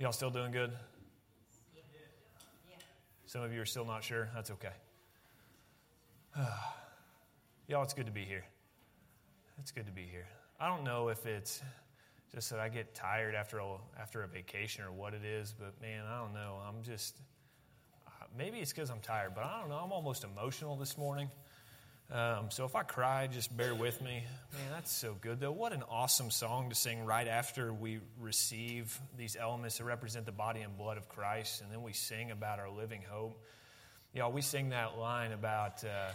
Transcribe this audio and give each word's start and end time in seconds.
Y'all 0.00 0.12
still 0.12 0.30
doing 0.30 0.50
good? 0.50 0.72
Some 3.26 3.42
of 3.42 3.52
you 3.52 3.60
are 3.60 3.66
still 3.66 3.84
not 3.84 4.02
sure. 4.02 4.30
That's 4.34 4.50
okay. 4.52 4.72
Y'all, 7.68 7.82
it's 7.82 7.92
good 7.92 8.06
to 8.06 8.12
be 8.12 8.24
here. 8.24 8.46
It's 9.58 9.72
good 9.72 9.84
to 9.84 9.92
be 9.92 10.06
here. 10.10 10.26
I 10.58 10.68
don't 10.68 10.84
know 10.84 11.08
if 11.08 11.26
it's 11.26 11.60
just 12.34 12.48
that 12.48 12.60
I 12.60 12.70
get 12.70 12.94
tired 12.94 13.34
after 13.34 13.58
a, 13.58 13.76
after 14.00 14.22
a 14.22 14.26
vacation 14.26 14.84
or 14.84 14.90
what 14.90 15.12
it 15.12 15.22
is, 15.22 15.52
but 15.52 15.78
man, 15.82 16.06
I 16.10 16.16
don't 16.16 16.32
know. 16.32 16.56
I'm 16.66 16.82
just, 16.82 17.18
uh, 18.06 18.24
maybe 18.38 18.56
it's 18.60 18.72
because 18.72 18.88
I'm 18.88 19.00
tired, 19.00 19.34
but 19.34 19.44
I 19.44 19.60
don't 19.60 19.68
know. 19.68 19.82
I'm 19.84 19.92
almost 19.92 20.24
emotional 20.24 20.76
this 20.76 20.96
morning. 20.96 21.28
Um, 22.12 22.46
so 22.50 22.64
if 22.64 22.74
I 22.74 22.82
cry, 22.82 23.28
just 23.28 23.56
bear 23.56 23.72
with 23.72 24.02
me. 24.02 24.24
Man, 24.52 24.62
that's 24.72 24.90
so 24.90 25.14
good, 25.20 25.38
though. 25.38 25.52
What 25.52 25.72
an 25.72 25.84
awesome 25.88 26.32
song 26.32 26.68
to 26.70 26.74
sing 26.74 27.04
right 27.04 27.28
after 27.28 27.72
we 27.72 28.00
receive 28.20 28.98
these 29.16 29.36
elements 29.36 29.78
that 29.78 29.84
represent 29.84 30.26
the 30.26 30.32
body 30.32 30.60
and 30.60 30.76
blood 30.76 30.96
of 30.96 31.08
Christ, 31.08 31.60
and 31.60 31.70
then 31.70 31.82
we 31.82 31.92
sing 31.92 32.32
about 32.32 32.58
our 32.58 32.68
living 32.68 33.02
hope. 33.08 33.40
Y'all, 34.12 34.32
we 34.32 34.42
sing 34.42 34.70
that 34.70 34.98
line 34.98 35.30
about 35.30 35.84
uh, 35.84 36.10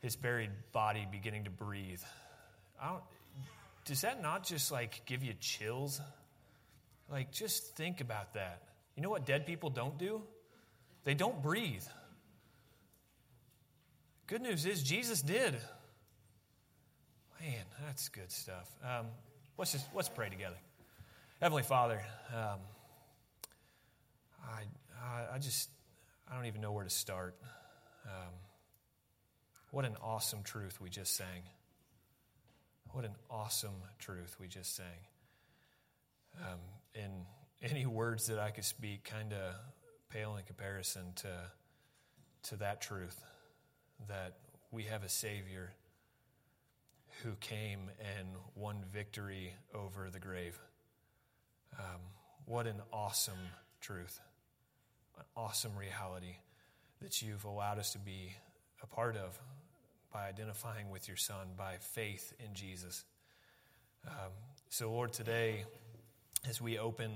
his 0.00 0.16
buried 0.16 0.50
body 0.72 1.06
beginning 1.10 1.44
to 1.44 1.50
breathe. 1.50 2.00
I 2.80 2.92
don't, 2.92 3.02
does 3.84 4.00
that 4.00 4.22
not 4.22 4.42
just 4.42 4.72
like 4.72 5.02
give 5.04 5.22
you 5.22 5.34
chills? 5.38 6.00
Like, 7.10 7.30
just 7.30 7.76
think 7.76 8.00
about 8.00 8.32
that. 8.34 8.62
You 8.96 9.02
know 9.02 9.10
what 9.10 9.26
dead 9.26 9.44
people 9.44 9.68
don't 9.68 9.98
do? 9.98 10.22
They 11.04 11.12
don't 11.12 11.42
breathe. 11.42 11.84
Good 14.28 14.42
news 14.42 14.66
is 14.66 14.82
Jesus 14.82 15.22
did. 15.22 15.54
Man, 17.40 17.64
that's 17.84 18.08
good 18.08 18.32
stuff. 18.32 18.68
Um, 18.82 19.06
let's 19.56 19.70
just 19.70 19.86
let's 19.94 20.08
pray 20.08 20.28
together. 20.28 20.56
Heavenly 21.40 21.62
Father, 21.62 22.02
um, 22.34 22.58
I, 24.44 25.34
I, 25.34 25.38
just 25.38 25.70
I 26.28 26.34
don't 26.34 26.46
even 26.46 26.60
know 26.60 26.72
where 26.72 26.82
to 26.82 26.90
start. 26.90 27.36
Um, 28.04 28.32
what 29.70 29.84
an 29.84 29.94
awesome 30.02 30.42
truth 30.42 30.80
we 30.80 30.90
just 30.90 31.14
sang. 31.14 31.42
What 32.90 33.04
an 33.04 33.14
awesome 33.30 33.80
truth 34.00 34.34
we 34.40 34.48
just 34.48 34.74
sang. 34.74 34.86
Um, 36.40 36.58
any 37.62 37.86
words 37.86 38.26
that 38.26 38.40
I 38.40 38.50
could 38.50 38.64
speak 38.64 39.04
kind 39.04 39.32
of 39.32 39.54
pale 40.10 40.34
in 40.34 40.42
comparison 40.42 41.12
to, 41.16 41.28
to 42.48 42.56
that 42.56 42.80
truth 42.80 43.22
that 44.08 44.36
we 44.70 44.84
have 44.84 45.02
a 45.04 45.08
Savior 45.08 45.72
who 47.22 47.32
came 47.40 47.90
and 48.18 48.28
won 48.54 48.84
victory 48.92 49.54
over 49.74 50.10
the 50.10 50.18
grave. 50.18 50.58
Um, 51.78 52.00
what 52.44 52.66
an 52.66 52.80
awesome 52.92 53.34
truth, 53.80 54.20
an 55.18 55.24
awesome 55.36 55.76
reality 55.76 56.36
that 57.00 57.22
you've 57.22 57.44
allowed 57.44 57.78
us 57.78 57.92
to 57.92 57.98
be 57.98 58.32
a 58.82 58.86
part 58.86 59.16
of 59.16 59.38
by 60.12 60.28
identifying 60.28 60.90
with 60.90 61.08
your 61.08 61.16
Son, 61.16 61.48
by 61.56 61.76
faith 61.80 62.32
in 62.38 62.54
Jesus. 62.54 63.04
Um, 64.06 64.32
so, 64.68 64.90
Lord, 64.90 65.12
today, 65.12 65.64
as 66.48 66.60
we 66.60 66.78
open 66.78 67.10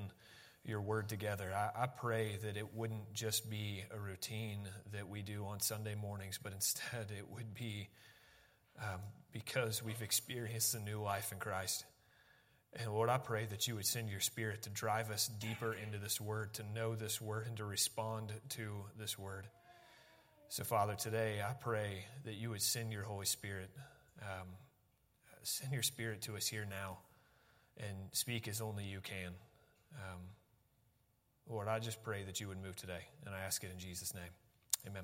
your 0.65 0.81
word 0.81 1.09
together. 1.09 1.53
I, 1.55 1.85
I, 1.85 1.87
pray 1.87 2.39
that 2.43 2.57
it 2.57 2.75
wouldn't 2.75 3.15
just 3.15 3.49
be 3.49 3.83
a 3.91 3.99
routine 3.99 4.69
that 4.93 5.09
we 5.09 5.23
do 5.23 5.47
on 5.47 5.61
Sunday 5.61 5.95
mornings, 5.95 6.39
but 6.43 6.53
instead 6.53 7.11
it 7.11 7.31
would 7.31 7.55
be 7.55 7.89
um, 8.79 9.01
because 9.33 9.83
we've 9.83 10.03
experienced 10.03 10.75
a 10.75 10.81
new 10.81 11.01
life 11.01 11.33
in 11.33 11.39
Christ. 11.39 11.85
And 12.73 12.93
Lord, 12.93 13.09
I 13.09 13.19
pray 13.19 13.47
that 13.47 13.67
you 13.67 13.75
would 13.75 13.87
send 13.87 14.11
your 14.11 14.21
spirit 14.21 14.63
to 14.63 14.71
drive 14.71 15.11
us 15.11 15.29
deeper 15.29 15.75
into 15.75 15.99
this 15.99 16.21
word, 16.21 16.55
to 16.55 16.63
know 16.75 16.95
this 16.95 17.21
word, 17.21 17.47
and 17.47 17.57
to 17.57 17.65
respond 17.65 18.33
to 18.51 18.85
this 18.99 19.19
word. 19.19 19.47
So, 20.51 20.63
Father, 20.63 20.95
today 20.95 21.41
I 21.43 21.53
pray 21.53 22.05
that 22.25 22.35
you 22.35 22.51
would 22.51 22.63
send 22.63 22.93
your 22.93 23.03
Holy 23.03 23.27
Spirit, 23.27 23.71
um, 24.23 24.49
send 25.43 25.73
your 25.73 25.83
spirit 25.83 26.23
to 26.23 26.37
us 26.37 26.47
here 26.47 26.67
now, 26.69 26.99
and 27.77 27.97
speak 28.13 28.47
as 28.47 28.61
only 28.61 28.85
you 28.85 29.01
can. 29.01 29.33
Um, 29.95 30.21
Lord, 31.51 31.67
I 31.67 31.81
just 31.81 32.05
pray 32.05 32.23
that 32.23 32.41
you 32.41 32.47
would 32.47 32.63
move 32.63 32.77
today, 32.77 33.01
and 33.27 33.35
I 33.35 33.41
ask 33.41 33.65
it 33.65 33.73
in 33.73 33.79
Jesus' 33.79 34.15
name. 34.15 34.23
Amen. 34.87 35.03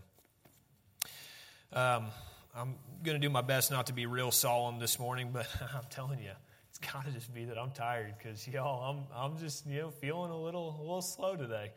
Um, 1.72 2.06
I'm 2.54 2.74
going 3.02 3.20
to 3.20 3.26
do 3.26 3.28
my 3.28 3.40
best 3.40 3.72
not 3.72 3.88
to 3.88 3.92
be 3.92 4.06
real 4.06 4.30
solemn 4.30 4.78
this 4.78 5.00
morning, 5.00 5.30
but 5.32 5.48
I'm 5.74 5.82
telling 5.90 6.20
you, 6.20 6.30
it's 6.70 6.78
got 6.78 7.04
to 7.04 7.10
just 7.10 7.34
be 7.34 7.46
that 7.46 7.58
I'm 7.58 7.72
tired 7.72 8.14
because 8.16 8.46
y'all, 8.46 8.90
I'm 9.12 9.32
I'm 9.32 9.38
just 9.38 9.66
you 9.66 9.80
know 9.80 9.90
feeling 9.90 10.30
a 10.30 10.40
little 10.40 10.76
a 10.78 10.82
little 10.82 11.02
slow 11.02 11.34
today. 11.34 11.72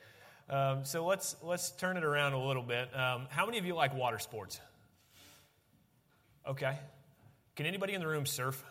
Um, 0.51 0.85
so 0.85 1.03
let's 1.03 1.35
let's 1.41 1.71
turn 1.71 1.97
it 1.97 2.03
around 2.03 2.33
a 2.33 2.45
little 2.45 2.61
bit. 2.61 2.95
Um, 2.95 3.25
how 3.31 3.47
many 3.47 3.57
of 3.57 3.65
you 3.65 3.73
like 3.73 3.95
water 3.95 4.19
sports? 4.19 4.61
Okay. 6.47 6.77
Can 7.55 7.65
anybody 7.65 7.95
in 7.95 8.01
the 8.01 8.07
room 8.07 8.27
surf? 8.27 8.63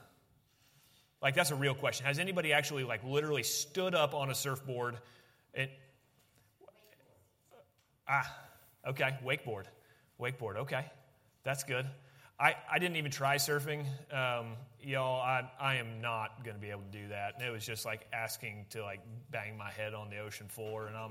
Like 1.20 1.34
that's 1.34 1.50
a 1.50 1.56
real 1.56 1.74
question. 1.74 2.06
Has 2.06 2.20
anybody 2.20 2.52
actually 2.52 2.84
like 2.84 3.02
literally 3.02 3.42
stood 3.42 3.96
up 3.96 4.14
on 4.14 4.30
a 4.30 4.34
surfboard 4.34 4.96
and 5.54 5.68
Ah, 8.08 8.34
okay, 8.86 9.18
wakeboard. 9.24 9.64
Wakeboard, 10.20 10.56
okay. 10.56 10.86
That's 11.44 11.62
good. 11.62 11.86
I, 12.40 12.54
I 12.70 12.78
didn't 12.78 12.96
even 12.96 13.10
try 13.10 13.36
surfing. 13.36 13.84
Um, 14.12 14.54
y'all, 14.80 15.20
I, 15.20 15.50
I 15.60 15.74
am 15.76 16.00
not 16.00 16.44
going 16.44 16.54
to 16.54 16.60
be 16.60 16.70
able 16.70 16.82
to 16.90 16.98
do 16.98 17.08
that. 17.08 17.34
And 17.36 17.44
it 17.44 17.50
was 17.50 17.66
just 17.66 17.84
like 17.84 18.06
asking 18.12 18.66
to 18.70 18.82
like 18.82 19.00
bang 19.30 19.56
my 19.58 19.70
head 19.70 19.92
on 19.92 20.08
the 20.08 20.18
ocean 20.18 20.46
floor, 20.48 20.86
and 20.86 20.96
I'm, 20.96 21.10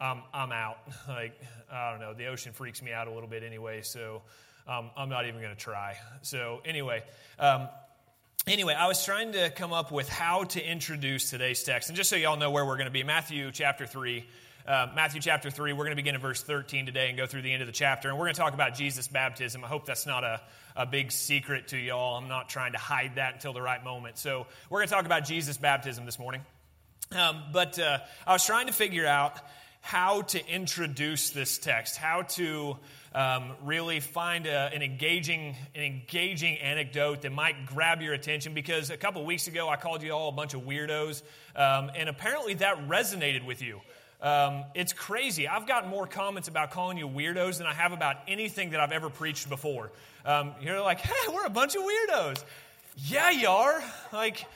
I'm, 0.00 0.22
I'm 0.32 0.52
out. 0.52 0.78
Like, 1.08 1.38
I 1.70 1.90
don't 1.90 2.00
know. 2.00 2.14
The 2.14 2.26
ocean 2.26 2.52
freaks 2.52 2.82
me 2.82 2.92
out 2.92 3.08
a 3.08 3.12
little 3.12 3.28
bit 3.28 3.42
anyway, 3.42 3.82
so 3.82 4.22
um, 4.66 4.90
I'm 4.96 5.08
not 5.08 5.26
even 5.26 5.40
going 5.40 5.54
to 5.54 5.60
try. 5.60 5.96
So, 6.22 6.60
anyway, 6.64 7.02
um, 7.38 7.68
anyway, 8.46 8.74
I 8.74 8.86
was 8.86 9.04
trying 9.04 9.32
to 9.32 9.50
come 9.50 9.72
up 9.72 9.92
with 9.92 10.08
how 10.08 10.44
to 10.44 10.64
introduce 10.64 11.30
today's 11.30 11.62
text. 11.62 11.90
And 11.90 11.96
just 11.96 12.08
so 12.08 12.16
y'all 12.16 12.36
know 12.38 12.50
where 12.50 12.64
we're 12.64 12.76
going 12.76 12.86
to 12.86 12.92
be, 12.92 13.02
Matthew 13.02 13.50
chapter 13.52 13.86
3. 13.86 14.24
Uh, 14.66 14.88
Matthew 14.96 15.20
chapter 15.20 15.50
3. 15.50 15.74
We're 15.74 15.84
going 15.84 15.90
to 15.90 15.96
begin 15.96 16.14
in 16.14 16.22
verse 16.22 16.42
13 16.42 16.86
today 16.86 17.10
and 17.10 17.18
go 17.18 17.26
through 17.26 17.42
the 17.42 17.52
end 17.52 17.60
of 17.60 17.66
the 17.66 17.72
chapter. 17.72 18.08
And 18.08 18.16
we're 18.16 18.24
going 18.24 18.34
to 18.34 18.40
talk 18.40 18.54
about 18.54 18.74
Jesus' 18.74 19.06
baptism. 19.08 19.62
I 19.62 19.68
hope 19.68 19.84
that's 19.84 20.06
not 20.06 20.24
a, 20.24 20.40
a 20.74 20.86
big 20.86 21.12
secret 21.12 21.68
to 21.68 21.76
y'all. 21.76 22.16
I'm 22.16 22.28
not 22.28 22.48
trying 22.48 22.72
to 22.72 22.78
hide 22.78 23.16
that 23.16 23.34
until 23.34 23.52
the 23.52 23.60
right 23.60 23.84
moment. 23.84 24.16
So 24.16 24.46
we're 24.70 24.78
going 24.78 24.88
to 24.88 24.94
talk 24.94 25.04
about 25.04 25.26
Jesus' 25.26 25.58
baptism 25.58 26.06
this 26.06 26.18
morning. 26.18 26.40
Um, 27.12 27.42
but 27.52 27.78
uh, 27.78 27.98
I 28.26 28.32
was 28.32 28.46
trying 28.46 28.68
to 28.68 28.72
figure 28.72 29.06
out 29.06 29.38
how 29.82 30.22
to 30.22 30.48
introduce 30.48 31.28
this 31.28 31.58
text, 31.58 31.98
how 31.98 32.22
to 32.22 32.78
um, 33.14 33.52
really 33.64 34.00
find 34.00 34.46
a, 34.46 34.70
an 34.72 34.80
engaging, 34.80 35.56
an 35.74 35.82
engaging 35.82 36.56
anecdote 36.56 37.20
that 37.20 37.32
might 37.32 37.66
grab 37.66 38.00
your 38.00 38.14
attention. 38.14 38.54
Because 38.54 38.88
a 38.88 38.96
couple 38.96 39.22
weeks 39.26 39.46
ago, 39.46 39.68
I 39.68 39.76
called 39.76 40.02
you 40.02 40.12
all 40.12 40.30
a 40.30 40.32
bunch 40.32 40.54
of 40.54 40.62
weirdos, 40.62 41.20
um, 41.54 41.90
and 41.94 42.08
apparently 42.08 42.54
that 42.54 42.88
resonated 42.88 43.44
with 43.44 43.60
you. 43.60 43.82
Um, 44.24 44.64
it's 44.74 44.94
crazy. 44.94 45.46
I've 45.46 45.66
gotten 45.66 45.90
more 45.90 46.06
comments 46.06 46.48
about 46.48 46.70
calling 46.70 46.96
you 46.96 47.06
weirdos 47.06 47.58
than 47.58 47.66
I 47.66 47.74
have 47.74 47.92
about 47.92 48.16
anything 48.26 48.70
that 48.70 48.80
I've 48.80 48.90
ever 48.90 49.10
preached 49.10 49.50
before. 49.50 49.92
Um, 50.24 50.52
you're 50.62 50.80
like, 50.80 51.00
hey, 51.00 51.32
we're 51.32 51.44
a 51.44 51.50
bunch 51.50 51.76
of 51.76 51.82
weirdos. 51.82 52.42
Yeah, 52.96 53.28
you 53.30 53.48
are. 53.48 53.84
Like, 54.14 54.46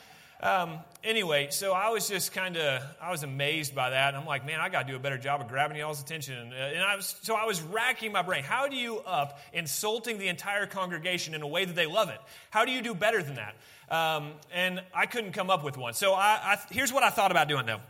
um, 0.42 0.78
anyway, 1.04 1.48
so 1.50 1.74
I 1.74 1.90
was 1.90 2.08
just 2.08 2.32
kind 2.32 2.56
of, 2.56 2.82
I 2.98 3.10
was 3.10 3.24
amazed 3.24 3.74
by 3.74 3.90
that. 3.90 4.14
And 4.14 4.16
I'm 4.16 4.24
like, 4.24 4.46
man, 4.46 4.58
I 4.58 4.70
got 4.70 4.86
to 4.86 4.92
do 4.92 4.96
a 4.96 4.98
better 4.98 5.18
job 5.18 5.42
of 5.42 5.48
grabbing 5.48 5.76
y'all's 5.76 6.00
attention. 6.00 6.50
Uh, 6.50 6.56
and 6.56 6.82
I 6.82 6.96
was, 6.96 7.14
so 7.20 7.34
I 7.34 7.44
was 7.44 7.60
racking 7.60 8.10
my 8.10 8.22
brain. 8.22 8.44
How 8.44 8.68
do 8.68 8.76
you 8.76 9.00
up 9.00 9.38
insulting 9.52 10.18
the 10.18 10.28
entire 10.28 10.64
congregation 10.64 11.34
in 11.34 11.42
a 11.42 11.46
way 11.46 11.66
that 11.66 11.76
they 11.76 11.86
love 11.86 12.08
it? 12.08 12.20
How 12.48 12.64
do 12.64 12.72
you 12.72 12.80
do 12.80 12.94
better 12.94 13.22
than 13.22 13.34
that? 13.34 13.54
Um, 13.94 14.32
and 14.50 14.80
I 14.94 15.04
couldn't 15.04 15.32
come 15.32 15.50
up 15.50 15.62
with 15.62 15.76
one. 15.76 15.92
So 15.92 16.14
I, 16.14 16.38
I, 16.42 16.58
here's 16.70 16.92
what 16.92 17.02
I 17.02 17.10
thought 17.10 17.32
about 17.32 17.48
doing 17.48 17.66
though. 17.66 17.80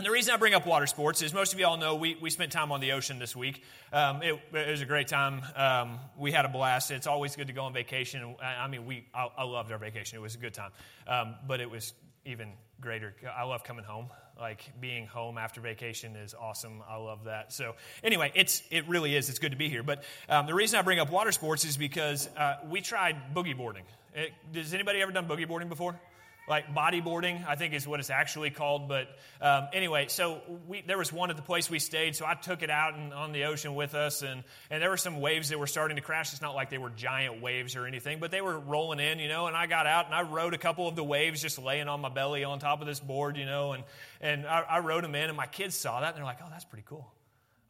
And 0.00 0.06
the 0.06 0.10
reason 0.10 0.32
I 0.32 0.38
bring 0.38 0.54
up 0.54 0.66
water 0.66 0.86
sports 0.86 1.20
is 1.20 1.34
most 1.34 1.52
of 1.52 1.58
you 1.58 1.66
all 1.66 1.76
know 1.76 1.94
we, 1.94 2.16
we 2.22 2.30
spent 2.30 2.52
time 2.52 2.72
on 2.72 2.80
the 2.80 2.92
ocean 2.92 3.18
this 3.18 3.36
week. 3.36 3.62
Um, 3.92 4.22
it, 4.22 4.40
it, 4.54 4.70
was 4.70 4.80
a 4.80 4.86
great 4.86 5.08
time. 5.08 5.42
Um, 5.54 5.98
we 6.16 6.32
had 6.32 6.46
a 6.46 6.48
blast. 6.48 6.90
It's 6.90 7.06
always 7.06 7.36
good 7.36 7.48
to 7.48 7.52
go 7.52 7.64
on 7.64 7.74
vacation. 7.74 8.34
I, 8.42 8.66
mean, 8.66 8.86
we 8.86 9.04
I, 9.14 9.28
I, 9.36 9.44
loved 9.44 9.70
our 9.70 9.76
vacation. 9.76 10.16
It 10.16 10.22
was 10.22 10.36
a 10.36 10.38
good 10.38 10.54
time. 10.54 10.70
Um, 11.06 11.34
but 11.46 11.60
it 11.60 11.70
was 11.70 11.92
even 12.24 12.54
greater. 12.80 13.14
I 13.36 13.42
love 13.42 13.62
coming 13.62 13.84
home. 13.84 14.06
Like 14.40 14.72
being 14.80 15.06
home 15.06 15.36
after 15.36 15.60
vacation 15.60 16.16
is 16.16 16.32
awesome. 16.32 16.82
I 16.88 16.96
love 16.96 17.24
that. 17.24 17.52
So 17.52 17.74
anyway, 18.02 18.32
it's 18.34 18.62
it 18.70 18.88
really 18.88 19.14
is. 19.14 19.28
It's 19.28 19.38
good 19.38 19.52
to 19.52 19.58
be 19.58 19.68
here. 19.68 19.82
But 19.82 20.02
um, 20.30 20.46
the 20.46 20.54
reason 20.54 20.78
I 20.78 20.82
bring 20.82 20.98
up 20.98 21.10
water 21.10 21.30
sports 21.30 21.66
is 21.66 21.76
because 21.76 22.26
uh, 22.38 22.56
we 22.70 22.80
tried 22.80 23.34
boogie 23.34 23.54
boarding. 23.54 23.84
It, 24.14 24.32
has 24.54 24.72
anybody 24.72 25.02
ever 25.02 25.12
done 25.12 25.28
boogie 25.28 25.46
boarding 25.46 25.68
before? 25.68 26.00
Like 26.50 26.74
bodyboarding, 26.74 27.46
I 27.46 27.54
think 27.54 27.72
is 27.74 27.86
what 27.86 28.00
it's 28.00 28.10
actually 28.10 28.50
called. 28.50 28.88
But 28.88 29.08
um, 29.40 29.68
anyway, 29.72 30.06
so 30.08 30.40
we, 30.66 30.82
there 30.82 30.98
was 30.98 31.12
one 31.12 31.30
at 31.30 31.36
the 31.36 31.42
place 31.42 31.70
we 31.70 31.78
stayed, 31.78 32.16
so 32.16 32.26
I 32.26 32.34
took 32.34 32.62
it 32.62 32.70
out 32.70 32.94
and 32.94 33.14
on 33.14 33.30
the 33.30 33.44
ocean 33.44 33.76
with 33.76 33.94
us, 33.94 34.22
and, 34.22 34.42
and 34.68 34.82
there 34.82 34.90
were 34.90 34.96
some 34.96 35.20
waves 35.20 35.50
that 35.50 35.60
were 35.60 35.68
starting 35.68 35.96
to 35.96 36.02
crash. 36.02 36.32
It's 36.32 36.42
not 36.42 36.56
like 36.56 36.68
they 36.68 36.78
were 36.78 36.90
giant 36.90 37.40
waves 37.40 37.76
or 37.76 37.86
anything, 37.86 38.18
but 38.18 38.32
they 38.32 38.40
were 38.40 38.58
rolling 38.58 38.98
in, 38.98 39.20
you 39.20 39.28
know, 39.28 39.46
and 39.46 39.56
I 39.56 39.68
got 39.68 39.86
out 39.86 40.06
and 40.06 40.14
I 40.14 40.22
rode 40.22 40.52
a 40.52 40.58
couple 40.58 40.88
of 40.88 40.96
the 40.96 41.04
waves 41.04 41.40
just 41.40 41.56
laying 41.58 41.86
on 41.86 42.00
my 42.00 42.08
belly 42.08 42.42
on 42.42 42.58
top 42.58 42.80
of 42.80 42.88
this 42.88 42.98
board, 42.98 43.36
you 43.36 43.46
know, 43.46 43.72
and, 43.72 43.84
and 44.20 44.44
I, 44.44 44.64
I 44.68 44.78
rode 44.80 45.04
them 45.04 45.14
in, 45.14 45.28
and 45.28 45.36
my 45.36 45.46
kids 45.46 45.76
saw 45.76 46.00
that, 46.00 46.08
and 46.08 46.16
they're 46.16 46.24
like, 46.24 46.40
oh, 46.42 46.48
that's 46.50 46.64
pretty 46.64 46.84
cool. 46.86 47.10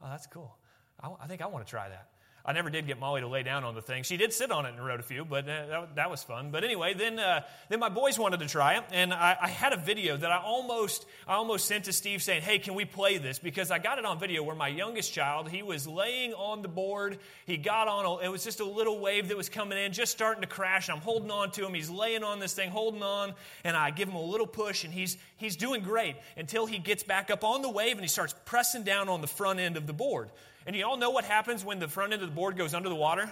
Oh, 0.02 0.08
that's 0.08 0.26
cool. 0.26 0.56
I, 0.98 1.10
I 1.22 1.26
think 1.26 1.42
I 1.42 1.46
want 1.46 1.66
to 1.66 1.70
try 1.70 1.86
that. 1.86 2.08
I 2.50 2.52
never 2.52 2.68
did 2.68 2.88
get 2.88 2.98
Molly 2.98 3.20
to 3.20 3.28
lay 3.28 3.44
down 3.44 3.62
on 3.62 3.76
the 3.76 3.80
thing. 3.80 4.02
She 4.02 4.16
did 4.16 4.32
sit 4.32 4.50
on 4.50 4.66
it 4.66 4.74
and 4.74 4.84
rode 4.84 4.98
a 4.98 5.04
few, 5.04 5.24
but 5.24 5.48
uh, 5.48 5.66
that, 5.66 5.94
that, 5.94 6.10
was 6.10 6.24
fun. 6.24 6.50
But 6.50 6.64
anyway, 6.64 6.94
then, 6.94 7.20
uh, 7.20 7.42
then 7.68 7.78
my 7.78 7.88
boys 7.88 8.18
wanted 8.18 8.40
to 8.40 8.48
try 8.48 8.74
it, 8.74 8.82
and 8.90 9.14
I, 9.14 9.36
I, 9.40 9.48
had 9.48 9.72
a 9.72 9.76
video 9.76 10.16
that 10.16 10.32
I 10.32 10.38
almost, 10.38 11.06
I 11.28 11.34
almost 11.34 11.66
sent 11.66 11.84
to 11.84 11.92
Steve 11.92 12.24
saying, 12.24 12.42
hey, 12.42 12.58
can 12.58 12.74
we 12.74 12.84
play 12.84 13.18
this? 13.18 13.38
Because 13.38 13.70
I 13.70 13.78
got 13.78 14.00
it 14.00 14.04
on 14.04 14.18
video 14.18 14.42
where 14.42 14.56
my 14.56 14.66
youngest 14.66 15.12
child, 15.12 15.48
he 15.48 15.62
was 15.62 15.86
laying 15.86 16.34
on 16.34 16.62
the 16.62 16.66
board. 16.68 17.18
He 17.46 17.56
got 17.56 17.86
on, 17.86 18.04
a, 18.04 18.26
it 18.26 18.32
was 18.32 18.42
just 18.42 18.58
a 18.58 18.64
little 18.64 18.98
wave 18.98 19.28
that 19.28 19.36
was 19.36 19.48
coming 19.48 19.78
in, 19.78 19.92
just 19.92 20.10
starting 20.10 20.40
to 20.40 20.48
crash, 20.48 20.88
and 20.88 20.96
I'm 20.96 21.02
holding 21.02 21.30
on 21.30 21.52
to 21.52 21.64
him. 21.64 21.72
He's 21.72 21.88
laying 21.88 22.24
on 22.24 22.40
this 22.40 22.52
thing, 22.52 22.70
holding 22.70 23.04
on, 23.04 23.32
and 23.62 23.76
I 23.76 23.92
give 23.92 24.08
him 24.08 24.16
a 24.16 24.24
little 24.24 24.48
push, 24.48 24.82
and 24.82 24.92
he's, 24.92 25.18
he's 25.36 25.54
doing 25.54 25.84
great 25.84 26.16
until 26.36 26.66
he 26.66 26.80
gets 26.80 27.04
back 27.04 27.30
up 27.30 27.44
on 27.44 27.62
the 27.62 27.70
wave 27.70 27.92
and 27.92 28.00
he 28.00 28.08
starts 28.08 28.34
pressing 28.44 28.82
down 28.82 29.08
on 29.08 29.20
the 29.20 29.28
front 29.28 29.60
end 29.60 29.76
of 29.76 29.86
the 29.86 29.92
board. 29.92 30.30
And 30.66 30.76
you 30.76 30.84
all 30.84 30.96
know 30.96 31.10
what 31.10 31.24
happens 31.24 31.64
when 31.64 31.78
the 31.78 31.88
front 31.88 32.12
end 32.12 32.22
of 32.22 32.28
the 32.28 32.34
board 32.34 32.56
goes 32.56 32.74
under 32.74 32.88
the 32.88 32.94
water? 32.94 33.30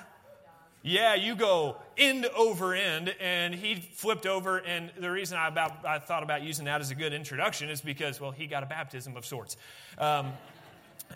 Yeah, 0.83 1.15
you 1.15 1.35
go 1.35 1.77
end 1.97 2.27
over 2.37 2.73
end, 2.75 3.15
and 3.21 3.55
he 3.55 3.75
flipped 3.75 4.27
over. 4.27 4.59
And 4.59 4.91
the 4.99 5.11
reason 5.11 5.37
I, 5.37 5.49
about, 5.49 5.85
I 5.85 5.99
thought 5.99 6.23
about 6.23 6.43
using 6.43 6.67
that 6.67 6.81
as 6.81 6.91
a 6.91 6.95
good 6.95 7.13
introduction 7.13 7.69
is 7.69 7.81
because, 7.81 8.21
well, 8.21 8.31
he 8.31 8.47
got 8.47 8.63
a 8.63 8.67
baptism 8.67 9.17
of 9.17 9.27
sorts. 9.27 9.57
Um, 9.99 10.33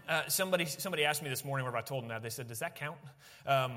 uh, 0.08 0.22
somebody, 0.28 0.66
somebody 0.66 1.04
asked 1.04 1.22
me 1.22 1.28
this 1.28 1.44
morning 1.44 1.64
where 1.64 1.76
I 1.76 1.80
told 1.82 2.02
him 2.02 2.08
that. 2.08 2.22
They 2.22 2.30
said, 2.30 2.48
Does 2.48 2.58
that 2.58 2.74
count? 2.74 2.98
Um, 3.46 3.74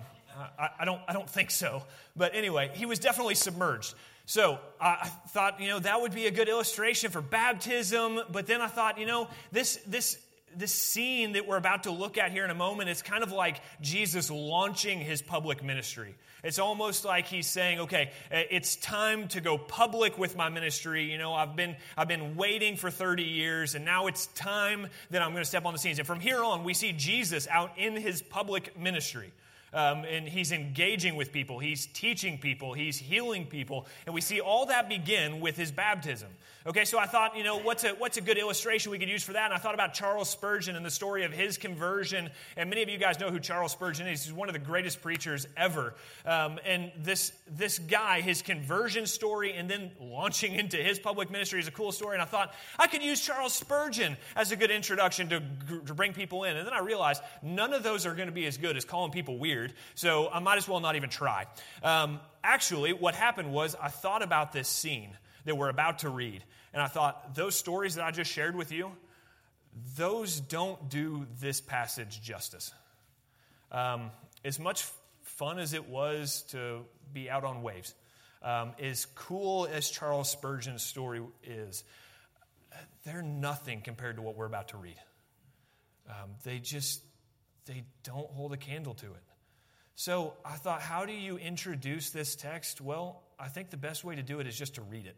I, 0.58 0.70
I, 0.80 0.86
don't, 0.86 1.02
I 1.08 1.14
don't 1.14 1.30
think 1.30 1.52
so. 1.52 1.84
But 2.16 2.36
anyway, 2.36 2.72
he 2.74 2.86
was 2.86 3.00
definitely 3.00 3.36
submerged. 3.36 3.94
So 4.26 4.60
I 4.82 5.08
thought, 5.30 5.62
you 5.62 5.68
know, 5.68 5.80
that 5.80 6.02
would 6.02 6.14
be 6.14 6.26
a 6.26 6.32
good 6.32 6.50
illustration 6.50 7.12
for 7.12 7.22
baptism. 7.22 8.22
But 8.32 8.48
then 8.48 8.60
I 8.60 8.68
thought, 8.68 8.98
you 8.98 9.06
know, 9.06 9.28
this, 9.52 9.80
this 9.86 10.18
this 10.58 10.72
scene 10.72 11.34
that 11.34 11.48
we're 11.48 11.58
about 11.58 11.84
to 11.84 11.92
look 11.92 12.18
at 12.18 12.32
here 12.32 12.44
in 12.44 12.50
a 12.50 12.56
moment 12.56 12.90
is 12.90 13.02
kind 13.02 13.24
of 13.24 13.32
like 13.32 13.62
Jesus 13.82 14.30
launching 14.32 15.00
his 15.00 15.22
public 15.22 15.64
ministry. 15.64 16.16
It's 16.44 16.60
almost 16.60 17.06
like 17.06 17.26
he's 17.26 17.48
saying, 17.48 17.80
okay, 17.82 18.12
uh, 18.32 18.42
it's 18.52 18.76
time 18.76 19.28
to 19.30 19.42
go 19.42 19.58
public 19.58 20.18
with 20.18 20.38
my 20.38 20.50
ministry. 20.50 21.12
You 21.12 21.18
know, 21.18 21.34
I've 21.34 21.56
been, 21.56 21.76
I've 21.98 22.08
been 22.08 22.36
waiting 22.36 22.78
for 22.78 22.92
30 22.92 23.24
years, 23.24 23.74
and 23.74 23.84
now 23.84 24.06
it's 24.08 24.28
time 24.28 24.88
that 25.10 25.24
I'm 25.24 25.32
going 25.32 25.42
to 25.42 25.50
step 25.50 25.66
on 25.66 25.74
the 25.74 25.80
scenes. 25.80 25.98
And 25.98 26.08
from 26.08 26.20
here 26.20 26.44
on, 26.44 26.64
we 26.64 26.76
see 26.76 26.92
Jesus 26.92 27.48
out 27.48 27.72
in 27.78 27.96
his 27.96 28.22
public 28.22 28.80
ministry. 28.80 29.32
Um, 29.76 30.06
and 30.06 30.26
he's 30.26 30.54
engaging 30.54 31.18
with 31.18 31.34
people, 31.34 31.60
he's 31.60 31.86
teaching 31.86 32.38
people, 32.38 32.74
he's 32.74 32.98
healing 32.98 33.46
people. 33.46 33.86
And 34.06 34.16
we 34.16 34.22
see 34.22 34.40
all 34.40 34.68
that 34.68 34.88
begin 34.88 35.42
with 35.42 35.58
his 35.58 35.70
baptism. 35.70 36.30
Okay, 36.68 36.84
so 36.84 36.98
I 36.98 37.06
thought, 37.06 37.38
you 37.38 37.44
know, 37.44 37.60
what's 37.60 37.84
a, 37.84 37.90
what's 37.90 38.18
a 38.18 38.22
good 38.22 38.40
illustration 38.40 38.90
we 38.90 38.98
could 38.98 39.10
use 39.10 39.24
for 39.24 39.34
that? 39.34 39.46
And 39.46 39.54
I 39.54 39.58
thought 39.58 39.76
about 39.76 39.94
Charles 39.94 40.30
Spurgeon 40.30 40.76
and 40.76 40.84
the 40.84 40.90
story 40.90 41.24
of 41.24 41.32
his 41.32 41.60
conversion. 41.60 42.32
And 42.58 42.72
many 42.72 42.82
of 42.82 42.90
you 42.90 42.98
guys 42.98 43.20
know 43.20 43.30
who 43.30 43.40
Charles 43.40 43.74
Spurgeon 43.74 44.08
is. 44.08 44.24
He's 44.24 44.34
one 44.34 44.50
of 44.50 44.54
the 44.54 44.60
greatest 44.60 45.02
preachers 45.02 45.46
ever. 45.56 45.94
Um, 46.26 46.58
and 46.66 46.92
this, 46.98 47.34
this 47.52 47.78
guy, 47.78 48.22
his 48.22 48.42
conversion 48.42 49.06
story 49.06 49.54
and 49.54 49.70
then 49.70 49.92
launching 50.00 50.54
into 50.54 50.78
his 50.78 50.98
public 50.98 51.30
ministry 51.30 51.60
is 51.60 51.68
a 51.68 51.72
cool 51.72 51.92
story. 51.92 52.16
And 52.16 52.22
I 52.24 52.26
thought 52.26 52.56
I 52.80 52.88
could 52.88 53.04
use 53.04 53.22
Charles 53.22 53.54
Spurgeon 53.54 54.18
as 54.36 54.52
a 54.52 54.56
good 54.56 54.72
introduction 54.72 55.30
to, 55.30 55.44
to 55.86 55.94
bring 55.94 56.14
people 56.14 56.46
in. 56.46 56.58
And 56.58 56.66
then 56.66 56.74
I 56.74 56.80
realized 56.80 57.22
none 57.44 57.74
of 57.74 57.84
those 57.84 58.08
are 58.08 58.16
going 58.16 58.30
to 58.30 58.34
be 58.34 58.48
as 58.48 58.58
good 58.58 58.76
as 58.76 58.86
calling 58.86 59.12
people 59.12 59.38
weird. 59.38 59.65
So 59.96 60.30
I 60.30 60.40
might 60.40 60.58
as 60.58 60.68
well 60.68 60.80
not 60.80 60.96
even 60.96 61.10
try. 61.10 61.46
Um, 61.84 62.20
actually, 62.44 62.94
what 62.94 63.16
happened 63.16 63.52
was 63.52 63.76
I 63.82 63.90
thought 63.90 64.22
about 64.22 64.52
this 64.52 64.68
scene 64.68 65.18
that 65.46 65.56
we're 65.56 65.70
about 65.70 66.00
to 66.00 66.10
read. 66.10 66.44
And 66.74 66.82
I 66.82 66.88
thought, 66.88 67.36
those 67.36 67.56
stories 67.56 67.96
that 67.96 68.04
I 68.04 68.12
just 68.12 68.32
shared 68.32 68.56
with 68.56 68.72
you, 68.72 68.92
those 69.98 70.40
don't 70.40 70.90
do 70.90 71.26
this 71.40 71.62
passage 71.62 72.22
justice. 72.22 72.74
Um, 73.72 74.12
as 74.44 74.60
much 74.60 74.86
fun 75.22 75.60
as 75.60 75.74
it 75.74 75.88
was 75.88 76.44
to 76.50 76.82
be 77.14 77.30
out 77.30 77.44
on 77.44 77.62
waves, 77.62 77.94
um, 78.42 78.74
as 78.80 79.06
cool 79.16 79.68
as 79.72 79.90
Charles 79.90 80.30
Spurgeon's 80.30 80.84
story 80.84 81.22
is, 81.44 81.84
they're 83.06 83.22
nothing 83.22 83.82
compared 83.82 84.18
to 84.18 84.22
what 84.22 84.36
we're 84.36 84.46
about 84.46 84.70
to 84.70 84.78
read. 84.78 84.98
Um, 86.10 86.32
they 86.44 86.60
just 86.60 87.02
they 87.66 87.84
don't 88.04 88.30
hold 88.32 88.54
a 88.54 88.58
candle 88.58 88.94
to 88.96 89.08
it. 89.08 89.24
So 89.96 90.34
I 90.44 90.56
thought, 90.56 90.82
how 90.82 91.06
do 91.06 91.14
you 91.14 91.38
introduce 91.38 92.10
this 92.10 92.36
text? 92.36 92.82
Well, 92.82 93.22
I 93.40 93.48
think 93.48 93.70
the 93.70 93.78
best 93.78 94.04
way 94.04 94.16
to 94.16 94.24
do 94.24 94.40
it 94.40 94.48
is 94.48 94.58
just 94.58 94.76
to 94.76 94.82
read 94.82 95.06
it. 95.06 95.16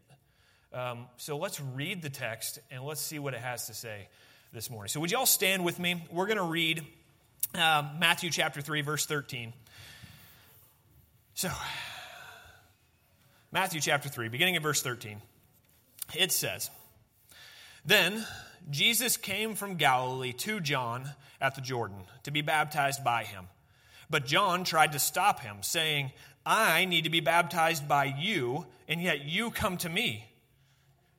Um, 0.76 1.06
so 1.16 1.36
let's 1.36 1.60
read 1.60 2.02
the 2.02 2.10
text 2.10 2.60
and 2.70 2.84
let's 2.84 3.00
see 3.00 3.18
what 3.18 3.34
it 3.34 3.40
has 3.40 3.66
to 3.66 3.74
say 3.74 4.08
this 4.52 4.70
morning. 4.70 4.88
So, 4.88 5.00
would 5.00 5.10
you 5.10 5.18
all 5.18 5.26
stand 5.26 5.64
with 5.64 5.78
me? 5.78 6.04
We're 6.10 6.26
going 6.26 6.38
to 6.38 6.44
read 6.44 6.84
uh, 7.54 7.88
Matthew 7.98 8.30
chapter 8.30 8.60
3, 8.60 8.82
verse 8.82 9.06
13. 9.06 9.52
So, 11.34 11.50
Matthew 13.50 13.80
chapter 13.80 14.08
3, 14.08 14.28
beginning 14.28 14.54
in 14.54 14.62
verse 14.62 14.82
13, 14.82 15.20
it 16.14 16.32
says, 16.32 16.70
Then 17.84 18.24
Jesus 18.70 19.16
came 19.16 19.54
from 19.54 19.76
Galilee 19.76 20.32
to 20.34 20.60
John 20.60 21.08
at 21.40 21.54
the 21.54 21.62
Jordan 21.62 21.98
to 22.24 22.30
be 22.30 22.42
baptized 22.42 23.02
by 23.02 23.24
him. 23.24 23.46
But 24.10 24.26
John 24.26 24.64
tried 24.64 24.92
to 24.92 24.98
stop 24.98 25.40
him, 25.40 25.58
saying, 25.62 26.12
I 26.44 26.86
need 26.86 27.04
to 27.04 27.10
be 27.10 27.20
baptized 27.20 27.86
by 27.86 28.06
you, 28.06 28.66
and 28.88 29.02
yet 29.02 29.24
you 29.24 29.50
come 29.50 29.76
to 29.78 29.88
me. 29.88 30.24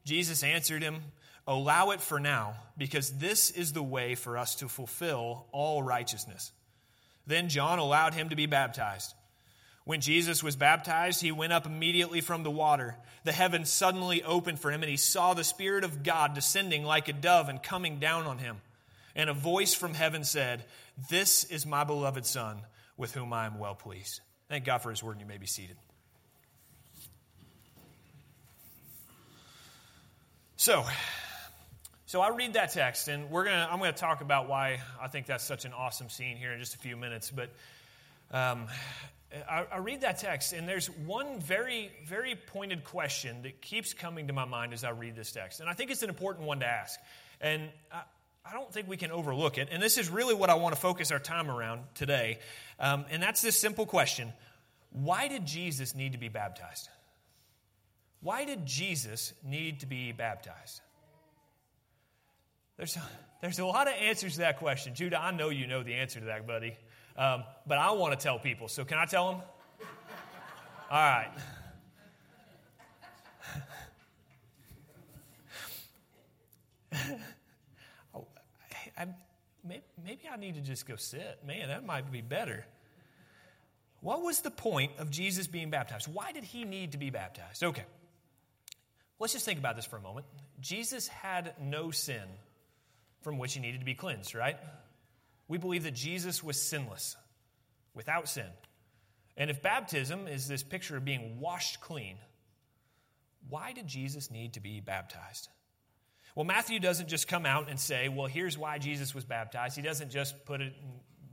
Jesus 0.05 0.43
answered 0.43 0.81
him, 0.81 1.03
Allow 1.47 1.91
it 1.91 2.01
for 2.01 2.19
now, 2.19 2.55
because 2.77 3.11
this 3.11 3.51
is 3.51 3.73
the 3.73 3.83
way 3.83 4.15
for 4.15 4.37
us 4.37 4.55
to 4.55 4.67
fulfill 4.67 5.47
all 5.51 5.81
righteousness. 5.81 6.51
Then 7.27 7.49
John 7.49 7.79
allowed 7.79 8.13
him 8.13 8.29
to 8.29 8.35
be 8.35 8.45
baptized. 8.45 9.13
When 9.83 10.01
Jesus 10.01 10.43
was 10.43 10.55
baptized, 10.55 11.21
he 11.21 11.31
went 11.31 11.53
up 11.53 11.65
immediately 11.65 12.21
from 12.21 12.43
the 12.43 12.51
water. 12.51 12.95
The 13.23 13.31
heavens 13.31 13.71
suddenly 13.71 14.23
opened 14.23 14.59
for 14.59 14.71
him, 14.71 14.83
and 14.83 14.89
he 14.89 14.97
saw 14.97 15.33
the 15.33 15.43
Spirit 15.43 15.83
of 15.83 16.03
God 16.03 16.35
descending 16.35 16.83
like 16.83 17.07
a 17.07 17.13
dove 17.13 17.49
and 17.49 17.61
coming 17.61 17.97
down 17.97 18.25
on 18.25 18.37
him. 18.37 18.57
And 19.15 19.29
a 19.29 19.33
voice 19.33 19.73
from 19.73 19.95
heaven 19.95 20.23
said, 20.23 20.63
This 21.09 21.43
is 21.45 21.65
my 21.65 21.83
beloved 21.83 22.25
Son, 22.25 22.61
with 22.99 23.13
whom 23.13 23.31
I 23.33 23.45
am 23.45 23.57
well 23.57 23.73
pleased. 23.73 24.19
Thank 24.49 24.65
God 24.65 24.79
for 24.79 24.89
his 24.89 25.01
word, 25.01 25.13
and 25.13 25.21
you 25.21 25.25
may 25.25 25.37
be 25.37 25.47
seated. 25.47 25.77
So, 30.57 30.85
so 32.05 32.19
I 32.19 32.35
read 32.35 32.53
that 32.53 32.73
text, 32.73 33.07
and 33.07 33.31
we're 33.31 33.45
gonna. 33.45 33.67
I'm 33.71 33.79
going 33.79 33.93
to 33.93 33.97
talk 33.97 34.19
about 34.19 34.49
why 34.49 34.81
I 35.01 35.07
think 35.07 35.25
that's 35.25 35.45
such 35.45 35.63
an 35.63 35.71
awesome 35.71 36.09
scene 36.09 36.35
here 36.35 36.51
in 36.51 36.59
just 36.59 36.75
a 36.75 36.77
few 36.77 36.97
minutes. 36.97 37.31
But 37.31 37.51
um, 38.31 38.67
I, 39.49 39.65
I, 39.71 39.77
read 39.77 40.01
that 40.01 40.19
text, 40.19 40.51
and 40.51 40.67
there's 40.67 40.87
one 40.87 41.39
very, 41.39 41.91
very 42.05 42.35
pointed 42.35 42.83
question 42.83 43.43
that 43.43 43.61
keeps 43.61 43.93
coming 43.93 44.27
to 44.27 44.33
my 44.33 44.45
mind 44.45 44.73
as 44.73 44.83
I 44.83 44.89
read 44.89 45.15
this 45.15 45.31
text, 45.31 45.61
and 45.61 45.69
I 45.69 45.73
think 45.73 45.89
it's 45.89 46.03
an 46.03 46.09
important 46.09 46.45
one 46.45 46.59
to 46.59 46.65
ask. 46.65 46.99
And 47.39 47.69
I, 47.91 48.01
I 48.49 48.53
don't 48.53 48.71
think 48.73 48.87
we 48.87 48.97
can 48.97 49.11
overlook 49.11 49.57
it. 49.57 49.67
And 49.71 49.81
this 49.81 49.97
is 49.97 50.09
really 50.09 50.33
what 50.33 50.49
I 50.49 50.55
want 50.55 50.73
to 50.73 50.81
focus 50.81 51.11
our 51.11 51.19
time 51.19 51.51
around 51.51 51.81
today, 51.93 52.39
um, 52.79 53.05
and 53.11 53.21
that's 53.21 53.41
this 53.41 53.59
simple 53.59 53.85
question: 53.85 54.33
Why 54.91 55.27
did 55.27 55.45
Jesus 55.45 55.93
need 55.95 56.13
to 56.13 56.17
be 56.17 56.29
baptized? 56.29 56.89
Why 58.21 58.45
did 58.45 58.65
Jesus 58.65 59.33
need 59.45 59.81
to 59.81 59.85
be 59.85 60.11
baptized? 60.11 60.81
There's 62.77 62.97
there's 63.41 63.59
a 63.59 63.65
lot 63.65 63.87
of 63.87 63.93
answers 63.93 64.33
to 64.33 64.39
that 64.39 64.57
question. 64.57 64.95
Judah, 64.95 65.21
I 65.21 65.31
know 65.31 65.49
you 65.49 65.67
know 65.67 65.83
the 65.83 65.93
answer 65.95 66.19
to 66.19 66.25
that, 66.27 66.47
buddy. 66.47 66.75
Um, 67.15 67.43
but 67.67 67.77
I 67.77 67.91
want 67.91 68.17
to 68.17 68.23
tell 68.23 68.39
people. 68.39 68.67
So 68.69 68.85
can 68.85 68.97
I 68.97 69.05
tell 69.05 69.31
them? 69.31 69.41
All 70.91 70.97
right. 70.97 71.29
oh, 78.15 78.25
I, 78.99 79.03
I, 79.03 79.07
maybe 79.63 80.21
I 80.31 80.35
need 80.35 80.55
to 80.55 80.61
just 80.61 80.85
go 80.85 80.95
sit. 80.97 81.39
Man, 81.45 81.69
that 81.69 81.85
might 81.85 82.11
be 82.11 82.21
better. 82.21 82.65
What 84.01 84.21
was 84.21 84.41
the 84.41 84.51
point 84.51 84.93
of 84.99 85.09
Jesus 85.09 85.47
being 85.47 85.69
baptized? 85.69 86.07
Why 86.07 86.31
did 86.31 86.43
he 86.43 86.65
need 86.65 86.91
to 86.91 86.97
be 86.97 87.09
baptized? 87.09 87.63
Okay. 87.63 87.83
Let's 89.19 89.33
just 89.33 89.45
think 89.45 89.59
about 89.59 89.75
this 89.75 89.85
for 89.85 89.97
a 89.97 90.01
moment. 90.01 90.25
Jesus 90.61 91.07
had 91.07 91.53
no 91.61 91.91
sin 91.91 92.23
from 93.21 93.37
which 93.37 93.53
he 93.53 93.59
needed 93.59 93.79
to 93.79 93.85
be 93.85 93.95
cleansed, 93.95 94.33
right? 94.33 94.57
We 95.49 95.57
believe 95.57 95.83
that 95.83 95.93
Jesus 95.93 96.41
was 96.41 96.61
sinless, 96.61 97.17
without 97.93 98.29
sin. 98.29 98.47
And 99.35 99.49
if 99.49 99.61
baptism 99.61 100.27
is 100.27 100.47
this 100.47 100.63
picture 100.63 100.95
of 100.95 101.03
being 101.03 101.39
washed 101.39 101.81
clean, 101.81 102.17
why 103.49 103.73
did 103.73 103.87
Jesus 103.87 104.31
need 104.31 104.53
to 104.53 104.61
be 104.61 104.79
baptized? 104.79 105.49
Well, 106.35 106.45
Matthew 106.45 106.79
doesn't 106.79 107.09
just 107.09 107.27
come 107.27 107.45
out 107.45 107.69
and 107.69 107.79
say, 107.79 108.09
well, 108.09 108.27
here's 108.27 108.57
why 108.57 108.77
Jesus 108.77 109.13
was 109.13 109.25
baptized. 109.25 109.75
He 109.75 109.81
doesn't 109.81 110.11
just 110.11 110.45
put 110.45 110.61
it 110.61 110.73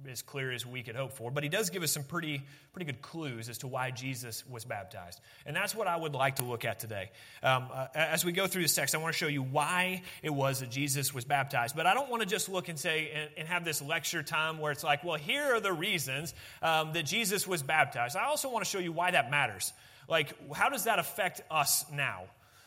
as 0.08 0.22
clear 0.22 0.52
as 0.52 0.64
we 0.64 0.82
could 0.82 0.96
hope 0.96 1.12
for, 1.12 1.30
but 1.30 1.42
he 1.42 1.48
does 1.48 1.70
give 1.70 1.82
us 1.82 1.92
some 1.92 2.04
pretty, 2.04 2.42
pretty 2.72 2.86
good 2.86 3.02
clues 3.02 3.48
as 3.48 3.58
to 3.58 3.66
why 3.66 3.90
Jesus 3.90 4.46
was 4.46 4.64
baptized. 4.64 5.20
And 5.44 5.54
that's 5.54 5.74
what 5.74 5.86
I 5.86 5.96
would 5.96 6.14
like 6.14 6.36
to 6.36 6.44
look 6.44 6.64
at 6.64 6.78
today. 6.78 7.10
Um, 7.42 7.68
uh, 7.72 7.86
as 7.94 8.24
we 8.24 8.32
go 8.32 8.46
through 8.46 8.62
this 8.62 8.74
text, 8.74 8.94
I 8.94 8.98
want 8.98 9.12
to 9.14 9.18
show 9.18 9.26
you 9.26 9.42
why 9.42 10.02
it 10.22 10.30
was 10.30 10.60
that 10.60 10.70
Jesus 10.70 11.12
was 11.14 11.24
baptized. 11.24 11.76
But 11.76 11.86
I 11.86 11.94
don't 11.94 12.10
want 12.10 12.22
to 12.22 12.28
just 12.28 12.48
look 12.48 12.68
and 12.68 12.78
say, 12.78 13.10
and, 13.14 13.30
and 13.36 13.48
have 13.48 13.64
this 13.64 13.82
lecture 13.82 14.22
time 14.22 14.58
where 14.58 14.72
it's 14.72 14.84
like, 14.84 15.04
well, 15.04 15.18
here 15.18 15.54
are 15.54 15.60
the 15.60 15.72
reasons 15.72 16.34
um, 16.62 16.92
that 16.92 17.04
Jesus 17.04 17.46
was 17.46 17.62
baptized. 17.62 18.16
I 18.16 18.26
also 18.26 18.50
want 18.50 18.64
to 18.64 18.70
show 18.70 18.78
you 18.78 18.92
why 18.92 19.10
that 19.10 19.30
matters. 19.30 19.72
Like, 20.08 20.34
how 20.52 20.68
does 20.68 20.84
that 20.84 20.98
affect 20.98 21.42
us 21.50 21.84
now? 21.92 22.24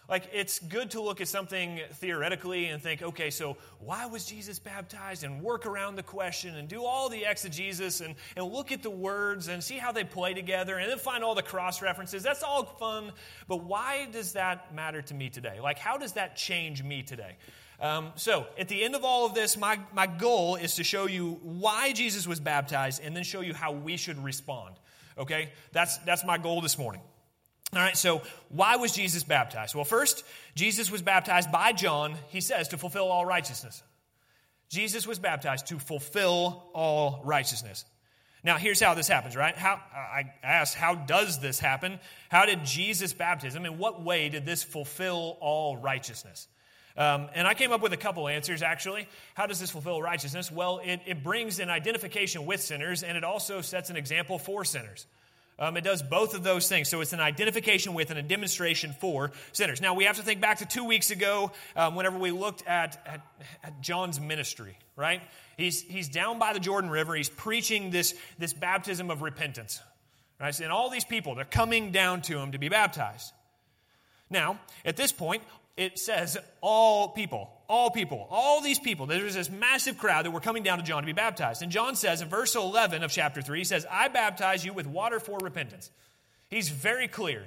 Like, 0.10 0.30
it's 0.34 0.58
good 0.58 0.92
to 0.92 1.02
look 1.02 1.22
at 1.22 1.28
something 1.28 1.80
theoretically 1.94 2.66
and 2.66 2.82
think, 2.82 3.04
okay, 3.04 3.30
so 3.30 3.58
why 3.80 4.08
was 4.08 4.26
Jesus 4.26 4.58
baptized? 4.58 5.24
And 5.24 5.44
work 5.44 5.68
around 5.68 5.98
the 5.98 6.04
question 6.04 6.56
and 6.56 6.68
do 6.68 6.84
all 6.84 7.10
the 7.10 7.26
exegesis 7.26 8.02
and, 8.02 8.16
and 8.36 8.52
look 8.52 8.72
at 8.72 8.82
the 8.82 8.90
words 8.90 9.48
and 9.48 9.64
see 9.64 9.78
how 9.78 9.92
they 9.92 10.04
play 10.04 10.34
together 10.34 10.78
and 10.78 10.90
then 10.90 10.98
find 10.98 11.24
all 11.24 11.36
the 11.36 11.44
cross 11.44 11.84
references. 11.84 12.24
That's 12.24 12.42
all 12.42 12.66
fun. 12.66 13.12
But 13.48 13.64
why 13.64 14.08
does 14.12 14.34
that 14.34 14.74
matter 14.74 15.04
to 15.04 15.14
me 15.14 15.30
today? 15.30 15.60
Like, 15.62 15.78
how 15.78 15.98
does 15.98 16.14
that 16.14 16.36
change 16.36 16.82
me 16.82 17.04
today? 17.04 17.38
Um, 17.80 18.12
so, 18.16 18.48
at 18.58 18.68
the 18.68 18.84
end 18.84 18.96
of 18.96 19.06
all 19.06 19.26
of 19.26 19.36
this, 19.36 19.58
my, 19.58 19.80
my 19.94 20.08
goal 20.08 20.56
is 20.56 20.76
to 20.76 20.84
show 20.84 21.06
you 21.06 21.40
why 21.44 21.94
Jesus 21.94 22.28
was 22.28 22.40
baptized 22.40 23.02
and 23.02 23.16
then 23.16 23.24
show 23.24 23.42
you 23.42 23.54
how 23.54 23.72
we 23.72 23.96
should 23.96 24.22
respond. 24.22 24.76
Okay? 25.18 25.52
That's, 25.72 25.98
that's 26.00 26.26
my 26.26 26.38
goal 26.38 26.62
this 26.62 26.78
morning. 26.78 27.02
All 27.74 27.80
right, 27.80 27.96
so 27.96 28.24
why 28.50 28.78
was 28.78 28.94
Jesus 28.94 29.24
baptized? 29.24 29.76
Well, 29.76 29.86
first, 29.86 30.24
Jesus 30.56 30.90
was 30.90 31.04
baptized 31.04 31.52
by 31.52 31.72
John, 31.72 32.16
he 32.30 32.42
says, 32.42 32.70
to 32.70 32.78
fulfill 32.78 33.10
all 33.10 33.26
righteousness. 33.26 33.84
Jesus 34.70 35.06
was 35.06 35.20
baptized 35.20 35.68
to 35.68 35.78
fulfill 35.78 36.64
all 36.74 37.22
righteousness. 37.24 37.86
Now, 38.44 38.58
here's 38.58 38.80
how 38.80 38.94
this 38.94 39.08
happens, 39.08 39.36
right? 39.36 39.56
How, 39.56 39.82
I 39.94 40.32
asked, 40.42 40.76
how 40.76 40.96
does 40.96 41.40
this 41.40 41.60
happen? 41.60 42.00
How 42.30 42.46
did 42.46 42.66
Jesus' 42.66 43.14
baptism, 43.14 43.66
in 43.66 43.78
what 43.78 44.02
way 44.02 44.30
did 44.30 44.46
this 44.46 44.64
fulfill 44.64 45.38
all 45.42 45.78
righteousness? 45.78 46.48
Um, 46.98 47.30
and 47.36 47.48
I 47.48 47.54
came 47.54 47.72
up 47.72 47.82
with 47.82 47.94
a 47.94 47.98
couple 47.98 48.28
answers, 48.28 48.62
actually. 48.62 49.08
How 49.34 49.46
does 49.46 49.60
this 49.60 49.70
fulfill 49.70 50.02
righteousness? 50.02 50.52
Well, 50.52 50.82
it, 50.84 51.02
it 51.06 51.24
brings 51.24 51.60
an 51.60 51.70
identification 51.70 52.46
with 52.46 52.62
sinners, 52.62 53.04
and 53.04 53.18
it 53.18 53.24
also 53.24 53.62
sets 53.62 53.90
an 53.90 53.96
example 53.96 54.40
for 54.40 54.66
sinners. 54.66 55.06
Um, 55.60 55.76
it 55.76 55.84
does 55.84 56.02
both 56.02 56.34
of 56.34 56.44
those 56.44 56.70
things. 56.70 56.88
So 56.88 57.02
it's 57.02 57.14
an 57.14 57.20
identification 57.20 57.94
with 57.94 58.10
and 58.10 58.18
a 58.18 58.24
demonstration 58.24 58.96
for 59.00 59.32
sinners. 59.52 59.82
Now, 59.82 59.94
we 59.94 60.06
have 60.06 60.16
to 60.16 60.24
think 60.24 60.40
back 60.40 60.60
to 60.60 60.66
two 60.66 60.86
weeks 60.86 61.12
ago 61.12 61.52
um, 61.76 61.96
whenever 61.96 62.18
we 62.18 62.32
looked 62.32 62.66
at, 62.66 63.02
at, 63.06 63.22
at, 63.64 63.82
John's 63.82 64.20
ministry, 64.20 64.78
right? 64.96 65.22
He's, 65.58 65.82
he's 65.82 66.08
down 66.08 66.40
by 66.40 66.54
the 66.54 66.60
Jordan 66.60 66.90
River. 66.90 67.14
He's 67.14 67.30
preaching 67.30 67.92
this, 67.92 68.16
this 68.38 68.54
baptism 68.54 69.12
of 69.12 69.22
repentance, 69.22 69.82
right? 70.40 70.58
And 70.60 70.72
all 70.72 70.90
these 70.90 71.06
people, 71.06 71.36
they're 71.36 71.46
coming 71.46 71.92
down 71.92 72.22
to 72.24 72.40
him 72.40 72.54
to 72.54 72.58
be 72.58 72.70
baptized. 72.70 73.34
Now, 74.30 74.60
at 74.86 74.96
this 74.96 75.12
point, 75.12 75.44
it 75.80 75.98
says 75.98 76.38
all 76.60 77.08
people, 77.08 77.50
all 77.70 77.90
people, 77.90 78.28
all 78.30 78.62
these 78.62 78.80
people. 78.80 79.06
There 79.06 79.24
was 79.24 79.36
this 79.36 79.50
massive 79.50 79.98
crowd 79.98 80.26
that 80.26 80.32
were 80.32 80.42
coming 80.42 80.62
down 80.62 80.78
to 80.78 80.84
John 80.84 81.02
to 81.04 81.06
be 81.08 81.14
baptized. 81.14 81.62
And 81.62 81.72
John 81.72 81.96
says 81.96 82.22
in 82.22 82.28
verse 82.28 82.54
11 82.56 83.02
of 83.02 83.12
chapter 83.12 83.42
3, 83.42 83.60
he 83.60 83.64
says, 83.64 83.86
I 83.90 84.10
baptize 84.10 84.66
you 84.66 84.74
with 84.74 84.86
water 84.86 85.22
for 85.22 85.38
repentance. 85.42 85.90
He's 86.50 86.68
very 86.68 87.08
clear. 87.08 87.46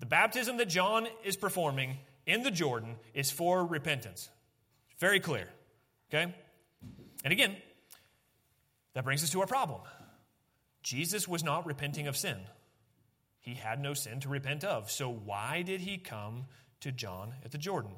The 0.00 0.06
baptism 0.06 0.56
that 0.56 0.68
John 0.68 1.06
is 1.22 1.36
performing 1.36 1.98
in 2.26 2.42
the 2.42 2.50
Jordan 2.50 2.96
is 3.14 3.30
for 3.30 3.64
repentance. 3.64 4.28
Very 4.98 5.20
clear. 5.20 5.48
Okay? 6.10 6.34
And 7.22 7.32
again, 7.32 7.54
that 8.94 9.04
brings 9.04 9.22
us 9.22 9.30
to 9.30 9.40
our 9.40 9.46
problem. 9.46 9.82
Jesus 10.82 11.28
was 11.28 11.44
not 11.44 11.64
repenting 11.64 12.08
of 12.08 12.16
sin. 12.16 12.38
He 13.38 13.54
had 13.54 13.80
no 13.80 13.94
sin 13.94 14.18
to 14.20 14.28
repent 14.28 14.64
of. 14.64 14.90
So 14.90 15.08
why 15.08 15.62
did 15.62 15.80
he 15.80 15.96
come 15.96 16.46
to 16.80 16.92
John 16.92 17.34
at 17.44 17.50
the 17.50 17.58
Jordan. 17.58 17.92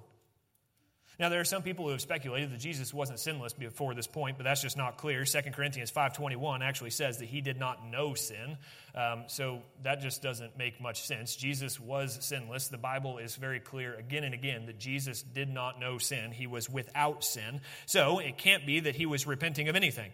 Now, 1.21 1.29
there 1.29 1.41
are 1.41 1.45
some 1.45 1.63
people 1.63 1.85
who 1.85 1.91
have 1.91 2.01
speculated 2.01 2.51
that 2.51 2.61
Jesus 2.61 2.95
wasn't 2.95 3.21
sinless 3.21 3.53
before 3.53 3.93
this 3.93 4.07
point, 4.07 4.39
but 4.39 4.45
that's 4.45 4.63
just 4.63 4.79
not 4.79 4.97
clear. 4.97 5.27
2 5.27 5.39
Corinthians 5.53 5.93
5.21 5.93 6.63
actually 6.63 6.89
says 6.89 7.19
that 7.19 7.27
he 7.27 7.43
did 7.43 7.61
not 7.61 7.87
know 7.87 8.15
sin. 8.15 8.57
Um, 8.95 9.25
so 9.27 9.61
that 9.83 10.01
just 10.01 10.23
doesn't 10.23 10.57
make 10.57 10.81
much 10.81 11.03
sense. 11.03 11.37
Jesus 11.37 11.79
was 11.79 12.17
sinless. 12.23 12.69
The 12.69 12.79
Bible 12.79 13.19
is 13.19 13.37
very 13.37 13.61
clear 13.61 13.95
again 13.97 14.25
and 14.25 14.33
again 14.33 14.65
that 14.65 14.79
Jesus 14.79 15.23
did 15.23 15.51
not 15.51 15.79
know 15.79 15.99
sin. 15.99 16.33
He 16.33 16.47
was 16.47 16.71
without 16.71 17.23
sin. 17.23 17.61
So 17.85 18.21
it 18.21 18.39
can't 18.39 18.65
be 18.65 18.81
that 18.81 18.97
he 18.97 19.05
was 19.05 19.27
repenting 19.27 19.69
of 19.69 19.77
anything. 19.77 20.13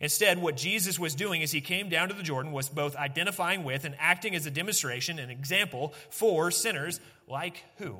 Instead, 0.00 0.40
what 0.40 0.56
Jesus 0.56 0.98
was 0.98 1.14
doing 1.14 1.42
as 1.42 1.52
he 1.52 1.60
came 1.60 1.88
down 1.88 2.08
to 2.08 2.14
the 2.14 2.22
Jordan 2.22 2.52
was 2.52 2.68
both 2.68 2.96
identifying 2.96 3.64
with 3.64 3.84
and 3.84 3.94
acting 3.98 4.34
as 4.34 4.46
a 4.46 4.50
demonstration, 4.50 5.18
an 5.18 5.30
example 5.30 5.94
for 6.10 6.50
sinners 6.50 7.00
like 7.28 7.62
who? 7.76 7.98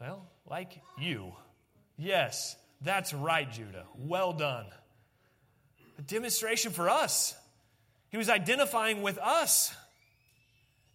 Well, 0.00 0.26
like 0.48 0.80
you. 0.98 1.32
Yes, 1.98 2.56
that's 2.80 3.12
right, 3.12 3.50
Judah. 3.50 3.84
Well 3.96 4.32
done. 4.32 4.66
A 5.98 6.02
demonstration 6.02 6.72
for 6.72 6.88
us. 6.90 7.34
He 8.10 8.16
was 8.16 8.28
identifying 8.28 9.02
with 9.02 9.18
us. 9.18 9.74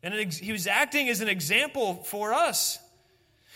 And 0.04 0.14
he 0.34 0.52
was 0.52 0.66
acting 0.66 1.10
as 1.10 1.22
an 1.22 1.28
example 1.28 1.96
for 2.04 2.34
us. 2.34 2.80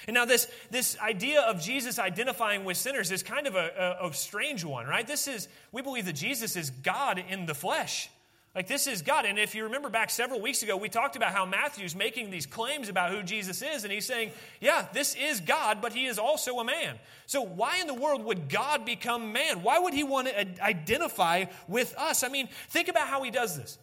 And 0.08 0.14
now, 0.14 0.26
this, 0.26 0.48
this 0.70 0.98
idea 1.00 1.42
of 1.42 1.62
Jesus 1.62 1.98
identifying 1.98 2.64
with 2.64 2.78
sinners 2.78 3.12
is 3.12 3.24
kind 3.24 3.48
of 3.48 3.56
a, 3.56 3.98
a, 4.02 4.08
a, 4.08 4.14
strange 4.14 4.64
one, 4.64 4.86
right? 4.86 5.06
This 5.06 5.28
is, 5.28 5.48
we 5.72 5.82
believe 5.82 6.06
that 6.06 6.14
Jesus 6.14 6.56
is 6.56 6.70
God 6.70 7.24
in 7.28 7.46
the 7.46 7.56
flesh. 7.56 8.10
Like, 8.54 8.68
this 8.68 8.88
is 8.88 9.02
God. 9.02 9.26
And 9.26 9.38
if 9.38 9.54
you 9.54 9.66
remember 9.66 9.90
back 9.90 10.10
several 10.10 10.40
weeks 10.40 10.64
ago, 10.64 10.78
we 10.78 10.88
talked 10.88 11.18
about 11.18 11.34
how 11.34 11.46
Matthew's 11.46 11.94
making 11.94 12.30
these 12.30 12.46
claims 12.46 12.88
about 12.88 13.12
who 13.12 13.22
Jesus 13.22 13.62
is. 13.62 13.84
And 13.84 13.92
he's 13.92 14.06
saying, 14.06 14.32
yeah, 14.62 14.88
this 14.94 15.14
is 15.16 15.42
God, 15.42 15.82
but 15.82 15.92
he 15.92 16.06
is 16.06 16.18
also 16.18 16.60
a 16.60 16.64
man. 16.64 16.98
So, 17.26 17.42
why 17.42 17.80
in 17.82 17.88
the 17.88 17.94
world 17.94 18.24
would 18.24 18.48
God 18.48 18.86
become 18.86 19.34
man? 19.34 19.62
Why 19.62 19.80
would 19.80 19.94
he 19.94 20.04
want 20.04 20.28
to 20.28 20.64
identify 20.64 21.46
with 21.68 21.94
us? 21.98 22.24
I 22.24 22.30
mean, 22.30 22.48
think 22.70 22.88
about 22.88 23.08
how 23.08 23.24
he 23.24 23.32
does 23.32 23.58
this. 23.58 23.78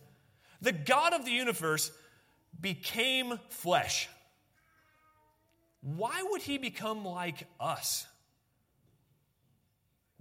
The 0.62 0.72
God 0.72 1.12
of 1.12 1.26
the 1.26 1.32
universe 1.32 1.90
became 2.58 3.38
flesh 3.50 4.08
why 5.82 6.22
would 6.30 6.42
he 6.42 6.58
become 6.58 7.04
like 7.04 7.46
us? 7.60 8.06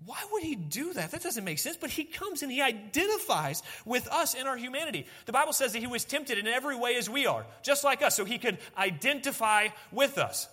Why 0.03 0.17
would 0.31 0.41
he 0.41 0.55
do 0.55 0.93
that? 0.93 1.11
That 1.11 1.21
doesn't 1.21 1.43
make 1.43 1.59
sense. 1.59 1.77
But 1.77 1.91
he 1.91 2.03
comes 2.03 2.41
and 2.41 2.51
he 2.51 2.61
identifies 2.61 3.61
with 3.85 4.07
us 4.07 4.33
in 4.33 4.47
our 4.47 4.57
humanity. 4.57 5.05
The 5.27 5.31
Bible 5.31 5.53
says 5.53 5.73
that 5.73 5.79
he 5.79 5.87
was 5.87 6.05
tempted 6.05 6.39
in 6.39 6.47
every 6.47 6.75
way 6.75 6.95
as 6.95 7.07
we 7.07 7.27
are, 7.27 7.45
just 7.61 7.83
like 7.83 8.01
us, 8.01 8.15
so 8.15 8.25
he 8.25 8.39
could 8.39 8.57
identify 8.75 9.67
with 9.91 10.17
us. 10.17 10.47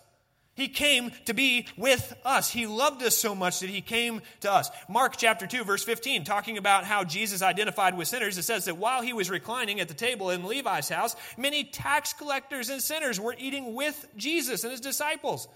He 0.59 0.67
came 0.67 1.13
to 1.27 1.35
be 1.35 1.67
with 1.77 2.13
us. 2.25 2.51
He 2.51 2.67
loved 2.67 3.01
us 3.05 3.17
so 3.17 3.37
much 3.37 3.61
that 3.61 3.71
he 3.71 3.81
came 3.81 4.23
to 4.41 4.53
us. 4.53 4.73
Mark 4.89 5.17
chapter 5.17 5.47
2, 5.47 5.63
verse 5.63 5.85
15, 5.85 6.25
talking 6.25 6.59
about 6.59 6.83
how 6.83 7.05
Jesus 7.05 7.43
identified 7.43 7.97
with 7.97 8.09
sinners, 8.09 8.37
it 8.37 8.43
says 8.43 8.65
that 8.65 8.77
while 8.77 9.01
he 9.01 9.13
was 9.13 9.31
reclining 9.31 9.79
at 9.79 9.87
the 9.87 9.95
table 9.95 10.31
in 10.31 10.45
Levi's 10.45 10.89
house, 10.89 11.15
many 11.37 11.63
tax 11.63 12.13
collectors 12.13 12.71
and 12.71 12.83
sinners 12.83 13.21
were 13.21 13.37
eating 13.39 13.75
with 13.75 14.05
Jesus 14.17 14.65
and 14.65 14.73
his 14.73 14.81
disciples. 14.81 15.47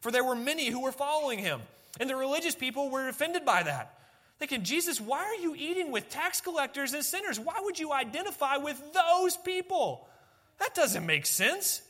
For 0.00 0.10
there 0.10 0.24
were 0.24 0.34
many 0.34 0.70
who 0.70 0.80
were 0.80 0.90
following 0.90 1.38
him. 1.38 1.60
And 2.00 2.08
the 2.08 2.16
religious 2.16 2.54
people 2.54 2.88
were 2.88 3.08
offended 3.08 3.44
by 3.44 3.62
that. 3.62 3.98
Thinking, 4.38 4.62
Jesus, 4.62 4.98
why 4.98 5.22
are 5.22 5.42
you 5.42 5.54
eating 5.54 5.92
with 5.92 6.08
tax 6.08 6.40
collectors 6.40 6.94
and 6.94 7.04
sinners? 7.04 7.38
Why 7.38 7.60
would 7.60 7.78
you 7.78 7.92
identify 7.92 8.56
with 8.56 8.80
those 8.94 9.36
people? 9.36 10.08
That 10.60 10.74
doesn't 10.74 11.04
make 11.04 11.26
sense. 11.26 11.82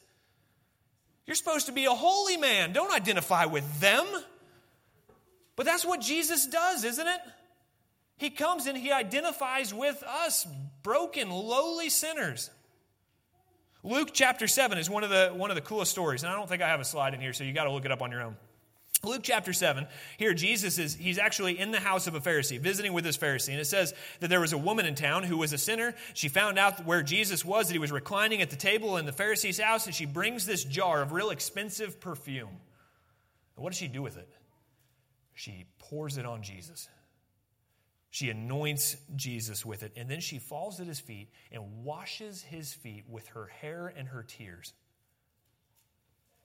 You're 1.27 1.37
supposed 1.37 1.67
to 1.67 1.73
be 1.73 1.87
a 1.87 1.91
holy 1.91 2.37
man. 2.37 2.73
Don't 2.73 2.93
identify 2.93 3.47
with 3.47 3.81
them. 3.81 4.07
But 5.57 5.67
that's 5.67 5.85
what 5.85 6.01
Jesus 6.01 6.47
does, 6.47 6.85
isn't 6.85 7.07
it? 7.07 7.21
He 8.19 8.31
comes 8.31 8.67
and 8.67 8.79
he 8.79 8.93
identifies 8.93 9.75
with 9.75 10.03
us, 10.03 10.47
broken, 10.83 11.31
lowly 11.31 11.91
sinners. 11.91 12.51
Luke 13.83 14.11
chapter 14.13 14.47
7 14.47 14.79
is 14.79 14.89
one 14.89 15.05
of 15.05 15.11
the, 15.11 15.31
one 15.35 15.51
of 15.51 15.57
the 15.57 15.63
coolest 15.63 15.91
stories, 15.91 16.23
and 16.23 16.33
I 16.33 16.37
don't 16.37 16.49
think 16.49 16.63
I 16.63 16.69
have 16.69 16.81
a 16.81 16.85
slide 16.85 17.15
in 17.15 17.21
here, 17.21 17.33
so 17.33 17.45
you 17.45 17.53
got 17.53 17.65
to 17.65 17.73
look 17.73 17.85
it 17.85 17.93
up 17.93 18.03
on 18.03 18.11
your 18.11 18.23
own. 18.23 18.37
Luke 19.05 19.23
chapter 19.23 19.53
7, 19.53 19.87
here 20.17 20.35
Jesus 20.35 20.79
is, 20.79 20.95
he's 20.95 21.19
actually 21.19 21.59
in 21.59 21.71
the 21.71 21.81
house 21.81 22.07
of 22.07 22.15
a 22.15 22.21
Pharisee, 22.21 22.59
visiting 22.59 22.93
with 22.93 23.05
this 23.05 23.17
Pharisee. 23.17 23.51
And 23.51 23.61
it 23.61 23.67
says 23.67 23.95
that 24.21 24.29
there 24.29 24.41
was 24.41 24.53
a 24.53 24.59
woman 24.59 24.87
in 24.87 24.95
town 24.95 25.23
who 25.23 25.37
was 25.37 25.53
a 25.53 25.59
sinner. 25.59 25.95
She 26.15 26.29
found 26.29 26.59
out 26.59 26.85
where 26.87 27.03
Jesus 27.03 27.45
was, 27.45 27.69
that 27.69 27.75
he 27.75 27.79
was 27.79 27.93
reclining 27.93 28.43
at 28.43 28.51
the 28.51 28.57
table 28.57 28.97
in 28.97 29.07
the 29.07 29.13
Pharisee's 29.13 29.61
house, 29.61 29.87
and 29.87 29.95
she 29.95 30.07
brings 30.07 30.47
this 30.47 30.65
jar 30.65 31.03
of 31.03 31.13
real 31.13 31.31
expensive 31.31 32.01
perfume. 32.01 32.49
And 33.57 33.63
what 33.63 33.71
does 33.71 33.79
she 33.79 33.89
do 33.89 34.03
with 34.03 34.17
it? 34.17 34.29
She 35.35 35.67
pours 35.79 36.17
it 36.17 36.27
on 36.27 36.43
Jesus. 36.43 36.89
She 38.11 38.31
anoints 38.31 38.97
Jesus 39.15 39.67
with 39.67 39.83
it, 39.83 39.93
and 39.95 40.11
then 40.11 40.21
she 40.21 40.39
falls 40.39 40.81
at 40.81 40.87
his 40.87 41.01
feet 41.01 41.29
and 41.53 41.85
washes 41.85 42.41
his 42.43 42.73
feet 42.73 43.05
with 43.09 43.29
her 43.29 43.47
hair 43.47 43.93
and 43.95 44.09
her 44.09 44.23
tears. 44.23 44.73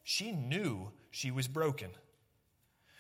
She 0.04 0.34
knew 0.34 0.92
she 1.12 1.32
was 1.32 1.48
broken. 1.48 1.92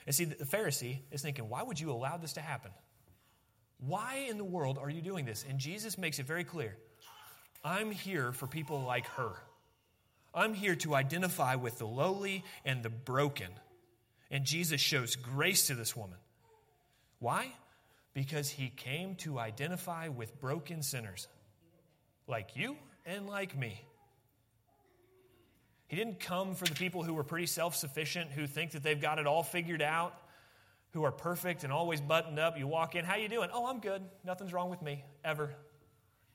And 0.05 0.15
see, 0.15 0.25
the 0.25 0.45
Pharisee 0.45 0.99
is 1.11 1.21
thinking, 1.21 1.49
why 1.49 1.63
would 1.63 1.79
you 1.79 1.91
allow 1.91 2.17
this 2.17 2.33
to 2.33 2.41
happen? 2.41 2.71
Why 3.79 4.27
in 4.29 4.37
the 4.37 4.43
world 4.43 4.77
are 4.77 4.89
you 4.89 5.01
doing 5.01 5.25
this? 5.25 5.45
And 5.47 5.59
Jesus 5.59 5.97
makes 5.97 6.19
it 6.19 6.25
very 6.25 6.43
clear 6.43 6.77
I'm 7.63 7.91
here 7.91 8.31
for 8.31 8.47
people 8.47 8.81
like 8.81 9.07
her. 9.09 9.33
I'm 10.33 10.53
here 10.53 10.75
to 10.77 10.95
identify 10.95 11.55
with 11.55 11.77
the 11.77 11.85
lowly 11.85 12.43
and 12.63 12.81
the 12.81 12.89
broken. 12.89 13.49
And 14.29 14.45
Jesus 14.45 14.79
shows 14.79 15.15
grace 15.15 15.67
to 15.67 15.75
this 15.75 15.95
woman. 15.95 16.17
Why? 17.19 17.51
Because 18.13 18.49
he 18.49 18.69
came 18.69 19.15
to 19.15 19.39
identify 19.39 20.07
with 20.07 20.39
broken 20.39 20.83
sinners 20.83 21.27
like 22.27 22.55
you 22.55 22.77
and 23.05 23.27
like 23.27 23.57
me. 23.57 23.81
He 25.91 25.97
didn't 25.97 26.21
come 26.21 26.55
for 26.55 26.63
the 26.63 26.73
people 26.73 27.03
who 27.03 27.13
were 27.13 27.23
pretty 27.25 27.47
self 27.47 27.75
sufficient, 27.75 28.31
who 28.31 28.47
think 28.47 28.71
that 28.71 28.81
they've 28.81 28.99
got 28.99 29.19
it 29.19 29.27
all 29.27 29.43
figured 29.43 29.81
out, 29.81 30.15
who 30.91 31.03
are 31.03 31.11
perfect 31.11 31.65
and 31.65 31.73
always 31.73 31.99
buttoned 31.99 32.39
up. 32.39 32.57
You 32.57 32.65
walk 32.65 32.95
in, 32.95 33.03
how 33.03 33.17
you 33.17 33.27
doing? 33.27 33.49
Oh, 33.53 33.67
I'm 33.67 33.81
good. 33.81 34.01
Nothing's 34.23 34.53
wrong 34.53 34.69
with 34.69 34.81
me, 34.81 35.03
ever. 35.25 35.53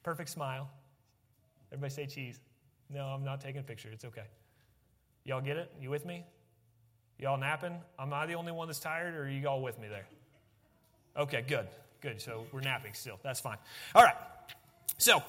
Perfect 0.02 0.28
smile. 0.28 0.68
Everybody 1.72 1.90
say 1.90 2.06
cheese. 2.06 2.38
No, 2.90 3.06
I'm 3.06 3.24
not 3.24 3.40
taking 3.40 3.62
a 3.62 3.64
picture. 3.64 3.88
It's 3.90 4.04
okay. 4.04 4.24
Y'all 5.24 5.40
get 5.40 5.56
it? 5.56 5.72
You 5.80 5.88
with 5.88 6.04
me? 6.04 6.26
Y'all 7.18 7.38
napping? 7.38 7.80
Am 7.98 8.12
I 8.12 8.26
the 8.26 8.34
only 8.34 8.52
one 8.52 8.68
that's 8.68 8.78
tired, 8.78 9.14
or 9.14 9.22
are 9.22 9.28
you 9.30 9.48
all 9.48 9.62
with 9.62 9.78
me 9.80 9.88
there? 9.88 10.06
Okay, 11.16 11.42
good. 11.48 11.66
Good. 12.02 12.20
So 12.20 12.44
we're 12.52 12.60
napping 12.60 12.92
still. 12.92 13.18
That's 13.22 13.40
fine. 13.40 13.56
All 13.94 14.02
right. 14.02 14.16
So, 14.98 15.22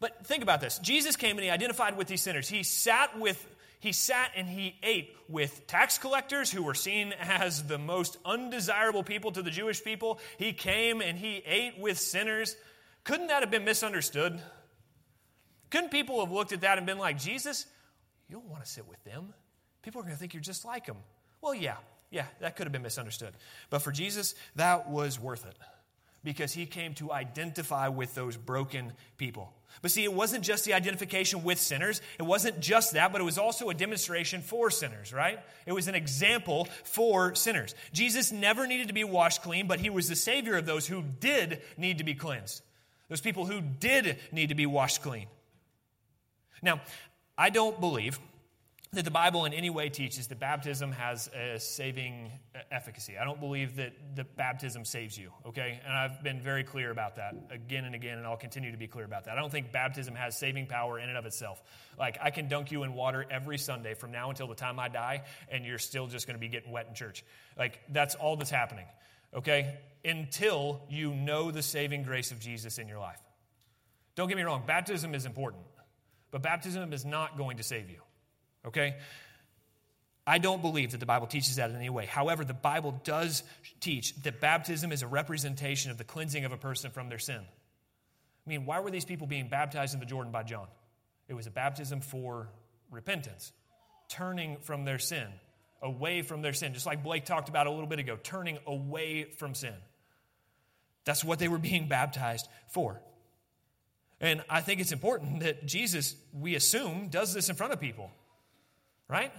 but 0.00 0.26
think 0.26 0.42
about 0.42 0.60
this. 0.60 0.80
Jesus 0.80 1.14
came 1.14 1.36
and 1.36 1.44
he 1.44 1.50
identified 1.50 1.96
with 1.96 2.08
these 2.08 2.20
sinners. 2.20 2.48
He 2.48 2.64
sat 2.64 3.16
with 3.16 3.46
he 3.80 3.92
sat 3.92 4.32
and 4.36 4.46
he 4.46 4.76
ate 4.82 5.16
with 5.26 5.66
tax 5.66 5.98
collectors 5.98 6.50
who 6.50 6.62
were 6.62 6.74
seen 6.74 7.12
as 7.20 7.64
the 7.64 7.78
most 7.78 8.18
undesirable 8.24 9.02
people 9.02 9.32
to 9.32 9.42
the 9.42 9.50
Jewish 9.50 9.82
people. 9.82 10.20
He 10.38 10.52
came 10.52 11.00
and 11.00 11.18
he 11.18 11.42
ate 11.44 11.78
with 11.78 11.98
sinners. 11.98 12.56
Couldn't 13.04 13.28
that 13.28 13.40
have 13.40 13.50
been 13.50 13.64
misunderstood? 13.64 14.38
Couldn't 15.70 15.90
people 15.90 16.20
have 16.20 16.30
looked 16.30 16.52
at 16.52 16.60
that 16.60 16.78
and 16.78 16.86
been 16.86 16.98
like, 16.98 17.18
Jesus, 17.18 17.64
you 18.28 18.36
don't 18.36 18.48
want 18.48 18.62
to 18.64 18.70
sit 18.70 18.86
with 18.86 19.02
them? 19.04 19.32
People 19.82 20.00
are 20.00 20.04
going 20.04 20.14
to 20.14 20.20
think 20.20 20.34
you're 20.34 20.42
just 20.42 20.64
like 20.64 20.84
them. 20.84 20.98
Well, 21.40 21.54
yeah, 21.54 21.76
yeah, 22.10 22.26
that 22.40 22.56
could 22.56 22.66
have 22.66 22.72
been 22.72 22.82
misunderstood. 22.82 23.32
But 23.70 23.80
for 23.80 23.92
Jesus, 23.92 24.34
that 24.56 24.90
was 24.90 25.18
worth 25.18 25.46
it 25.46 25.56
because 26.22 26.52
he 26.52 26.66
came 26.66 26.94
to 26.94 27.12
identify 27.12 27.88
with 27.88 28.14
those 28.14 28.36
broken 28.36 28.92
people. 29.16 29.52
But 29.82 29.90
see, 29.90 30.04
it 30.04 30.12
wasn't 30.12 30.44
just 30.44 30.64
the 30.64 30.74
identification 30.74 31.42
with 31.42 31.58
sinners. 31.58 32.02
It 32.18 32.24
wasn't 32.24 32.60
just 32.60 32.92
that, 32.92 33.12
but 33.12 33.20
it 33.20 33.24
was 33.24 33.38
also 33.38 33.70
a 33.70 33.74
demonstration 33.74 34.42
for 34.42 34.70
sinners, 34.70 35.12
right? 35.12 35.38
It 35.64 35.72
was 35.72 35.88
an 35.88 35.94
example 35.94 36.68
for 36.84 37.34
sinners. 37.34 37.74
Jesus 37.92 38.32
never 38.32 38.66
needed 38.66 38.88
to 38.88 38.94
be 38.94 39.04
washed 39.04 39.42
clean, 39.42 39.66
but 39.66 39.80
he 39.80 39.88
was 39.88 40.08
the 40.08 40.16
Savior 40.16 40.56
of 40.56 40.66
those 40.66 40.86
who 40.86 41.02
did 41.20 41.62
need 41.78 41.98
to 41.98 42.04
be 42.04 42.14
cleansed, 42.14 42.62
those 43.08 43.20
people 43.20 43.46
who 43.46 43.60
did 43.60 44.18
need 44.32 44.48
to 44.48 44.54
be 44.54 44.66
washed 44.66 45.02
clean. 45.02 45.26
Now, 46.62 46.80
I 47.38 47.48
don't 47.48 47.80
believe 47.80 48.18
that 48.92 49.04
the 49.04 49.10
Bible 49.10 49.44
in 49.44 49.52
any 49.52 49.70
way 49.70 49.88
teaches 49.88 50.26
that 50.26 50.40
baptism 50.40 50.90
has 50.90 51.28
a 51.28 51.60
saving 51.60 52.32
uh, 52.56 52.58
efficacy. 52.72 53.16
I 53.16 53.24
don't 53.24 53.38
believe 53.38 53.76
that 53.76 53.92
the 54.16 54.24
baptism 54.24 54.84
saves 54.84 55.16
you, 55.16 55.30
okay? 55.46 55.80
And 55.86 55.94
I've 55.96 56.24
been 56.24 56.40
very 56.40 56.64
clear 56.64 56.90
about 56.90 57.14
that 57.14 57.36
again 57.52 57.84
and 57.84 57.94
again, 57.94 58.18
and 58.18 58.26
I'll 58.26 58.36
continue 58.36 58.72
to 58.72 58.76
be 58.76 58.88
clear 58.88 59.04
about 59.04 59.26
that. 59.26 59.38
I 59.38 59.40
don't 59.40 59.52
think 59.52 59.70
baptism 59.70 60.16
has 60.16 60.36
saving 60.36 60.66
power 60.66 60.98
in 60.98 61.08
and 61.08 61.16
of 61.16 61.24
itself. 61.24 61.62
Like, 62.00 62.18
I 62.20 62.30
can 62.30 62.48
dunk 62.48 62.72
you 62.72 62.82
in 62.82 62.94
water 62.94 63.24
every 63.30 63.58
Sunday 63.58 63.94
from 63.94 64.10
now 64.10 64.28
until 64.28 64.48
the 64.48 64.56
time 64.56 64.80
I 64.80 64.88
die, 64.88 65.22
and 65.48 65.64
you're 65.64 65.78
still 65.78 66.08
just 66.08 66.26
going 66.26 66.34
to 66.34 66.40
be 66.40 66.48
getting 66.48 66.72
wet 66.72 66.88
in 66.88 66.94
church. 66.94 67.24
Like, 67.56 67.78
that's 67.90 68.16
all 68.16 68.34
that's 68.34 68.50
happening, 68.50 68.86
okay? 69.34 69.78
Until 70.04 70.80
you 70.88 71.14
know 71.14 71.52
the 71.52 71.62
saving 71.62 72.02
grace 72.02 72.32
of 72.32 72.40
Jesus 72.40 72.78
in 72.78 72.88
your 72.88 72.98
life. 72.98 73.20
Don't 74.16 74.26
get 74.26 74.36
me 74.36 74.42
wrong, 74.42 74.64
baptism 74.66 75.14
is 75.14 75.26
important, 75.26 75.62
but 76.32 76.42
baptism 76.42 76.92
is 76.92 77.04
not 77.04 77.38
going 77.38 77.58
to 77.58 77.62
save 77.62 77.88
you. 77.88 78.00
Okay? 78.66 78.96
I 80.26 80.38
don't 80.38 80.62
believe 80.62 80.92
that 80.92 81.00
the 81.00 81.06
Bible 81.06 81.26
teaches 81.26 81.56
that 81.56 81.70
in 81.70 81.76
any 81.76 81.90
way. 81.90 82.06
However, 82.06 82.44
the 82.44 82.54
Bible 82.54 83.00
does 83.04 83.42
teach 83.80 84.14
that 84.22 84.40
baptism 84.40 84.92
is 84.92 85.02
a 85.02 85.06
representation 85.06 85.90
of 85.90 85.98
the 85.98 86.04
cleansing 86.04 86.44
of 86.44 86.52
a 86.52 86.56
person 86.56 86.90
from 86.90 87.08
their 87.08 87.18
sin. 87.18 87.40
I 87.40 88.48
mean, 88.48 88.66
why 88.66 88.80
were 88.80 88.90
these 88.90 89.04
people 89.04 89.26
being 89.26 89.48
baptized 89.48 89.94
in 89.94 90.00
the 90.00 90.06
Jordan 90.06 90.30
by 90.30 90.42
John? 90.42 90.66
It 91.28 91.34
was 91.34 91.46
a 91.46 91.50
baptism 91.50 92.00
for 92.00 92.48
repentance, 92.90 93.52
turning 94.08 94.58
from 94.58 94.84
their 94.84 94.98
sin, 94.98 95.26
away 95.82 96.22
from 96.22 96.42
their 96.42 96.52
sin, 96.52 96.74
just 96.74 96.86
like 96.86 97.02
Blake 97.02 97.24
talked 97.24 97.48
about 97.48 97.66
a 97.66 97.70
little 97.70 97.86
bit 97.86 97.98
ago, 97.98 98.18
turning 98.22 98.58
away 98.66 99.24
from 99.24 99.54
sin. 99.54 99.74
That's 101.04 101.24
what 101.24 101.38
they 101.38 101.48
were 101.48 101.58
being 101.70 101.88
baptized 101.88 102.48
for. 102.68 103.00
And 104.20 104.44
I 104.50 104.60
think 104.60 104.80
it's 104.80 104.92
important 104.92 105.40
that 105.40 105.64
Jesus, 105.66 106.14
we 106.32 106.54
assume, 106.54 107.08
does 107.08 107.32
this 107.32 107.48
in 107.48 107.56
front 107.56 107.72
of 107.72 107.80
people 107.80 108.10
right? 109.10 109.32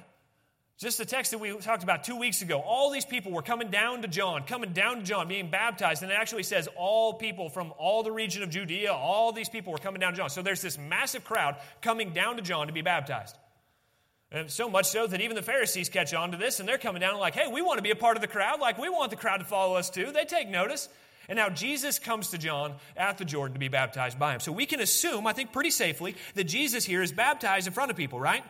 Just 0.77 0.97
the 0.97 1.05
text 1.05 1.29
that 1.29 1.37
we 1.37 1.55
talked 1.57 1.83
about 1.83 2.03
two 2.03 2.17
weeks 2.17 2.41
ago. 2.41 2.59
All 2.59 2.89
these 2.89 3.05
people 3.05 3.31
were 3.31 3.43
coming 3.43 3.69
down 3.69 4.01
to 4.01 4.07
John, 4.07 4.43
coming 4.45 4.73
down 4.73 4.97
to 4.97 5.03
John, 5.03 5.27
being 5.27 5.51
baptized. 5.51 6.01
And 6.01 6.11
it 6.11 6.15
actually 6.15 6.41
says 6.41 6.67
all 6.75 7.13
people 7.13 7.49
from 7.49 7.71
all 7.77 8.01
the 8.01 8.11
region 8.11 8.41
of 8.41 8.49
Judea, 8.49 8.91
all 8.91 9.31
these 9.31 9.47
people 9.47 9.71
were 9.71 9.77
coming 9.77 9.99
down 9.99 10.13
to 10.13 10.17
John. 10.17 10.31
So 10.31 10.41
there's 10.41 10.61
this 10.61 10.79
massive 10.79 11.23
crowd 11.23 11.57
coming 11.83 12.13
down 12.13 12.37
to 12.37 12.41
John 12.41 12.65
to 12.65 12.73
be 12.73 12.81
baptized. 12.81 13.37
And 14.31 14.49
so 14.49 14.69
much 14.69 14.87
so 14.87 15.05
that 15.05 15.21
even 15.21 15.35
the 15.35 15.43
Pharisees 15.43 15.89
catch 15.89 16.15
on 16.15 16.31
to 16.31 16.37
this 16.37 16.59
and 16.59 16.67
they're 16.67 16.79
coming 16.79 17.01
down 17.01 17.19
like, 17.19 17.35
hey, 17.35 17.51
we 17.51 17.61
want 17.61 17.77
to 17.77 17.83
be 17.83 17.91
a 17.91 17.95
part 17.95 18.17
of 18.17 18.21
the 18.21 18.27
crowd. 18.27 18.59
Like, 18.59 18.79
we 18.79 18.89
want 18.89 19.11
the 19.11 19.17
crowd 19.17 19.37
to 19.37 19.45
follow 19.45 19.75
us 19.75 19.91
too. 19.91 20.11
They 20.11 20.25
take 20.25 20.49
notice. 20.49 20.89
And 21.29 21.37
now 21.37 21.49
Jesus 21.49 21.99
comes 21.99 22.29
to 22.29 22.39
John 22.39 22.73
at 22.97 23.19
the 23.19 23.25
Jordan 23.25 23.53
to 23.53 23.59
be 23.59 23.67
baptized 23.67 24.17
by 24.17 24.33
him. 24.33 24.39
So 24.39 24.51
we 24.51 24.65
can 24.65 24.79
assume, 24.79 25.27
I 25.27 25.33
think 25.33 25.51
pretty 25.51 25.69
safely, 25.69 26.15
that 26.33 26.45
Jesus 26.45 26.85
here 26.85 27.03
is 27.03 27.11
baptized 27.11 27.67
in 27.67 27.73
front 27.73 27.91
of 27.91 27.97
people, 27.97 28.19
right? 28.19 28.43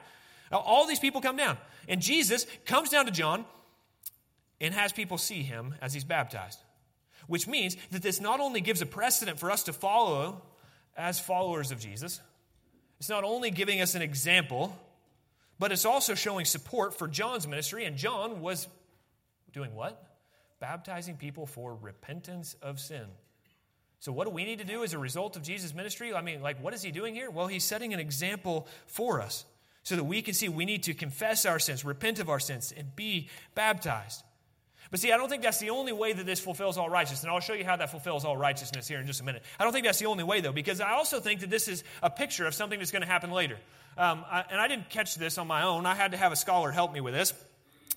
Now, 0.52 0.60
all 0.60 0.86
these 0.86 1.00
people 1.00 1.22
come 1.22 1.38
down, 1.38 1.58
and 1.88 2.02
Jesus 2.02 2.46
comes 2.66 2.90
down 2.90 3.06
to 3.06 3.12
John 3.12 3.46
and 4.60 4.74
has 4.74 4.92
people 4.92 5.18
see 5.18 5.42
him 5.44 5.76
as 5.82 5.94
he's 5.94 6.04
baptized, 6.04 6.60
which 7.28 7.48
means 7.48 7.78
that 7.92 8.02
this 8.02 8.20
not 8.20 8.40
only 8.40 8.62
gives 8.62 8.82
a 8.82 8.86
precedent 8.86 9.40
for 9.40 9.50
us 9.50 9.64
to 9.64 9.74
follow 9.74 10.42
as 10.98 11.20
followers 11.20 11.72
of 11.72 11.80
Jesus, 11.80 12.20
it's 13.00 13.10
not 13.10 13.24
only 13.24 13.50
giving 13.50 13.82
us 13.82 13.96
an 13.96 14.02
example, 14.02 14.78
but 15.58 15.72
it's 15.72 15.86
also 15.86 16.16
showing 16.16 16.46
support 16.46 16.98
for 16.98 17.08
John's 17.08 17.48
ministry. 17.48 17.86
And 17.86 17.98
John 17.98 18.42
was 18.42 18.68
doing 19.54 19.74
what? 19.74 20.04
Baptizing 20.60 21.18
people 21.18 21.46
for 21.46 21.74
repentance 21.74 22.56
of 22.62 22.80
sin. 22.80 23.06
So, 24.00 24.12
what 24.12 24.26
do 24.26 24.32
we 24.32 24.46
need 24.46 24.60
to 24.60 24.66
do 24.66 24.84
as 24.84 24.94
a 24.94 25.00
result 25.00 25.36
of 25.36 25.44
Jesus' 25.44 25.74
ministry? 25.74 26.14
I 26.14 26.22
mean, 26.22 26.42
like, 26.42 26.62
what 26.62 26.74
is 26.74 26.82
he 26.82 26.92
doing 26.92 27.16
here? 27.16 27.30
Well, 27.30 27.48
he's 27.48 27.64
setting 27.64 27.94
an 27.94 28.00
example 28.00 28.68
for 28.86 29.22
us 29.22 29.46
so 29.84 29.96
that 29.96 30.04
we 30.04 30.22
can 30.22 30.34
see 30.34 30.50
we 30.50 30.65
need 30.65 30.84
to 30.84 30.94
confess 30.94 31.46
our 31.46 31.60
sins, 31.60 31.84
repent 31.84 32.20
of 32.20 32.30
our 32.30 32.39
sins, 32.39 32.74
and 32.76 32.96
be 32.96 33.30
baptized. 33.56 34.24
But 34.91 35.00
see, 35.00 35.12
I 35.13 35.17
don't 35.17 35.30
think 35.30 35.41
that's 35.41 35.60
the 35.60 35.70
only 35.70 35.94
way 35.94 36.12
that 36.12 36.26
this 36.26 36.41
fulfills 36.41 36.78
all 36.78 36.89
righteousness. 36.89 37.24
And 37.24 37.32
I'll 37.32 37.39
show 37.39 37.54
you 37.54 37.63
how 37.63 37.78
that 37.78 37.91
fulfills 37.91 38.26
all 38.26 38.36
righteousness 38.36 38.89
here 38.89 39.00
in 39.00 39.08
just 39.08 39.22
a 39.22 39.24
minute. 39.24 39.41
I 39.58 39.63
don't 39.63 39.72
think 39.72 39.86
that's 39.86 40.00
the 40.00 40.08
only 40.08 40.26
way, 40.26 40.41
though, 40.41 40.52
because 40.52 40.82
I 40.82 40.91
also 40.91 41.22
think 41.22 41.39
that 41.39 41.50
this 41.50 41.70
is 41.70 41.86
a 42.04 42.10
picture 42.10 42.46
of 42.46 42.54
something 42.54 42.78
that's 42.78 42.91
going 42.91 43.02
to 43.02 43.08
happen 43.08 43.32
later. 43.32 43.58
Um, 43.98 44.26
I, 44.30 44.44
and 44.52 44.60
I 44.60 44.67
didn't 44.67 44.89
catch 44.89 45.15
this 45.15 45.38
on 45.38 45.48
my 45.48 45.63
own, 45.63 45.86
I 45.86 45.96
had 45.96 46.12
to 46.12 46.17
have 46.17 46.32
a 46.32 46.36
scholar 46.36 46.72
help 46.72 46.94
me 46.94 47.00
with 47.00 47.13
this. 47.13 47.34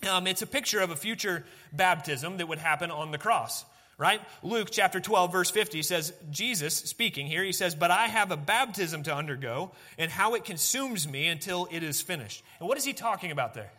Um, 0.08 0.26
it's 0.26 0.42
a 0.42 0.46
picture 0.46 0.80
of 0.80 0.90
a 0.90 0.96
future 0.96 1.44
baptism 1.72 2.36
that 2.36 2.46
would 2.46 2.58
happen 2.58 2.90
on 2.90 3.10
the 3.10 3.18
cross 3.18 3.64
right? 3.98 4.20
Luke 4.42 4.68
chapter 4.70 5.00
12, 5.00 5.32
verse 5.32 5.50
50 5.50 5.82
says, 5.82 6.12
Jesus 6.30 6.74
speaking 6.74 7.26
here, 7.26 7.44
he 7.44 7.52
says, 7.52 7.74
But 7.74 7.90
I 7.90 8.06
have 8.06 8.30
a 8.30 8.36
baptism 8.36 9.02
to 9.04 9.14
undergo, 9.14 9.72
and 9.98 10.10
how 10.10 10.34
it 10.34 10.44
consumes 10.44 11.08
me 11.08 11.28
until 11.28 11.68
it 11.70 11.82
is 11.82 12.02
finished. 12.02 12.42
And 12.58 12.68
what 12.68 12.78
is 12.78 12.84
he 12.84 12.92
talking 12.92 13.30
about 13.30 13.54
there? 13.54 13.70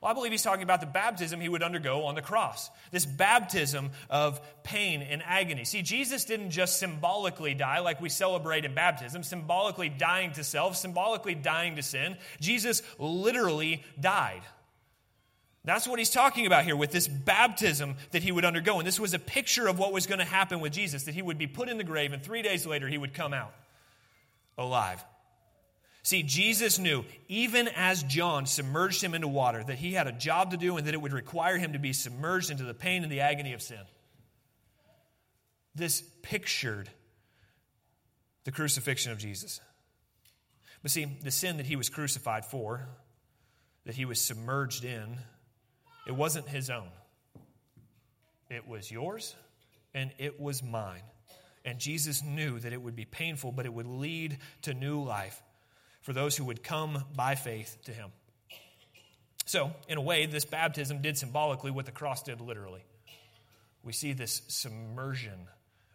Well, 0.00 0.12
I 0.12 0.14
believe 0.14 0.30
he's 0.30 0.44
talking 0.44 0.62
about 0.62 0.80
the 0.80 0.86
baptism 0.86 1.40
he 1.40 1.48
would 1.48 1.64
undergo 1.64 2.04
on 2.04 2.14
the 2.14 2.22
cross. 2.22 2.70
This 2.92 3.04
baptism 3.04 3.90
of 4.08 4.40
pain 4.62 5.02
and 5.02 5.22
agony. 5.24 5.64
See, 5.64 5.82
Jesus 5.82 6.24
didn't 6.24 6.50
just 6.50 6.78
symbolically 6.78 7.54
die 7.54 7.80
like 7.80 8.00
we 8.00 8.08
celebrate 8.08 8.64
in 8.64 8.74
baptism, 8.74 9.24
symbolically 9.24 9.88
dying 9.88 10.32
to 10.32 10.44
self, 10.44 10.76
symbolically 10.76 11.34
dying 11.34 11.76
to 11.76 11.82
sin. 11.82 12.16
Jesus 12.38 12.82
literally 12.98 13.82
died. 13.98 14.42
That's 15.68 15.86
what 15.86 15.98
he's 15.98 16.10
talking 16.10 16.46
about 16.46 16.64
here 16.64 16.76
with 16.76 16.92
this 16.92 17.06
baptism 17.06 17.96
that 18.12 18.22
he 18.22 18.32
would 18.32 18.44
undergo. 18.44 18.78
And 18.78 18.86
this 18.86 18.98
was 18.98 19.12
a 19.12 19.18
picture 19.18 19.68
of 19.68 19.78
what 19.78 19.92
was 19.92 20.06
going 20.06 20.18
to 20.18 20.24
happen 20.24 20.60
with 20.60 20.72
Jesus 20.72 21.02
that 21.04 21.14
he 21.14 21.20
would 21.20 21.36
be 21.36 21.46
put 21.46 21.68
in 21.68 21.76
the 21.76 21.84
grave, 21.84 22.12
and 22.12 22.22
three 22.22 22.40
days 22.42 22.66
later, 22.66 22.88
he 22.88 22.96
would 22.96 23.12
come 23.12 23.34
out 23.34 23.54
alive. 24.56 25.04
See, 26.02 26.22
Jesus 26.22 26.78
knew, 26.78 27.04
even 27.28 27.68
as 27.76 28.02
John 28.02 28.46
submerged 28.46 29.02
him 29.02 29.14
into 29.14 29.28
water, 29.28 29.62
that 29.62 29.76
he 29.76 29.92
had 29.92 30.06
a 30.06 30.12
job 30.12 30.52
to 30.52 30.56
do 30.56 30.78
and 30.78 30.86
that 30.86 30.94
it 30.94 31.02
would 31.02 31.12
require 31.12 31.58
him 31.58 31.74
to 31.74 31.78
be 31.78 31.92
submerged 31.92 32.50
into 32.50 32.64
the 32.64 32.72
pain 32.72 33.02
and 33.02 33.12
the 33.12 33.20
agony 33.20 33.52
of 33.52 33.60
sin. 33.60 33.80
This 35.74 36.02
pictured 36.22 36.88
the 38.44 38.52
crucifixion 38.52 39.12
of 39.12 39.18
Jesus. 39.18 39.60
But 40.80 40.92
see, 40.92 41.04
the 41.04 41.30
sin 41.30 41.58
that 41.58 41.66
he 41.66 41.76
was 41.76 41.90
crucified 41.90 42.46
for, 42.46 42.88
that 43.84 43.94
he 43.94 44.06
was 44.06 44.18
submerged 44.18 44.86
in, 44.86 45.18
it 46.08 46.16
wasn't 46.16 46.48
his 46.48 46.70
own. 46.70 46.88
It 48.50 48.66
was 48.66 48.90
yours 48.90 49.36
and 49.94 50.10
it 50.18 50.40
was 50.40 50.62
mine. 50.62 51.02
And 51.66 51.78
Jesus 51.78 52.24
knew 52.24 52.58
that 52.60 52.72
it 52.72 52.80
would 52.80 52.96
be 52.96 53.04
painful, 53.04 53.52
but 53.52 53.66
it 53.66 53.72
would 53.72 53.86
lead 53.86 54.38
to 54.62 54.72
new 54.72 55.02
life 55.02 55.42
for 56.00 56.14
those 56.14 56.34
who 56.34 56.44
would 56.46 56.62
come 56.62 57.04
by 57.14 57.34
faith 57.34 57.76
to 57.84 57.92
him. 57.92 58.10
So, 59.44 59.70
in 59.86 59.98
a 59.98 60.00
way, 60.00 60.24
this 60.24 60.46
baptism 60.46 61.02
did 61.02 61.18
symbolically 61.18 61.70
what 61.70 61.84
the 61.84 61.92
cross 61.92 62.22
did 62.22 62.40
literally. 62.40 62.84
We 63.82 63.92
see 63.92 64.14
this 64.14 64.40
submersion 64.48 65.46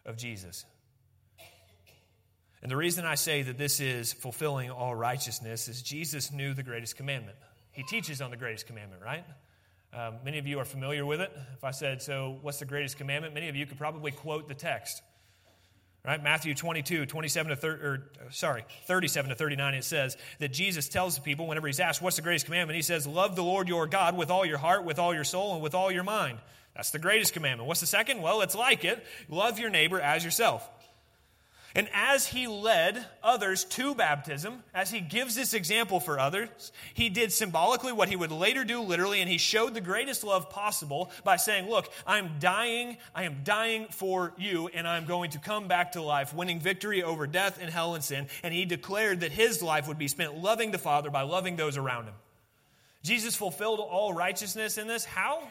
of 0.06 0.16
Jesus. 0.16 0.64
And 2.62 2.70
the 2.70 2.76
reason 2.76 3.04
I 3.04 3.16
say 3.16 3.42
that 3.42 3.58
this 3.58 3.80
is 3.80 4.12
fulfilling 4.12 4.70
all 4.70 4.94
righteousness 4.94 5.66
is 5.66 5.82
Jesus 5.82 6.30
knew 6.32 6.54
the 6.54 6.62
greatest 6.62 6.96
commandment. 6.96 7.36
He 7.72 7.82
teaches 7.82 8.20
on 8.20 8.30
the 8.30 8.36
greatest 8.36 8.66
commandment, 8.66 9.02
right? 9.02 9.24
Um, 9.96 10.16
many 10.24 10.38
of 10.38 10.46
you 10.46 10.58
are 10.58 10.64
familiar 10.64 11.06
with 11.06 11.20
it. 11.20 11.30
If 11.56 11.62
I 11.62 11.70
said, 11.70 12.02
So, 12.02 12.38
what's 12.42 12.58
the 12.58 12.64
greatest 12.64 12.96
commandment? 12.96 13.32
Many 13.34 13.48
of 13.48 13.56
you 13.56 13.64
could 13.64 13.78
probably 13.78 14.10
quote 14.10 14.48
the 14.48 14.54
text. 14.54 15.02
Right? 16.04 16.22
Matthew 16.22 16.54
22, 16.54 17.06
27 17.06 17.50
to 17.50 17.56
30, 17.56 17.82
or 17.82 18.10
sorry, 18.30 18.64
37 18.86 19.30
to 19.30 19.34
39, 19.34 19.74
it 19.74 19.84
says 19.84 20.18
that 20.38 20.52
Jesus 20.52 20.86
tells 20.88 21.14
the 21.14 21.22
people 21.22 21.46
whenever 21.46 21.66
he's 21.66 21.80
asked, 21.80 22.02
What's 22.02 22.16
the 22.16 22.22
greatest 22.22 22.44
commandment? 22.44 22.76
He 22.76 22.82
says, 22.82 23.06
Love 23.06 23.36
the 23.36 23.44
Lord 23.44 23.68
your 23.68 23.86
God 23.86 24.16
with 24.16 24.30
all 24.30 24.44
your 24.44 24.58
heart, 24.58 24.84
with 24.84 24.98
all 24.98 25.14
your 25.14 25.24
soul, 25.24 25.54
and 25.54 25.62
with 25.62 25.74
all 25.74 25.92
your 25.92 26.02
mind. 26.02 26.38
That's 26.74 26.90
the 26.90 26.98
greatest 26.98 27.32
commandment. 27.32 27.68
What's 27.68 27.80
the 27.80 27.86
second? 27.86 28.20
Well, 28.20 28.40
it's 28.40 28.56
like 28.56 28.84
it 28.84 29.04
love 29.28 29.58
your 29.60 29.70
neighbor 29.70 30.00
as 30.00 30.24
yourself. 30.24 30.68
And 31.76 31.88
as 31.92 32.24
he 32.24 32.46
led 32.46 33.04
others 33.20 33.64
to 33.64 33.96
baptism, 33.96 34.62
as 34.72 34.92
he 34.92 35.00
gives 35.00 35.34
this 35.34 35.54
example 35.54 35.98
for 35.98 36.20
others, 36.20 36.70
he 36.94 37.08
did 37.08 37.32
symbolically 37.32 37.92
what 37.92 38.08
he 38.08 38.14
would 38.14 38.30
later 38.30 38.62
do 38.62 38.80
literally, 38.80 39.20
and 39.20 39.28
he 39.28 39.38
showed 39.38 39.74
the 39.74 39.80
greatest 39.80 40.22
love 40.22 40.50
possible 40.50 41.10
by 41.24 41.34
saying, 41.34 41.68
Look, 41.68 41.90
I'm 42.06 42.38
dying, 42.38 42.96
I 43.12 43.24
am 43.24 43.40
dying 43.42 43.86
for 43.90 44.32
you, 44.38 44.68
and 44.68 44.86
I'm 44.86 45.04
going 45.04 45.32
to 45.32 45.40
come 45.40 45.66
back 45.66 45.92
to 45.92 46.02
life, 46.02 46.32
winning 46.32 46.60
victory 46.60 47.02
over 47.02 47.26
death 47.26 47.58
and 47.60 47.68
hell 47.68 47.96
and 47.96 48.04
sin. 48.04 48.28
And 48.44 48.54
he 48.54 48.66
declared 48.66 49.20
that 49.20 49.32
his 49.32 49.60
life 49.60 49.88
would 49.88 49.98
be 49.98 50.08
spent 50.08 50.36
loving 50.36 50.70
the 50.70 50.78
Father 50.78 51.10
by 51.10 51.22
loving 51.22 51.56
those 51.56 51.76
around 51.76 52.04
him. 52.04 52.14
Jesus 53.02 53.34
fulfilled 53.34 53.80
all 53.80 54.14
righteousness 54.14 54.78
in 54.78 54.86
this. 54.86 55.04
How? 55.04 55.42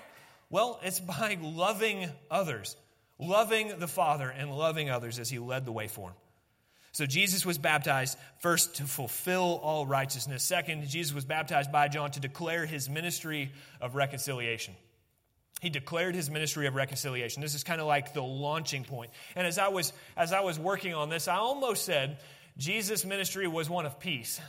Well, 0.50 0.80
it's 0.84 1.02
by 1.02 1.38
loving 1.42 2.10
others 2.32 2.78
loving 3.20 3.80
the 3.80 3.88
Father 3.88 4.30
and 4.30 4.56
loving 4.56 4.90
others 4.90 5.20
as 5.20 5.30
he 5.30 5.40
led 5.40 5.66
the 5.66 5.72
way 5.72 5.88
for 5.88 6.10
him. 6.10 6.16
So 6.94 7.08
Jesus 7.08 7.44
was 7.44 7.58
baptized 7.58 8.18
first 8.38 8.76
to 8.76 8.84
fulfill 8.84 9.60
all 9.64 9.88
righteousness. 9.88 10.44
Second, 10.44 10.88
Jesus 10.88 11.14
was 11.14 11.26
baptized 11.26 11.72
by 11.72 11.88
John 11.88 12.12
to 12.12 12.20
declare 12.20 12.68
his 12.68 12.88
ministry 12.88 13.52
of 13.82 13.96
reconciliation. 13.96 14.76
He 15.60 15.70
declared 15.70 16.14
his 16.14 16.30
ministry 16.30 16.68
of 16.68 16.76
reconciliation. 16.76 17.42
This 17.42 17.56
is 17.56 17.64
kind 17.64 17.82
of 17.82 17.88
like 17.88 18.14
the 18.14 18.22
launching 18.22 18.84
point. 18.84 19.12
And 19.36 19.48
as 19.48 19.58
I 19.58 19.70
was 19.70 19.92
as 20.16 20.34
I 20.34 20.42
was 20.42 20.60
working 20.60 20.94
on 20.94 21.10
this, 21.10 21.28
I 21.28 21.38
almost 21.38 21.86
said 21.86 22.20
Jesus' 22.58 23.06
ministry 23.06 23.48
was 23.48 23.70
one 23.70 23.86
of 23.86 24.00
peace. 24.00 24.40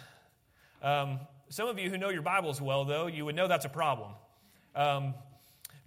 Um, 0.82 1.20
some 1.48 1.68
of 1.68 1.78
you 1.78 1.88
who 1.88 1.96
know 1.96 2.10
your 2.10 2.22
Bibles 2.22 2.60
well, 2.60 2.84
though, 2.84 3.06
you 3.06 3.24
would 3.24 3.36
know 3.36 3.48
that's 3.48 3.64
a 3.64 3.70
problem. 3.70 4.10
Um, 4.74 5.14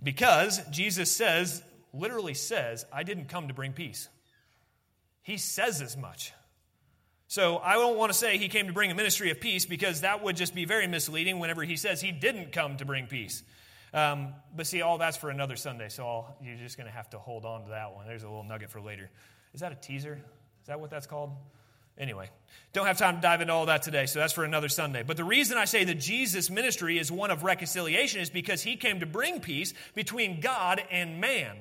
because 0.01 0.59
Jesus 0.71 1.11
says 1.11 1.61
literally 1.97 2.33
says, 2.33 2.86
I 2.91 3.03
didn't 3.03 3.29
come 3.29 3.47
to 3.47 3.53
bring 3.53 3.73
peace. 3.73 4.10
He 5.21 5.38
says 5.38 5.81
as 5.81 5.97
much. 5.97 6.33
So 7.27 7.57
I 7.57 7.73
don't 7.73 7.97
want 7.97 8.12
to 8.12 8.17
say 8.17 8.38
he 8.38 8.47
came 8.47 8.67
to 8.67 8.73
bring 8.73 8.89
a 8.89 8.95
ministry 8.95 9.31
of 9.31 9.41
peace 9.41 9.65
because 9.65 10.01
that 10.01 10.23
would 10.23 10.38
just 10.38 10.55
be 10.55 10.63
very 10.63 10.88
misleading 10.88 11.39
whenever 11.39 11.63
he 11.63 11.75
says 11.75 11.99
he 11.99 12.12
didn't 12.12 12.53
come 12.53 12.77
to 12.77 12.86
bring 12.86 13.07
peace. 13.07 13.43
Um, 13.93 14.33
but 14.55 14.67
see, 14.67 14.81
all 14.81 14.97
that's 14.97 15.17
for 15.17 15.29
another 15.29 15.55
Sunday, 15.55 15.89
so 15.89 16.05
I'll, 16.05 16.38
you're 16.41 16.55
just 16.55 16.77
going 16.77 16.88
to 16.88 16.93
have 16.93 17.10
to 17.10 17.19
hold 17.19 17.45
on 17.45 17.65
to 17.65 17.69
that 17.71 17.93
one. 17.93 18.05
There's 18.07 18.23
a 18.23 18.27
little 18.27 18.43
nugget 18.43 18.69
for 18.69 18.79
later. 18.79 19.10
Is 19.53 19.62
that 19.62 19.71
a 19.71 19.75
teaser? 19.75 20.21
Is 20.62 20.67
that 20.67 20.79
what 20.79 20.89
that's 20.89 21.07
called? 21.07 21.31
Anyway, 21.97 22.29
don't 22.73 22.86
have 22.86 22.97
time 22.97 23.15
to 23.15 23.21
dive 23.21 23.41
into 23.41 23.51
all 23.51 23.65
that 23.65 23.81
today, 23.81 24.05
so 24.05 24.19
that's 24.19 24.33
for 24.33 24.43
another 24.43 24.69
Sunday. 24.69 25.01
But 25.01 25.17
the 25.17 25.23
reason 25.23 25.57
I 25.57 25.65
say 25.65 25.83
that 25.83 25.95
Jesus' 25.95 26.49
ministry 26.49 26.99
is 26.99 27.12
one 27.12 27.31
of 27.31 27.43
reconciliation 27.43 28.21
is 28.21 28.29
because 28.29 28.62
he 28.62 28.75
came 28.75 28.99
to 28.99 29.07
bring 29.07 29.39
peace 29.39 29.73
between 29.95 30.39
God 30.39 30.81
and 30.91 31.19
man. 31.19 31.57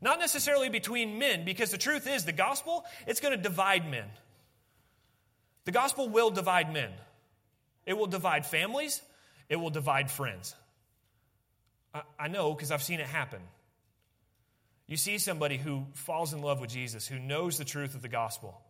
Not 0.00 0.18
necessarily 0.18 0.68
between 0.68 1.18
men, 1.18 1.44
because 1.44 1.70
the 1.70 1.78
truth 1.78 2.06
is, 2.06 2.24
the 2.24 2.32
gospel, 2.32 2.84
it's 3.06 3.20
going 3.20 3.36
to 3.36 3.42
divide 3.42 3.90
men. 3.90 4.04
The 5.64 5.72
gospel 5.72 6.08
will 6.08 6.30
divide 6.30 6.72
men. 6.72 6.90
It 7.86 7.96
will 7.96 8.06
divide 8.06 8.46
families. 8.46 9.00
It 9.48 9.56
will 9.56 9.70
divide 9.70 10.10
friends. 10.10 10.54
I, 11.94 12.02
I 12.18 12.28
know 12.28 12.52
because 12.52 12.70
I've 12.70 12.82
seen 12.82 13.00
it 13.00 13.06
happen. 13.06 13.40
You 14.86 14.96
see 14.96 15.18
somebody 15.18 15.56
who 15.56 15.86
falls 15.94 16.32
in 16.32 16.42
love 16.42 16.60
with 16.60 16.70
Jesus, 16.70 17.06
who 17.06 17.18
knows 17.18 17.58
the 17.58 17.64
truth 17.64 17.94
of 17.94 18.02
the 18.02 18.08
gospel, 18.08 18.60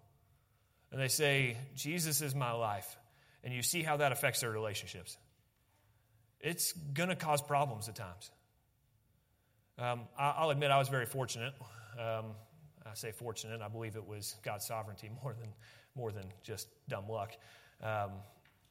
and 0.91 1.01
they 1.01 1.09
say, 1.09 1.57
Jesus 1.75 2.23
is 2.23 2.35
my 2.35 2.53
life. 2.53 2.97
And 3.45 3.53
you 3.53 3.63
see 3.63 3.83
how 3.83 3.99
that 3.99 4.13
affects 4.13 4.41
their 4.41 4.51
relationships. 4.51 5.17
It's 6.41 6.73
going 6.73 7.11
to 7.11 7.17
cause 7.17 7.43
problems 7.43 7.89
at 7.89 7.97
times. 7.97 8.31
Um, 9.79 10.03
I'll 10.19 10.51
admit 10.51 10.71
I 10.71 10.79
was 10.79 10.89
very 10.89 11.07
fortunate. 11.07 11.53
Um, 11.99 12.27
I 12.85 12.95
say 12.95 13.13
fortunate. 13.13 13.61
I 13.61 13.69
believe 13.69 13.97
it 13.97 14.07
was 14.07 14.37
God's 14.43 14.67
sovereignty 14.67 15.11
more 15.23 15.35
than 15.35 15.53
more 15.95 16.13
than 16.13 16.25
just 16.43 16.69
dumb 16.89 17.09
luck. 17.09 17.33
Um, 17.83 18.11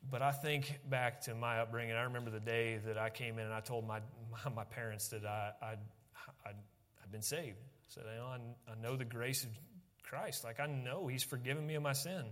but 0.09 0.21
I 0.21 0.31
think 0.31 0.79
back 0.87 1.21
to 1.21 1.33
my 1.33 1.59
upbringing. 1.59 1.95
I 1.95 2.03
remember 2.03 2.29
the 2.29 2.39
day 2.39 2.79
that 2.85 2.97
I 2.97 3.09
came 3.09 3.39
in 3.39 3.45
and 3.45 3.53
I 3.53 3.59
told 3.59 3.87
my 3.87 3.99
my, 4.31 4.51
my 4.55 4.63
parents 4.63 5.09
that 5.09 5.25
I 5.25 5.51
I'd, 5.61 5.79
I'd, 6.45 6.55
I'd, 7.03 7.11
been 7.11 7.21
saved. 7.21 7.57
I 7.57 7.87
said, 7.87 8.03
you 8.11 8.19
know, 8.19 8.27
I, 8.27 8.71
I 8.71 8.81
know 8.81 8.95
the 8.95 9.05
grace 9.05 9.43
of 9.43 9.49
Christ. 10.03 10.43
Like 10.43 10.59
I 10.59 10.67
know 10.67 11.07
He's 11.07 11.23
forgiven 11.23 11.65
me 11.65 11.75
of 11.75 11.83
my 11.83 11.93
sin, 11.93 12.23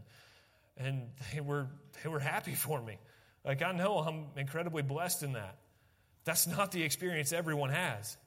and 0.78 1.10
they 1.34 1.42
were 1.42 1.68
they 2.04 2.10
were 2.10 2.20
happy 2.20 2.56
for 2.56 2.82
me. 2.82 2.98
Like 3.46 3.62
I 3.62 3.72
know 3.72 4.00
I'm 4.00 4.26
incredibly 4.36 4.82
blessed 4.82 5.22
in 5.22 5.34
that. 5.34 5.58
That's 6.26 6.48
not 6.48 6.72
the 6.72 6.84
experience 6.84 7.34
everyone 7.34 7.70
has. 7.70 8.18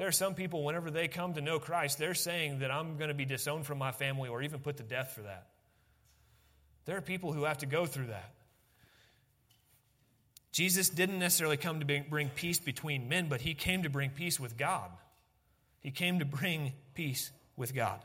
There 0.00 0.08
are 0.08 0.12
some 0.12 0.32
people, 0.32 0.64
whenever 0.64 0.90
they 0.90 1.08
come 1.08 1.34
to 1.34 1.42
know 1.42 1.58
Christ, 1.58 1.98
they're 1.98 2.14
saying 2.14 2.60
that 2.60 2.70
I'm 2.70 2.96
going 2.96 3.08
to 3.08 3.14
be 3.14 3.26
disowned 3.26 3.66
from 3.66 3.76
my 3.76 3.92
family 3.92 4.30
or 4.30 4.40
even 4.40 4.60
put 4.60 4.78
to 4.78 4.82
death 4.82 5.12
for 5.14 5.20
that. 5.20 5.48
There 6.86 6.96
are 6.96 7.02
people 7.02 7.34
who 7.34 7.44
have 7.44 7.58
to 7.58 7.66
go 7.66 7.84
through 7.84 8.06
that. 8.06 8.32
Jesus 10.52 10.88
didn't 10.88 11.18
necessarily 11.18 11.58
come 11.58 11.80
to 11.80 12.02
bring 12.08 12.30
peace 12.30 12.58
between 12.58 13.10
men, 13.10 13.28
but 13.28 13.42
he 13.42 13.52
came 13.52 13.82
to 13.82 13.90
bring 13.90 14.08
peace 14.08 14.40
with 14.40 14.56
God. 14.56 14.90
He 15.80 15.90
came 15.90 16.20
to 16.20 16.24
bring 16.24 16.72
peace 16.94 17.30
with 17.58 17.74
God. 17.74 18.00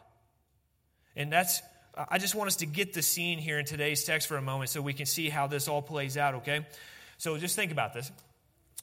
And 1.15 1.31
that's, 1.31 1.61
I 2.09 2.17
just 2.17 2.35
want 2.35 2.49
us 2.49 2.57
to 2.57 2.65
get 2.65 2.91
the 2.91 3.03
scene 3.03 3.39
here 3.39 3.57
in 3.57 3.63
today's 3.63 4.03
text 4.03 4.27
for 4.27 4.35
a 4.35 4.41
moment 4.41 4.69
so 4.69 4.81
we 4.81 4.91
can 4.91 5.05
see 5.05 5.29
how 5.29 5.47
this 5.47 5.69
all 5.69 5.81
plays 5.81 6.17
out, 6.17 6.35
okay? 6.35 6.67
So 7.19 7.37
just 7.37 7.55
think 7.55 7.71
about 7.71 7.93
this. 7.93 8.11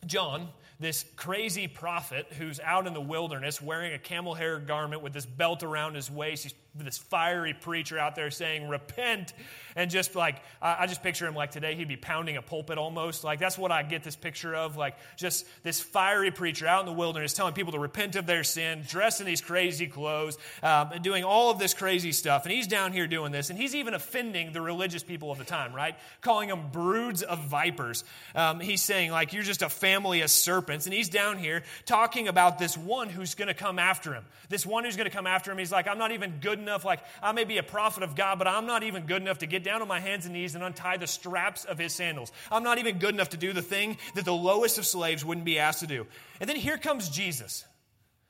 John 0.07 0.49
this 0.81 1.05
crazy 1.17 1.69
prophet 1.69 2.27
who's 2.39 2.61
out 2.61 2.87
in 2.87 2.95
the 2.95 3.01
wilderness 3.01 3.61
wearing 3.63 3.93
a 3.93 3.99
camel 3.99 4.35
hair 4.35 4.59
garment 4.59 5.03
with 5.03 5.13
this 5.13 5.27
belt 5.27 5.63
around 5.63 5.95
his 5.95 6.11
waist. 6.11 6.45
He's 6.45 6.55
this 6.75 6.99
fiery 6.99 7.55
preacher 7.55 7.99
out 7.99 8.17
there 8.17 8.31
saying, 8.31 8.69
Repent. 8.69 9.33
And 9.75 9.91
just 9.91 10.15
like, 10.15 10.37
I 10.61 10.87
just 10.87 11.03
picture 11.03 11.27
him 11.27 11.35
like 11.35 11.51
today, 11.51 11.75
he'd 11.75 11.89
be 11.89 11.97
pounding 11.97 12.37
a 12.37 12.43
pulpit 12.43 12.77
almost. 12.77 13.25
Like, 13.25 13.39
that's 13.39 13.57
what 13.57 13.73
I 13.73 13.83
get 13.83 14.03
this 14.03 14.17
picture 14.17 14.55
of. 14.55 14.77
Like, 14.77 14.97
just 15.17 15.47
this 15.63 15.81
fiery 15.81 16.31
preacher 16.31 16.67
out 16.67 16.81
in 16.81 16.87
the 16.87 16.93
wilderness 16.93 17.33
telling 17.33 17.55
people 17.55 17.73
to 17.73 17.79
repent 17.79 18.17
of 18.17 18.27
their 18.27 18.45
sin, 18.45 18.85
dressed 18.87 19.21
in 19.21 19.27
these 19.27 19.41
crazy 19.41 19.87
clothes, 19.87 20.37
um, 20.63 20.91
and 20.93 21.03
doing 21.03 21.25
all 21.25 21.51
of 21.51 21.59
this 21.59 21.73
crazy 21.73 22.13
stuff. 22.13 22.45
And 22.45 22.53
he's 22.53 22.67
down 22.67 22.93
here 22.93 23.07
doing 23.07 23.33
this. 23.33 23.49
And 23.49 23.59
he's 23.59 23.75
even 23.75 23.95
offending 23.95 24.53
the 24.53 24.61
religious 24.61 25.03
people 25.03 25.31
of 25.31 25.39
the 25.39 25.45
time, 25.45 25.75
right? 25.75 25.97
Calling 26.21 26.51
them 26.51 26.69
broods 26.71 27.23
of 27.23 27.43
vipers. 27.45 28.05
Um, 28.35 28.61
he's 28.61 28.83
saying, 28.83 29.11
like, 29.11 29.33
you're 29.33 29.43
just 29.43 29.63
a 29.63 29.71
family 29.71 30.21
of 30.21 30.31
serpents. 30.63 30.87
And 30.87 30.95
he's 30.95 31.09
down 31.09 31.39
here 31.39 31.65
talking 31.87 32.29
about 32.29 32.59
this 32.59 32.79
one 32.79 33.09
who's 33.09 33.35
going 33.35 33.49
to 33.49 33.55
come 33.55 33.79
after 33.79 34.15
him. 34.15 34.25
This 34.49 34.65
one 34.65 34.85
who's 34.85 34.97
going 34.97 35.11
to 35.11 35.15
come 35.15 35.27
after 35.27 35.51
him. 35.51 35.59
He's 35.59 35.73
like, 35.73 35.89
I'm 35.89 35.99
not 35.99 36.13
even 36.13 36.39
good 36.41 36.59
enough. 36.59 36.85
Like, 36.85 37.01
I 37.21 37.33
may 37.33 37.45
be 37.45 37.59
a 37.59 37.63
prophet 37.65 38.05
of 38.05 38.15
God, 38.15 38.39
but 38.39 38.47
I'm 38.47 38.67
not 38.67 38.85
even 38.85 39.07
good 39.07 39.21
enough 39.23 39.39
to 39.39 39.47
get 39.47 39.65
down 39.65 39.83
on 39.83 39.89
my 39.89 39.99
hands 39.99 40.25
and 40.25 40.35
knees 40.35 40.55
and 40.55 40.63
untie 40.63 40.99
the 40.99 41.09
straps 41.09 41.65
of 41.65 41.79
his 41.79 41.93
sandals. 41.93 42.31
I'm 42.51 42.63
not 42.63 42.79
even 42.79 42.99
good 42.99 43.13
enough 43.15 43.31
to 43.31 43.37
do 43.37 43.53
the 43.53 43.63
thing 43.63 43.97
that 44.15 44.25
the 44.25 44.35
lowest 44.35 44.79
of 44.79 44.87
slaves 44.87 45.25
wouldn't 45.25 45.47
be 45.47 45.59
asked 45.59 45.81
to 45.81 45.89
do. 45.89 46.07
And 46.41 46.49
then 46.49 46.57
here 46.57 46.79
comes 46.79 47.09
Jesus, 47.09 47.65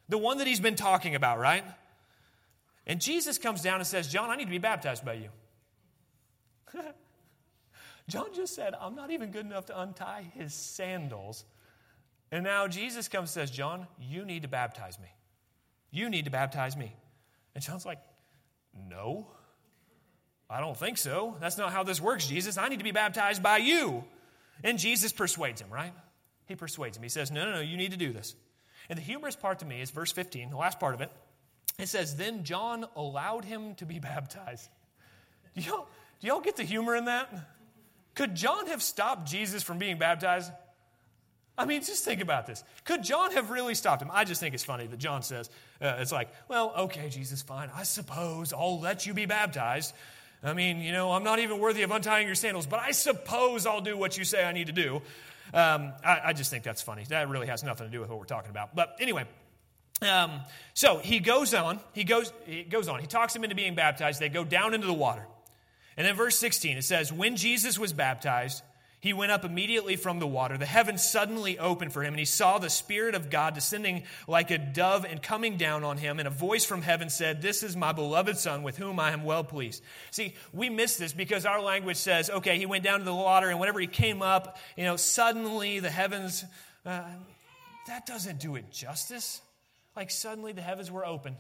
the 0.09 0.19
one 0.19 0.39
that 0.39 0.47
he's 0.47 0.61
been 0.61 0.77
talking 0.77 1.15
about, 1.15 1.39
right? 1.39 1.65
And 2.87 2.99
Jesus 3.01 3.37
comes 3.37 3.61
down 3.61 3.77
and 3.77 3.87
says, 3.87 4.09
John, 4.09 4.31
I 4.31 4.37
need 4.37 4.47
to 4.47 4.51
be 4.51 4.59
baptized 4.59 5.05
by 5.05 5.15
you. 5.15 5.29
John 8.09 8.35
just 8.35 8.55
said, 8.55 8.75
I'm 8.81 8.95
not 8.95 9.11
even 9.11 9.31
good 9.31 9.47
enough 9.47 9.67
to 9.67 9.81
untie 9.81 10.25
his 10.35 10.55
sandals. 10.55 11.45
And 12.33 12.43
now 12.43 12.67
Jesus 12.67 13.09
comes 13.09 13.29
and 13.37 13.49
says, 13.49 13.51
John, 13.51 13.87
you 14.01 14.25
need 14.25 14.43
to 14.43 14.49
baptize 14.49 14.99
me. 14.99 15.09
You 15.91 16.09
need 16.09 16.25
to 16.25 16.31
baptize 16.31 16.77
me. 16.77 16.97
And 17.55 17.63
John's 17.63 17.87
like, 17.87 17.99
no, 18.89 19.29
I 20.49 20.61
don't 20.61 20.77
think 20.77 20.99
so. 20.99 21.37
That's 21.41 21.59
not 21.59 21.73
how 21.73 21.83
this 21.83 22.01
works, 22.01 22.27
Jesus. 22.27 22.59
I 22.59 22.69
need 22.69 22.79
to 22.79 22.85
be 22.85 22.91
baptized 22.91 23.43
by 23.43 23.59
you. 23.59 24.03
And 24.65 24.79
Jesus 24.79 25.13
persuades 25.13 25.61
him, 25.61 25.69
right? 25.71 25.93
He 26.47 26.57
persuades 26.57 26.97
him. 26.97 27.03
He 27.03 27.09
says, 27.09 27.31
No, 27.31 27.45
no, 27.45 27.53
no, 27.53 27.61
you 27.61 27.77
need 27.77 27.93
to 27.93 27.97
do 27.97 28.13
this. 28.13 28.35
And 28.89 28.99
the 28.99 29.03
humorous 29.03 29.37
part 29.37 29.61
to 29.61 29.65
me 29.65 29.81
is 29.81 29.91
verse 29.91 30.13
15, 30.13 30.51
the 30.51 30.57
last 30.57 30.81
part 30.81 30.95
of 30.95 31.01
it. 31.01 31.11
It 31.79 31.89
says, 31.89 32.17
Then 32.17 32.45
John 32.45 32.87
allowed 32.97 33.45
him 33.45 33.75
to 33.77 33.87
be 33.87 33.99
baptized. 33.99 34.69
Do 35.57 35.63
y'all, 35.63 35.89
do 36.21 36.27
y'all 36.27 36.41
get 36.41 36.57
the 36.57 36.65
humor 36.65 36.97
in 36.97 37.07
that? 37.07 37.33
Could 38.15 38.35
John 38.35 38.67
have 38.67 38.83
stopped 38.83 39.27
Jesus 39.27 39.63
from 39.63 39.79
being 39.79 39.99
baptized? 39.99 40.53
I 41.59 41.67
mean, 41.67 41.83
just 41.83 42.05
think 42.05 42.23
about 42.23 42.47
this. 42.47 42.65
Could 42.85 43.03
John 43.03 43.33
have 43.33 43.51
really 43.51 43.75
stopped 43.75 44.01
him? 44.01 44.11
I 44.13 44.25
just 44.25 44.41
think 44.41 44.55
it's 44.55 44.65
funny 44.65 44.87
that 44.87 44.99
John 44.99 45.23
says, 45.23 45.51
uh, 45.81 45.97
it's 45.99 46.13
like, 46.13 46.31
well, 46.49 46.73
okay, 46.79 47.09
Jesus, 47.11 47.43
fine. 47.43 47.71
I 47.75 47.83
suppose 47.83 48.53
I'll 48.53 48.81
let 48.81 49.07
you 49.07 49.13
be 49.13 49.27
baptized. 49.27 49.95
I 50.43 50.55
mean, 50.55 50.81
you 50.81 50.93
know, 50.93 51.13
I'm 51.13 51.23
not 51.23 51.39
even 51.39 51.59
worthy 51.59 51.83
of 51.83 51.91
untying 51.91 52.27
your 52.27 52.35
sandals, 52.35 52.67
but 52.67 52.81
I 52.81 52.93
suppose 52.93 53.67
I'll 53.67 53.81
do 53.81 53.97
what 53.97 54.17
you 54.17 54.25
say 54.25 54.45
I 54.45 54.53
need 54.53 54.69
to 54.69 54.73
do. 54.73 55.03
Um, 55.55 55.93
I, 56.05 56.21
I, 56.27 56.33
just 56.33 56.51
think 56.51 56.65
that's 56.65 56.81
funny. 56.81 57.05
That 57.11 57.29
really 57.29 57.47
has 57.47 57.63
nothing 57.63 57.87
to 57.87 57.93
do 57.93 58.01
with 58.01 58.09
what 58.09 58.19
we're 58.19 58.25
talking 58.25 58.51
about. 58.51 58.75
But 58.75 58.97
anyway, 59.01 59.27
um, 60.01 60.41
so 60.73 60.99
he 60.99 61.21
goes 61.21 61.53
on. 61.53 61.79
He 61.93 62.05
goes, 62.05 62.33
he 62.47 62.63
goes 62.63 62.89
on. 62.89 63.01
He 63.01 63.07
talks 63.07 63.37
him 63.37 63.45
into 63.45 63.55
being 63.55 63.75
baptized. 63.75 64.19
They 64.19 64.31
go 64.31 64.45
down 64.45 64.73
into 64.73 64.87
the 64.87 64.95
water. 64.95 65.27
And 65.97 66.07
then 66.07 66.17
verse 66.17 66.39
16, 66.39 66.79
it 66.79 66.85
says, 66.85 67.13
When 67.13 67.37
Jesus 67.37 67.79
was 67.79 67.93
baptized, 67.93 68.63
he 69.03 69.13
went 69.13 69.33
up 69.33 69.45
immediately 69.45 69.97
from 69.97 70.21
the 70.21 70.29
water. 70.29 70.57
The 70.57 70.65
heavens 70.65 71.03
suddenly 71.03 71.59
opened 71.59 71.93
for 71.93 72.05
him, 72.05 72.13
and 72.13 72.21
he 72.21 72.25
saw 72.25 72.59
the 72.59 72.71
Spirit 72.71 73.17
of 73.17 73.31
God 73.31 73.53
descending 73.53 74.05
like 74.29 74.53
a 74.53 74.59
dove 74.59 75.05
and 75.05 75.21
coming 75.21 75.57
down 75.57 75.83
on 75.83 75.99
him. 75.99 76.21
And 76.21 76.29
a 76.29 76.31
voice 76.31 76.65
from 76.65 76.83
heaven 76.83 77.11
said, 77.11 77.43
This 77.43 77.65
is 77.65 77.77
my 77.77 77.91
beloved 77.91 78.39
Son, 78.39 78.63
with 78.63 78.77
whom 78.79 79.01
I 79.01 79.11
am 79.11 79.25
well 79.25 79.43
pleased. 79.43 79.83
See, 80.13 80.35
we 80.53 80.71
miss 80.71 80.99
this 80.99 81.13
because 81.13 81.45
our 81.45 81.61
language 81.61 81.97
says, 81.97 82.31
okay, 82.31 82.59
he 82.59 82.65
went 82.65 82.85
down 82.85 83.01
to 83.01 83.05
the 83.05 83.13
water, 83.13 83.49
and 83.49 83.59
whenever 83.59 83.81
he 83.81 83.89
came 83.89 84.23
up, 84.23 84.57
you 84.77 84.85
know, 84.85 84.95
suddenly 84.95 85.81
the 85.81 85.91
heavens. 85.91 86.45
Uh, 86.87 87.03
that 87.89 88.07
doesn't 88.07 88.39
do 88.39 88.55
it 88.55 88.71
justice. 88.71 89.43
Like 89.97 90.13
suddenly 90.13 90.53
the 90.53 90.63
heavens 90.63 90.93
were 90.93 91.05
open. 91.05 91.37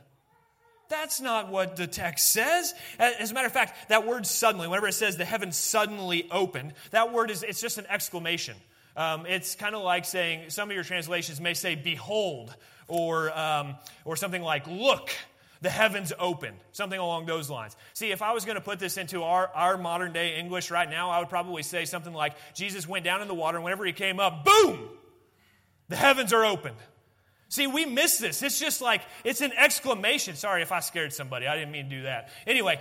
That's 0.93 1.23
not 1.23 1.51
what 1.51 1.77
the 1.77 1.87
text 1.87 2.33
says. 2.33 2.75
As 2.99 3.31
a 3.31 3.35
matter 3.35 3.47
of 3.47 3.53
fact, 3.53 3.89
that 3.89 4.07
word 4.07 4.27
suddenly, 4.27 4.69
whenever 4.69 4.89
it 4.89 4.93
says 4.93 5.17
the 5.17 5.25
heavens 5.25 5.57
suddenly 5.57 6.31
opened, 6.31 6.75
that 6.91 7.15
word 7.15 7.31
is 7.31 7.43
it's 7.43 7.63
just 7.63 7.79
an 7.79 7.87
exclamation. 7.89 8.55
Um, 8.95 9.25
it's 9.25 9.55
kind 9.55 9.75
of 9.75 9.83
like 9.83 10.05
saying, 10.05 10.51
some 10.51 10.69
of 10.69 10.75
your 10.75 10.85
translations 10.85 11.41
may 11.41 11.55
say, 11.55 11.77
behold, 11.77 12.55
or, 12.89 13.37
um, 13.37 13.77
or 14.05 14.17
something 14.17 14.43
like, 14.43 14.67
look, 14.67 15.09
the 15.63 15.71
heavens 15.71 16.13
opened, 16.19 16.59
something 16.73 17.01
along 17.01 17.25
those 17.25 17.49
lines. 17.49 17.75
See, 17.95 18.13
if 18.13 18.21
I 18.21 18.33
was 18.33 18.45
going 18.45 18.57
to 18.57 18.61
put 18.61 18.79
this 18.79 18.99
into 18.99 19.23
our, 19.23 19.49
our 19.55 19.79
modern 19.79 20.13
day 20.13 20.37
English 20.39 20.71
right 20.71 20.91
now, 20.91 21.09
I 21.09 21.21
would 21.21 21.31
probably 21.31 21.63
say 21.63 21.87
something 21.87 22.13
like, 22.13 22.35
Jesus 22.53 22.87
went 22.87 23.07
down 23.07 23.23
in 23.23 23.29
the 23.29 23.35
water, 23.35 23.57
and 23.57 23.65
whenever 23.65 23.87
he 23.87 23.95
came 23.95 24.21
up, 24.21 24.45
boom, 24.45 24.91
the 25.89 25.97
heavens 25.97 26.35
are 26.35 26.45
opened. 26.45 26.77
See, 27.53 27.67
we 27.67 27.85
miss 27.85 28.17
this. 28.17 28.43
It's 28.43 28.59
just 28.59 28.81
like, 28.81 29.03
it's 29.25 29.43
an 29.43 29.53
exclamation. 29.55 30.37
Sorry 30.37 30.63
if 30.63 30.73
I 30.73 30.81
scared 30.81 31.13
somebody. 31.13 31.47
I 31.47 31.55
didn't 31.55 31.71
mean 31.71 31.91
to 31.91 31.97
do 31.97 32.03
that. 32.05 32.31
Anyway, 32.47 32.81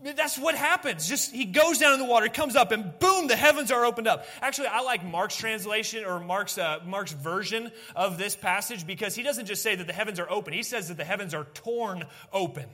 that's 0.00 0.38
what 0.38 0.54
happens. 0.54 1.08
Just 1.08 1.34
he 1.34 1.44
goes 1.44 1.78
down 1.78 1.94
in 1.94 1.98
the 1.98 2.06
water, 2.06 2.28
comes 2.28 2.54
up, 2.54 2.70
and 2.70 2.96
boom, 3.00 3.26
the 3.26 3.34
heavens 3.34 3.72
are 3.72 3.84
opened 3.84 4.06
up. 4.06 4.24
Actually, 4.40 4.68
I 4.68 4.82
like 4.82 5.04
Mark's 5.04 5.34
translation 5.34 6.04
or 6.04 6.20
Mark's, 6.20 6.56
uh, 6.56 6.78
Mark's 6.86 7.10
version 7.10 7.72
of 7.96 8.16
this 8.16 8.36
passage 8.36 8.86
because 8.86 9.16
he 9.16 9.24
doesn't 9.24 9.46
just 9.46 9.60
say 9.60 9.74
that 9.74 9.88
the 9.88 9.92
heavens 9.92 10.20
are 10.20 10.30
open, 10.30 10.52
he 10.52 10.62
says 10.62 10.86
that 10.86 10.98
the 10.98 11.04
heavens 11.04 11.34
are 11.34 11.42
torn 11.42 12.04
open. 12.32 12.66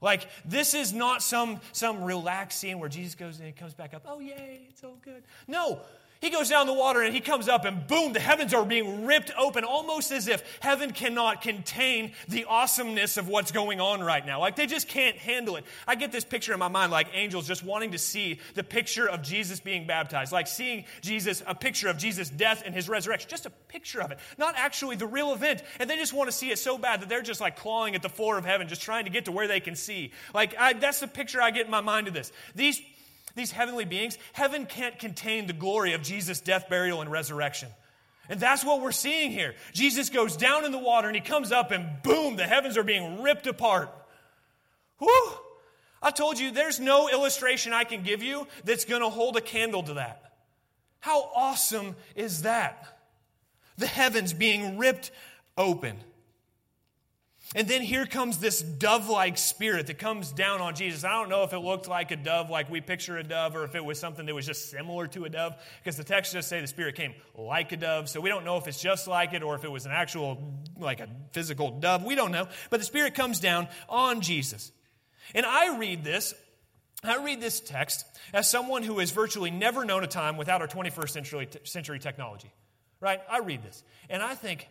Like, 0.00 0.28
this 0.44 0.74
is 0.74 0.92
not 0.92 1.24
some, 1.24 1.60
some 1.72 2.04
relaxed 2.04 2.60
scene 2.60 2.78
where 2.78 2.88
Jesus 2.88 3.16
goes 3.16 3.38
and 3.38 3.46
he 3.46 3.52
comes 3.52 3.74
back 3.74 3.94
up. 3.94 4.02
Oh, 4.06 4.20
yay, 4.20 4.60
it's 4.68 4.84
all 4.84 4.98
good. 5.04 5.24
No, 5.48 5.80
he 6.22 6.30
goes 6.30 6.48
down 6.48 6.68
the 6.68 6.72
water 6.72 7.02
and 7.02 7.12
he 7.12 7.20
comes 7.20 7.48
up, 7.48 7.64
and 7.64 7.84
boom, 7.86 8.12
the 8.12 8.20
heavens 8.20 8.54
are 8.54 8.64
being 8.64 9.04
ripped 9.04 9.32
open, 9.36 9.64
almost 9.64 10.12
as 10.12 10.28
if 10.28 10.42
heaven 10.60 10.92
cannot 10.92 11.42
contain 11.42 12.12
the 12.28 12.44
awesomeness 12.44 13.16
of 13.16 13.26
what's 13.26 13.50
going 13.50 13.80
on 13.80 14.00
right 14.00 14.24
now. 14.24 14.38
Like 14.38 14.54
they 14.54 14.66
just 14.66 14.86
can't 14.86 15.16
handle 15.16 15.56
it. 15.56 15.64
I 15.86 15.96
get 15.96 16.12
this 16.12 16.24
picture 16.24 16.52
in 16.52 16.60
my 16.60 16.68
mind 16.68 16.92
like 16.92 17.08
angels 17.12 17.48
just 17.48 17.64
wanting 17.64 17.90
to 17.90 17.98
see 17.98 18.38
the 18.54 18.62
picture 18.62 19.08
of 19.08 19.22
Jesus 19.22 19.58
being 19.58 19.84
baptized, 19.84 20.32
like 20.32 20.46
seeing 20.46 20.84
Jesus, 21.00 21.42
a 21.44 21.56
picture 21.56 21.88
of 21.88 21.98
Jesus' 21.98 22.30
death 22.30 22.62
and 22.64 22.72
his 22.72 22.88
resurrection, 22.88 23.28
just 23.28 23.46
a 23.46 23.50
picture 23.66 24.00
of 24.00 24.12
it, 24.12 24.20
not 24.38 24.54
actually 24.56 24.94
the 24.94 25.08
real 25.08 25.32
event. 25.32 25.64
And 25.80 25.90
they 25.90 25.96
just 25.96 26.12
want 26.12 26.30
to 26.30 26.36
see 26.36 26.50
it 26.52 26.58
so 26.60 26.78
bad 26.78 27.02
that 27.02 27.08
they're 27.08 27.22
just 27.22 27.40
like 27.40 27.56
clawing 27.56 27.96
at 27.96 28.02
the 28.02 28.08
floor 28.08 28.38
of 28.38 28.44
heaven, 28.44 28.68
just 28.68 28.82
trying 28.82 29.06
to 29.06 29.10
get 29.10 29.24
to 29.24 29.32
where 29.32 29.48
they 29.48 29.58
can 29.58 29.74
see. 29.74 30.12
Like 30.32 30.54
I, 30.56 30.74
that's 30.74 31.00
the 31.00 31.08
picture 31.08 31.42
I 31.42 31.50
get 31.50 31.64
in 31.64 31.70
my 31.72 31.80
mind 31.80 32.06
of 32.06 32.14
this. 32.14 32.30
These 32.54 32.80
these 33.34 33.50
heavenly 33.50 33.84
beings, 33.84 34.18
heaven 34.32 34.66
can't 34.66 34.98
contain 34.98 35.46
the 35.46 35.52
glory 35.52 35.94
of 35.94 36.02
Jesus' 36.02 36.40
death, 36.40 36.68
burial, 36.68 37.00
and 37.00 37.10
resurrection. 37.10 37.68
And 38.28 38.38
that's 38.38 38.64
what 38.64 38.80
we're 38.80 38.92
seeing 38.92 39.30
here. 39.30 39.54
Jesus 39.72 40.08
goes 40.10 40.36
down 40.36 40.64
in 40.64 40.72
the 40.72 40.78
water 40.78 41.08
and 41.08 41.16
he 41.16 41.22
comes 41.22 41.52
up, 41.52 41.70
and 41.70 42.02
boom, 42.02 42.36
the 42.36 42.46
heavens 42.46 42.76
are 42.76 42.84
being 42.84 43.22
ripped 43.22 43.46
apart. 43.46 43.90
Whew! 44.98 45.32
I 46.00 46.10
told 46.10 46.38
you 46.38 46.50
there's 46.50 46.80
no 46.80 47.08
illustration 47.08 47.72
I 47.72 47.84
can 47.84 48.02
give 48.02 48.22
you 48.22 48.46
that's 48.64 48.84
going 48.84 49.02
to 49.02 49.08
hold 49.08 49.36
a 49.36 49.40
candle 49.40 49.82
to 49.84 49.94
that. 49.94 50.32
How 51.00 51.30
awesome 51.34 51.96
is 52.14 52.42
that? 52.42 52.98
The 53.76 53.86
heavens 53.86 54.32
being 54.32 54.78
ripped 54.78 55.10
open. 55.56 55.96
And 57.54 57.68
then 57.68 57.82
here 57.82 58.06
comes 58.06 58.38
this 58.38 58.62
dove 58.62 59.10
like 59.10 59.36
spirit 59.36 59.86
that 59.88 59.98
comes 59.98 60.32
down 60.32 60.62
on 60.62 60.74
Jesus. 60.74 61.04
I 61.04 61.12
don't 61.12 61.28
know 61.28 61.42
if 61.42 61.52
it 61.52 61.58
looked 61.58 61.86
like 61.86 62.10
a 62.10 62.16
dove, 62.16 62.48
like 62.48 62.70
we 62.70 62.80
picture 62.80 63.18
a 63.18 63.22
dove, 63.22 63.54
or 63.54 63.64
if 63.64 63.74
it 63.74 63.84
was 63.84 63.98
something 63.98 64.24
that 64.24 64.34
was 64.34 64.46
just 64.46 64.70
similar 64.70 65.06
to 65.08 65.26
a 65.26 65.28
dove, 65.28 65.54
because 65.82 65.98
the 65.98 66.04
text 66.04 66.32
just 66.32 66.48
say 66.48 66.60
the 66.62 66.66
spirit 66.66 66.94
came 66.94 67.14
like 67.34 67.72
a 67.72 67.76
dove. 67.76 68.08
So 68.08 68.20
we 68.20 68.30
don't 68.30 68.44
know 68.44 68.56
if 68.56 68.66
it's 68.66 68.80
just 68.80 69.06
like 69.06 69.34
it 69.34 69.42
or 69.42 69.54
if 69.54 69.64
it 69.64 69.70
was 69.70 69.84
an 69.84 69.92
actual, 69.92 70.62
like 70.78 71.00
a 71.00 71.08
physical 71.32 71.78
dove. 71.78 72.04
We 72.04 72.14
don't 72.14 72.32
know. 72.32 72.48
But 72.70 72.80
the 72.80 72.86
spirit 72.86 73.14
comes 73.14 73.38
down 73.38 73.68
on 73.88 74.22
Jesus. 74.22 74.72
And 75.34 75.44
I 75.44 75.76
read 75.76 76.04
this 76.04 76.34
I 77.04 77.16
read 77.16 77.40
this 77.40 77.58
text 77.58 78.06
as 78.32 78.48
someone 78.48 78.84
who 78.84 79.00
has 79.00 79.10
virtually 79.10 79.50
never 79.50 79.84
known 79.84 80.04
a 80.04 80.06
time 80.06 80.36
without 80.36 80.60
our 80.60 80.68
21st 80.68 81.10
century, 81.10 81.48
century 81.64 81.98
technology, 81.98 82.52
right? 83.00 83.20
I 83.28 83.40
read 83.40 83.64
this 83.64 83.82
and 84.08 84.22
I 84.22 84.36
think, 84.36 84.68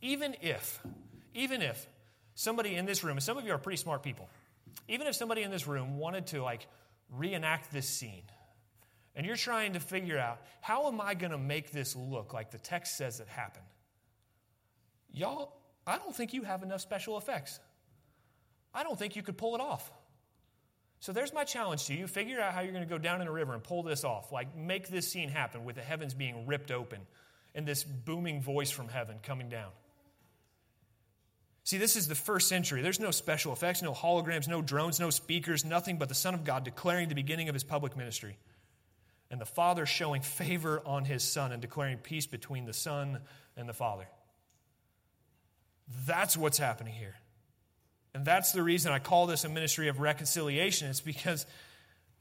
even 0.00 0.36
if, 0.40 0.80
even 1.34 1.62
if 1.62 1.88
somebody 2.36 2.76
in 2.76 2.86
this 2.86 3.02
room, 3.02 3.16
and 3.16 3.22
some 3.22 3.36
of 3.36 3.44
you 3.44 3.52
are 3.52 3.58
pretty 3.58 3.78
smart 3.78 4.04
people, 4.04 4.28
even 4.86 5.08
if 5.08 5.16
somebody 5.16 5.42
in 5.42 5.50
this 5.50 5.66
room 5.66 5.98
wanted 5.98 6.28
to 6.28 6.42
like 6.42 6.68
reenact 7.10 7.72
this 7.72 7.88
scene, 7.88 8.22
and 9.16 9.26
you're 9.26 9.34
trying 9.34 9.72
to 9.72 9.80
figure 9.80 10.18
out 10.18 10.38
how 10.60 10.86
am 10.86 11.00
I 11.00 11.14
going 11.14 11.32
to 11.32 11.38
make 11.38 11.72
this 11.72 11.96
look 11.96 12.32
like 12.32 12.52
the 12.52 12.58
text 12.58 12.96
says 12.96 13.18
it 13.18 13.26
happened, 13.26 13.66
y'all, 15.12 15.52
I 15.86 15.98
don't 15.98 16.14
think 16.14 16.32
you 16.34 16.42
have 16.42 16.62
enough 16.62 16.82
special 16.82 17.18
effects. 17.18 17.58
I 18.74 18.82
don't 18.82 18.98
think 18.98 19.16
you 19.16 19.22
could 19.22 19.38
pull 19.38 19.54
it 19.54 19.60
off. 19.60 19.90
So 21.00 21.12
there's 21.12 21.32
my 21.32 21.44
challenge 21.44 21.86
to 21.86 21.94
you. 21.94 22.06
Figure 22.06 22.40
out 22.40 22.52
how 22.52 22.60
you're 22.60 22.72
going 22.72 22.84
to 22.84 22.90
go 22.90 22.98
down 22.98 23.22
in 23.22 23.28
a 23.28 23.32
river 23.32 23.54
and 23.54 23.62
pull 23.62 23.82
this 23.82 24.04
off. 24.04 24.32
Like, 24.32 24.56
make 24.56 24.88
this 24.88 25.08
scene 25.08 25.28
happen 25.28 25.64
with 25.64 25.76
the 25.76 25.82
heavens 25.82 26.14
being 26.14 26.46
ripped 26.46 26.70
open 26.70 27.00
and 27.54 27.66
this 27.66 27.84
booming 27.84 28.42
voice 28.42 28.70
from 28.70 28.88
heaven 28.88 29.16
coming 29.22 29.48
down. 29.48 29.70
See, 31.66 31.78
this 31.78 31.96
is 31.96 32.06
the 32.06 32.14
first 32.14 32.46
century. 32.46 32.80
There's 32.80 33.00
no 33.00 33.10
special 33.10 33.52
effects, 33.52 33.82
no 33.82 33.92
holograms, 33.92 34.46
no 34.46 34.62
drones, 34.62 35.00
no 35.00 35.10
speakers, 35.10 35.64
nothing 35.64 35.98
but 35.98 36.08
the 36.08 36.14
Son 36.14 36.32
of 36.32 36.44
God 36.44 36.62
declaring 36.62 37.08
the 37.08 37.16
beginning 37.16 37.48
of 37.48 37.56
his 37.56 37.64
public 37.64 37.96
ministry. 37.96 38.38
And 39.32 39.40
the 39.40 39.46
Father 39.46 39.84
showing 39.84 40.22
favor 40.22 40.80
on 40.86 41.04
his 41.04 41.24
Son 41.24 41.50
and 41.50 41.60
declaring 41.60 41.98
peace 41.98 42.28
between 42.28 42.66
the 42.66 42.72
Son 42.72 43.18
and 43.56 43.68
the 43.68 43.72
Father. 43.72 44.06
That's 46.06 46.36
what's 46.36 46.56
happening 46.56 46.94
here. 46.94 47.16
And 48.14 48.24
that's 48.24 48.52
the 48.52 48.62
reason 48.62 48.92
I 48.92 49.00
call 49.00 49.26
this 49.26 49.42
a 49.42 49.48
ministry 49.48 49.88
of 49.88 49.98
reconciliation. 49.98 50.88
It's 50.88 51.00
because 51.00 51.46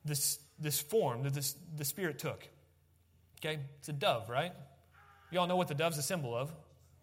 this, 0.04 0.40
this 0.58 0.82
form 0.82 1.22
that 1.22 1.36
this, 1.36 1.56
the 1.78 1.86
Spirit 1.86 2.18
took. 2.18 2.48
Okay? 3.40 3.60
It's 3.78 3.90
a 3.90 3.94
dove, 3.94 4.28
right? 4.28 4.54
You 5.30 5.40
all 5.40 5.46
know 5.46 5.56
what 5.56 5.68
the 5.68 5.76
dove's 5.76 6.00
a 6.00 6.04
symbol 6.04 6.36
of. 6.36 6.52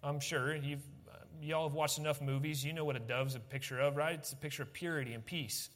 I'm 0.02 0.18
sure. 0.18 0.56
You've 0.56 0.82
y'all 1.42 1.68
have 1.68 1.74
watched 1.74 1.98
enough 1.98 2.20
movies. 2.20 2.64
You 2.64 2.72
know 2.72 2.84
what 2.84 2.96
a 2.96 3.00
dove's 3.00 3.34
a 3.34 3.40
picture 3.40 3.80
of, 3.80 3.96
right? 3.96 4.14
It's 4.14 4.32
a 4.32 4.36
picture 4.36 4.62
of 4.62 4.72
purity 4.72 5.12
and 5.12 5.24
peace. 5.24 5.68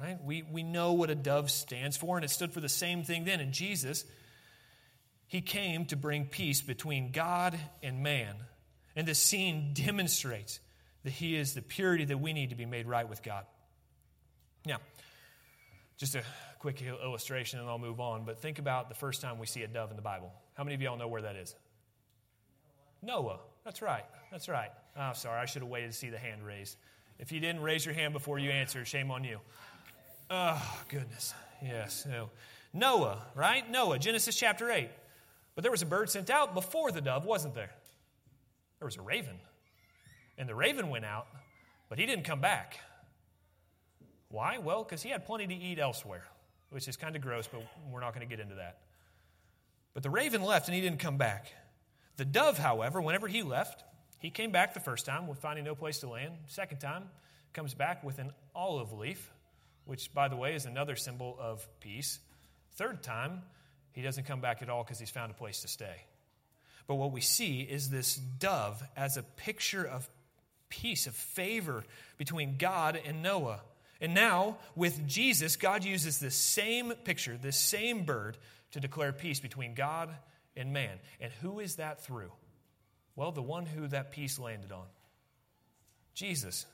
Right? 0.00 0.18
We, 0.22 0.42
we 0.42 0.62
know 0.62 0.94
what 0.94 1.10
a 1.10 1.14
dove 1.14 1.50
stands 1.50 1.96
for, 1.96 2.16
and 2.16 2.24
it 2.24 2.30
stood 2.30 2.52
for 2.52 2.60
the 2.60 2.68
same 2.68 3.02
thing 3.02 3.24
then. 3.24 3.40
And 3.40 3.52
Jesus, 3.52 4.04
he 5.26 5.42
came 5.42 5.84
to 5.86 5.96
bring 5.96 6.26
peace 6.26 6.62
between 6.62 7.12
God 7.12 7.58
and 7.82 8.02
man. 8.02 8.34
And 8.96 9.06
this 9.06 9.18
scene 9.18 9.72
demonstrates 9.74 10.58
that 11.04 11.10
he 11.10 11.36
is 11.36 11.54
the 11.54 11.62
purity 11.62 12.04
that 12.06 12.18
we 12.18 12.32
need 12.32 12.50
to 12.50 12.56
be 12.56 12.66
made 12.66 12.86
right 12.86 13.08
with 13.08 13.22
God. 13.22 13.44
Now, 14.66 14.78
just 15.98 16.14
a 16.14 16.22
quick 16.58 16.82
illustration 16.82 17.60
and 17.60 17.68
I'll 17.68 17.78
move 17.78 18.00
on, 18.00 18.24
but 18.24 18.40
think 18.40 18.58
about 18.58 18.88
the 18.88 18.94
first 18.94 19.20
time 19.20 19.38
we 19.38 19.46
see 19.46 19.62
a 19.62 19.68
dove 19.68 19.90
in 19.90 19.96
the 19.96 20.02
Bible. 20.02 20.32
How 20.54 20.64
many 20.64 20.74
of 20.74 20.82
y'all 20.82 20.96
know 20.96 21.08
where 21.08 21.22
that 21.22 21.36
is? 21.36 21.54
Noah. 23.02 23.38
That's 23.64 23.82
right. 23.82 24.04
That's 24.30 24.48
right. 24.48 24.70
I'm 24.96 25.10
oh, 25.10 25.14
sorry. 25.14 25.40
I 25.40 25.46
should 25.46 25.62
have 25.62 25.70
waited 25.70 25.90
to 25.90 25.96
see 25.96 26.10
the 26.10 26.18
hand 26.18 26.44
raised. 26.44 26.76
If 27.18 27.32
you 27.32 27.40
didn't 27.40 27.62
raise 27.62 27.84
your 27.84 27.94
hand 27.94 28.12
before 28.12 28.38
you 28.38 28.50
answered, 28.50 28.86
shame 28.86 29.10
on 29.10 29.24
you. 29.24 29.40
Oh, 30.30 30.82
goodness. 30.88 31.34
Yes. 31.62 32.06
No. 32.08 32.30
Noah, 32.72 33.22
right? 33.34 33.68
Noah, 33.70 33.98
Genesis 33.98 34.36
chapter 34.36 34.70
8. 34.70 34.88
But 35.54 35.62
there 35.62 35.70
was 35.70 35.82
a 35.82 35.86
bird 35.86 36.08
sent 36.08 36.30
out 36.30 36.54
before 36.54 36.92
the 36.92 37.00
dove, 37.00 37.24
wasn't 37.24 37.54
there? 37.54 37.70
There 38.78 38.86
was 38.86 38.96
a 38.96 39.02
raven. 39.02 39.36
And 40.38 40.48
the 40.48 40.54
raven 40.54 40.88
went 40.88 41.04
out, 41.04 41.26
but 41.88 41.98
he 41.98 42.06
didn't 42.06 42.24
come 42.24 42.40
back. 42.40 42.78
Why? 44.30 44.58
Well, 44.58 44.84
because 44.84 45.02
he 45.02 45.10
had 45.10 45.26
plenty 45.26 45.46
to 45.48 45.54
eat 45.54 45.78
elsewhere, 45.78 46.24
which 46.70 46.88
is 46.88 46.96
kind 46.96 47.16
of 47.16 47.22
gross, 47.22 47.46
but 47.46 47.62
we're 47.90 48.00
not 48.00 48.14
going 48.14 48.26
to 48.26 48.30
get 48.30 48.40
into 48.40 48.54
that. 48.54 48.78
But 49.92 50.02
the 50.02 50.10
raven 50.10 50.42
left 50.42 50.68
and 50.68 50.74
he 50.74 50.80
didn't 50.80 51.00
come 51.00 51.18
back. 51.18 51.52
The 52.20 52.26
dove, 52.26 52.58
however, 52.58 53.00
whenever 53.00 53.28
he 53.28 53.42
left, 53.42 53.82
he 54.18 54.28
came 54.28 54.50
back 54.50 54.74
the 54.74 54.80
first 54.80 55.06
time 55.06 55.26
with 55.26 55.38
finding 55.38 55.64
no 55.64 55.74
place 55.74 56.00
to 56.00 56.06
land. 56.10 56.34
Second 56.48 56.76
time, 56.76 57.04
comes 57.54 57.72
back 57.72 58.04
with 58.04 58.18
an 58.18 58.32
olive 58.54 58.92
leaf, 58.92 59.32
which, 59.86 60.12
by 60.12 60.28
the 60.28 60.36
way, 60.36 60.54
is 60.54 60.66
another 60.66 60.96
symbol 60.96 61.34
of 61.40 61.66
peace. 61.80 62.18
Third 62.72 63.02
time, 63.02 63.40
he 63.92 64.02
doesn't 64.02 64.24
come 64.24 64.42
back 64.42 64.60
at 64.60 64.68
all 64.68 64.84
because 64.84 64.98
he's 64.98 65.08
found 65.08 65.30
a 65.30 65.34
place 65.34 65.62
to 65.62 65.68
stay. 65.68 65.96
But 66.86 66.96
what 66.96 67.10
we 67.10 67.22
see 67.22 67.62
is 67.62 67.88
this 67.88 68.16
dove 68.16 68.82
as 68.98 69.16
a 69.16 69.22
picture 69.22 69.86
of 69.86 70.06
peace, 70.68 71.06
of 71.06 71.14
favor 71.14 71.84
between 72.18 72.58
God 72.58 73.00
and 73.02 73.22
Noah. 73.22 73.62
And 73.98 74.12
now, 74.12 74.58
with 74.76 75.08
Jesus, 75.08 75.56
God 75.56 75.84
uses 75.84 76.18
this 76.18 76.34
same 76.34 76.92
picture, 77.02 77.38
this 77.38 77.56
same 77.56 78.04
bird, 78.04 78.36
to 78.72 78.78
declare 78.78 79.14
peace 79.14 79.40
between 79.40 79.72
God 79.72 80.10
and 80.60 80.72
man. 80.72 80.98
And 81.20 81.32
who 81.40 81.58
is 81.58 81.76
that 81.76 82.04
through? 82.04 82.30
Well, 83.16 83.32
the 83.32 83.42
one 83.42 83.66
who 83.66 83.88
that 83.88 84.12
peace 84.12 84.38
landed 84.38 84.70
on 84.70 84.86
Jesus. 86.14 86.66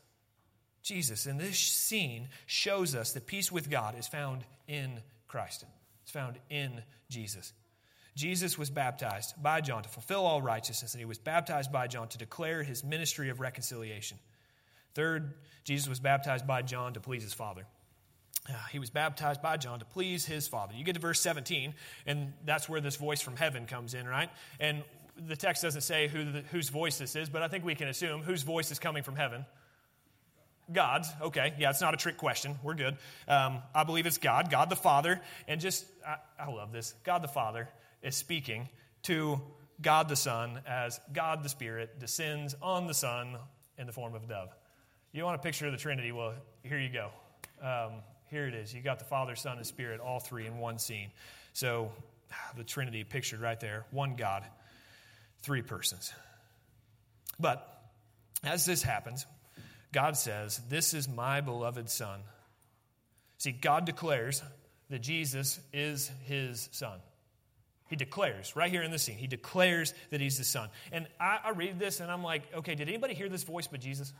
Jesus. 0.82 1.26
And 1.26 1.40
this 1.40 1.58
scene 1.58 2.28
shows 2.46 2.94
us 2.94 3.12
that 3.12 3.26
peace 3.26 3.50
with 3.50 3.70
God 3.70 3.98
is 3.98 4.08
found 4.08 4.44
in 4.68 5.00
Christ, 5.28 5.64
it's 6.02 6.12
found 6.12 6.38
in 6.50 6.82
Jesus. 7.08 7.52
Jesus 8.14 8.56
was 8.56 8.70
baptized 8.70 9.34
by 9.42 9.60
John 9.60 9.82
to 9.82 9.88
fulfill 9.90 10.24
all 10.24 10.40
righteousness, 10.40 10.94
and 10.94 11.00
he 11.00 11.04
was 11.04 11.18
baptized 11.18 11.70
by 11.70 11.86
John 11.86 12.08
to 12.08 12.18
declare 12.18 12.62
his 12.62 12.82
ministry 12.82 13.28
of 13.28 13.40
reconciliation. 13.40 14.18
Third, 14.94 15.34
Jesus 15.64 15.86
was 15.86 16.00
baptized 16.00 16.46
by 16.46 16.62
John 16.62 16.94
to 16.94 17.00
please 17.00 17.22
his 17.22 17.34
Father. 17.34 17.66
Uh, 18.48 18.52
he 18.70 18.78
was 18.78 18.90
baptized 18.90 19.42
by 19.42 19.56
John 19.56 19.80
to 19.80 19.84
please 19.84 20.24
his 20.24 20.46
Father. 20.46 20.74
You 20.74 20.84
get 20.84 20.94
to 20.94 21.00
verse 21.00 21.20
17, 21.20 21.74
and 22.06 22.32
that's 22.44 22.68
where 22.68 22.80
this 22.80 22.96
voice 22.96 23.20
from 23.20 23.36
heaven 23.36 23.66
comes 23.66 23.94
in, 23.94 24.06
right? 24.06 24.30
And 24.60 24.84
the 25.26 25.36
text 25.36 25.62
doesn't 25.62 25.80
say 25.80 26.08
who 26.08 26.30
the, 26.30 26.40
whose 26.52 26.68
voice 26.68 26.98
this 26.98 27.16
is, 27.16 27.28
but 27.28 27.42
I 27.42 27.48
think 27.48 27.64
we 27.64 27.74
can 27.74 27.88
assume 27.88 28.22
whose 28.22 28.42
voice 28.42 28.70
is 28.70 28.78
coming 28.78 29.02
from 29.02 29.16
heaven. 29.16 29.44
God's. 30.72 31.08
Okay, 31.20 31.54
yeah, 31.58 31.70
it's 31.70 31.80
not 31.80 31.94
a 31.94 31.96
trick 31.96 32.16
question. 32.16 32.58
We're 32.62 32.74
good. 32.74 32.96
Um, 33.28 33.62
I 33.74 33.84
believe 33.84 34.06
it's 34.06 34.18
God, 34.18 34.50
God 34.50 34.68
the 34.68 34.76
Father. 34.76 35.20
And 35.46 35.60
just, 35.60 35.86
I, 36.06 36.16
I 36.38 36.50
love 36.50 36.72
this. 36.72 36.94
God 37.04 37.22
the 37.22 37.28
Father 37.28 37.68
is 38.02 38.16
speaking 38.16 38.68
to 39.04 39.40
God 39.80 40.08
the 40.08 40.16
Son 40.16 40.60
as 40.66 41.00
God 41.12 41.42
the 41.42 41.48
Spirit 41.48 42.00
descends 42.00 42.54
on 42.60 42.86
the 42.86 42.94
Son 42.94 43.36
in 43.78 43.86
the 43.86 43.92
form 43.92 44.14
of 44.14 44.24
a 44.24 44.26
dove. 44.26 44.48
You 45.12 45.24
want 45.24 45.38
a 45.38 45.42
picture 45.42 45.66
of 45.66 45.72
the 45.72 45.78
Trinity? 45.78 46.12
Well, 46.12 46.34
here 46.62 46.78
you 46.78 46.90
go. 46.90 47.10
Um, 47.62 48.02
here 48.36 48.46
it 48.46 48.54
is. 48.54 48.74
You 48.74 48.82
got 48.82 48.98
the 48.98 49.06
Father, 49.06 49.34
Son, 49.34 49.56
and 49.56 49.66
Spirit, 49.66 49.98
all 49.98 50.20
three 50.20 50.46
in 50.46 50.58
one 50.58 50.78
scene. 50.78 51.08
So 51.54 51.90
the 52.54 52.64
Trinity 52.64 53.02
pictured 53.02 53.40
right 53.40 53.58
there 53.58 53.86
one 53.92 54.14
God, 54.14 54.44
three 55.40 55.62
persons. 55.62 56.12
But 57.40 57.66
as 58.44 58.66
this 58.66 58.82
happens, 58.82 59.24
God 59.90 60.18
says, 60.18 60.60
This 60.68 60.92
is 60.92 61.08
my 61.08 61.40
beloved 61.40 61.88
Son. 61.88 62.20
See, 63.38 63.52
God 63.52 63.86
declares 63.86 64.42
that 64.90 65.00
Jesus 65.00 65.58
is 65.72 66.10
his 66.26 66.68
Son. 66.72 66.98
He 67.88 67.96
declares 67.96 68.54
right 68.54 68.70
here 68.70 68.82
in 68.82 68.90
the 68.90 68.98
scene, 68.98 69.16
he 69.16 69.28
declares 69.28 69.94
that 70.10 70.20
he's 70.20 70.36
the 70.36 70.44
Son. 70.44 70.68
And 70.92 71.06
I, 71.18 71.38
I 71.42 71.50
read 71.52 71.78
this 71.78 72.00
and 72.00 72.10
I'm 72.10 72.22
like, 72.22 72.42
okay, 72.54 72.74
did 72.74 72.88
anybody 72.88 73.14
hear 73.14 73.30
this 73.30 73.44
voice 73.44 73.66
but 73.66 73.80
Jesus? 73.80 74.12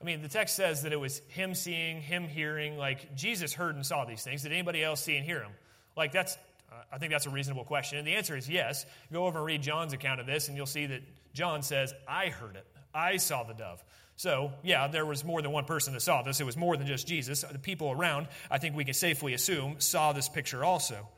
I 0.00 0.04
mean, 0.04 0.22
the 0.22 0.28
text 0.28 0.54
says 0.54 0.82
that 0.82 0.92
it 0.92 1.00
was 1.00 1.20
him 1.28 1.54
seeing, 1.54 2.00
him 2.00 2.28
hearing. 2.28 2.76
Like, 2.76 3.16
Jesus 3.16 3.52
heard 3.52 3.74
and 3.74 3.84
saw 3.84 4.04
these 4.04 4.22
things. 4.22 4.42
Did 4.42 4.52
anybody 4.52 4.82
else 4.82 5.02
see 5.02 5.16
and 5.16 5.26
hear 5.26 5.40
them? 5.40 5.50
Like, 5.96 6.12
that's, 6.12 6.36
uh, 6.70 6.76
I 6.92 6.98
think 6.98 7.10
that's 7.10 7.26
a 7.26 7.30
reasonable 7.30 7.64
question. 7.64 7.98
And 7.98 8.06
the 8.06 8.14
answer 8.14 8.36
is 8.36 8.48
yes. 8.48 8.86
Go 9.12 9.26
over 9.26 9.38
and 9.38 9.46
read 9.46 9.62
John's 9.62 9.92
account 9.92 10.20
of 10.20 10.26
this, 10.26 10.48
and 10.48 10.56
you'll 10.56 10.66
see 10.66 10.86
that 10.86 11.02
John 11.32 11.62
says, 11.62 11.92
I 12.06 12.28
heard 12.28 12.54
it. 12.54 12.66
I 12.94 13.16
saw 13.16 13.42
the 13.42 13.54
dove. 13.54 13.82
So, 14.14 14.52
yeah, 14.62 14.88
there 14.88 15.06
was 15.06 15.24
more 15.24 15.42
than 15.42 15.52
one 15.52 15.64
person 15.64 15.94
that 15.94 16.00
saw 16.00 16.22
this. 16.22 16.40
It 16.40 16.44
was 16.44 16.56
more 16.56 16.76
than 16.76 16.86
just 16.86 17.06
Jesus. 17.06 17.42
The 17.42 17.58
people 17.58 17.90
around, 17.90 18.28
I 18.50 18.58
think 18.58 18.76
we 18.76 18.84
can 18.84 18.94
safely 18.94 19.34
assume, 19.34 19.76
saw 19.78 20.12
this 20.12 20.28
picture 20.28 20.64
also. 20.64 21.08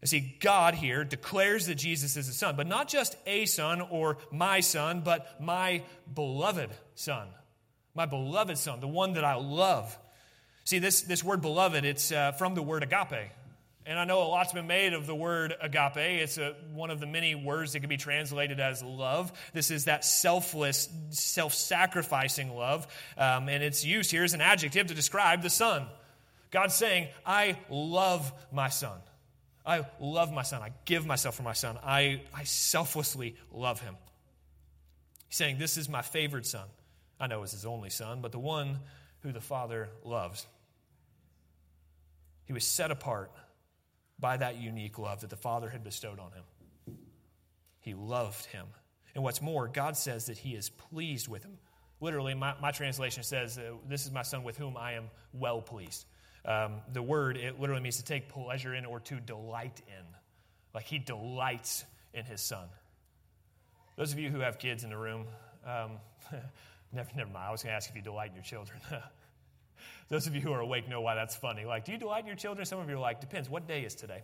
You 0.00 0.06
see, 0.06 0.36
God 0.38 0.74
here 0.74 1.04
declares 1.04 1.66
that 1.66 1.74
Jesus 1.74 2.16
is 2.16 2.28
a 2.28 2.32
son, 2.32 2.54
but 2.54 2.68
not 2.68 2.88
just 2.88 3.16
a 3.26 3.46
son 3.46 3.80
or 3.80 4.18
my 4.30 4.60
son, 4.60 5.02
but 5.04 5.40
my 5.40 5.82
beloved 6.12 6.70
son. 6.94 7.26
My 7.98 8.06
beloved 8.06 8.56
son, 8.56 8.78
the 8.78 8.86
one 8.86 9.14
that 9.14 9.24
I 9.24 9.34
love. 9.34 9.98
See, 10.62 10.78
this, 10.78 11.00
this 11.00 11.24
word 11.24 11.42
beloved, 11.42 11.84
it's 11.84 12.12
uh, 12.12 12.30
from 12.30 12.54
the 12.54 12.62
word 12.62 12.84
agape. 12.84 13.32
And 13.86 13.98
I 13.98 14.04
know 14.04 14.22
a 14.22 14.28
lot's 14.28 14.52
been 14.52 14.68
made 14.68 14.92
of 14.92 15.08
the 15.08 15.16
word 15.16 15.52
agape. 15.60 15.96
It's 15.96 16.38
a, 16.38 16.54
one 16.72 16.90
of 16.90 17.00
the 17.00 17.08
many 17.08 17.34
words 17.34 17.72
that 17.72 17.80
can 17.80 17.88
be 17.88 17.96
translated 17.96 18.60
as 18.60 18.84
love. 18.84 19.32
This 19.52 19.72
is 19.72 19.86
that 19.86 20.04
selfless, 20.04 20.88
self 21.10 21.54
sacrificing 21.54 22.54
love. 22.54 22.86
Um, 23.16 23.48
and 23.48 23.64
it's 23.64 23.84
used 23.84 24.12
here 24.12 24.22
as 24.22 24.32
an 24.32 24.42
adjective 24.42 24.86
to 24.86 24.94
describe 24.94 25.42
the 25.42 25.50
Son. 25.50 25.84
God's 26.52 26.76
saying, 26.76 27.08
I 27.26 27.58
love 27.68 28.32
my 28.52 28.68
Son. 28.68 29.00
I 29.66 29.84
love 29.98 30.32
my 30.32 30.44
son. 30.44 30.62
I 30.62 30.70
give 30.84 31.04
myself 31.04 31.34
for 31.34 31.42
my 31.42 31.52
son. 31.52 31.76
I, 31.82 32.22
I 32.32 32.44
selflessly 32.44 33.34
love 33.52 33.80
him. 33.80 33.96
He's 35.28 35.36
saying, 35.36 35.58
This 35.58 35.76
is 35.76 35.88
my 35.88 36.02
favored 36.02 36.46
son. 36.46 36.68
I 37.20 37.26
know 37.26 37.42
it's 37.42 37.52
his 37.52 37.66
only 37.66 37.90
son, 37.90 38.20
but 38.20 38.32
the 38.32 38.38
one 38.38 38.78
who 39.20 39.32
the 39.32 39.40
Father 39.40 39.88
loves. 40.04 40.46
He 42.44 42.52
was 42.52 42.64
set 42.64 42.90
apart 42.90 43.32
by 44.18 44.36
that 44.36 44.56
unique 44.56 44.98
love 44.98 45.20
that 45.20 45.30
the 45.30 45.36
Father 45.36 45.68
had 45.68 45.84
bestowed 45.84 46.18
on 46.18 46.32
him. 46.32 46.96
He 47.80 47.94
loved 47.94 48.46
him. 48.46 48.66
And 49.14 49.24
what's 49.24 49.42
more, 49.42 49.68
God 49.68 49.96
says 49.96 50.26
that 50.26 50.38
he 50.38 50.54
is 50.54 50.68
pleased 50.68 51.28
with 51.28 51.42
him. 51.42 51.58
Literally, 52.00 52.34
my, 52.34 52.54
my 52.60 52.70
translation 52.70 53.22
says, 53.22 53.58
This 53.88 54.06
is 54.06 54.12
my 54.12 54.22
son 54.22 54.44
with 54.44 54.56
whom 54.56 54.76
I 54.76 54.92
am 54.92 55.10
well 55.32 55.60
pleased. 55.60 56.04
Um, 56.44 56.74
the 56.92 57.02
word, 57.02 57.36
it 57.36 57.58
literally 57.58 57.82
means 57.82 57.96
to 57.96 58.04
take 58.04 58.28
pleasure 58.28 58.74
in 58.74 58.84
or 58.84 59.00
to 59.00 59.20
delight 59.20 59.80
in. 59.88 60.04
Like 60.74 60.84
he 60.84 60.98
delights 60.98 61.84
in 62.14 62.24
his 62.24 62.40
son. 62.40 62.68
Those 63.96 64.12
of 64.12 64.18
you 64.18 64.30
who 64.30 64.40
have 64.40 64.58
kids 64.58 64.84
in 64.84 64.90
the 64.90 64.96
room, 64.96 65.26
um, 65.66 65.92
never, 66.92 67.10
never 67.16 67.30
mind. 67.30 67.46
I 67.48 67.50
was 67.50 67.62
going 67.62 67.72
to 67.72 67.76
ask 67.76 67.90
if 67.90 67.96
you 67.96 68.02
delight 68.02 68.30
in 68.30 68.34
your 68.34 68.44
children. 68.44 68.80
Those 70.08 70.26
of 70.26 70.34
you 70.34 70.40
who 70.40 70.52
are 70.52 70.60
awake 70.60 70.88
know 70.88 71.00
why 71.00 71.14
that's 71.14 71.36
funny. 71.36 71.64
Like, 71.64 71.84
do 71.84 71.92
you 71.92 71.98
delight 71.98 72.20
in 72.20 72.26
your 72.26 72.36
children? 72.36 72.64
Some 72.64 72.78
of 72.78 72.88
you 72.88 72.96
are 72.96 73.00
like, 73.00 73.20
depends. 73.20 73.48
What 73.48 73.68
day 73.68 73.82
is 73.82 73.94
today? 73.94 74.22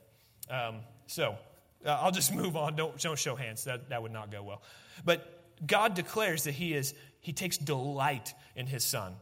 Um, 0.51 0.77
so 1.07 1.37
uh, 1.85 1.91
I'll 1.91 2.11
just 2.11 2.35
move 2.35 2.57
on. 2.57 2.75
Don't, 2.77 2.99
don't 2.99 3.19
show 3.19 3.37
hands. 3.37 3.65
That, 3.65 3.91
that 3.91 4.03
would 4.03 4.13
not 4.13 4.33
go 4.33 4.43
well. 4.43 4.63
But 5.05 5.43
God 5.67 5.95
declares 5.95 6.45
that 6.45 6.53
he, 6.53 6.75
is, 6.75 6.95
he 7.21 7.33
takes 7.33 7.59
delight 7.59 8.35
in 8.57 8.67
his 8.67 8.85
son. 8.85 9.15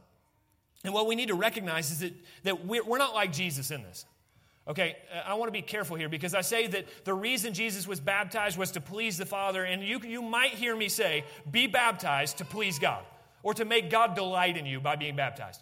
And 0.85 0.93
what 0.93 1.07
we 1.07 1.15
need 1.15 1.29
to 1.29 1.35
recognize 1.35 1.91
is 1.91 1.99
that, 1.99 2.13
that 2.43 2.65
we're, 2.65 2.83
we're 2.83 2.97
not 2.97 3.13
like 3.13 3.31
Jesus 3.33 3.71
in 3.71 3.83
this. 3.83 4.05
Okay, 4.65 4.95
I 5.25 5.33
want 5.33 5.49
to 5.49 5.51
be 5.51 5.61
careful 5.61 5.97
here 5.97 6.07
because 6.07 6.33
I 6.33 6.39
say 6.39 6.67
that 6.67 6.85
the 7.03 7.13
reason 7.13 7.53
Jesus 7.53 7.85
was 7.85 7.99
baptized 7.99 8.57
was 8.57 8.71
to 8.71 8.81
please 8.81 9.17
the 9.17 9.25
Father, 9.25 9.65
and 9.65 9.83
you, 9.83 9.99
you 9.99 10.21
might 10.21 10.51
hear 10.51 10.73
me 10.73 10.87
say, 10.87 11.25
be 11.51 11.67
baptized 11.67 12.37
to 12.37 12.45
please 12.45 12.79
God 12.79 13.03
or 13.43 13.53
to 13.53 13.65
make 13.65 13.91
God 13.91 14.15
delight 14.15 14.57
in 14.57 14.65
you 14.65 14.79
by 14.79 14.95
being 14.95 15.15
baptized. 15.15 15.61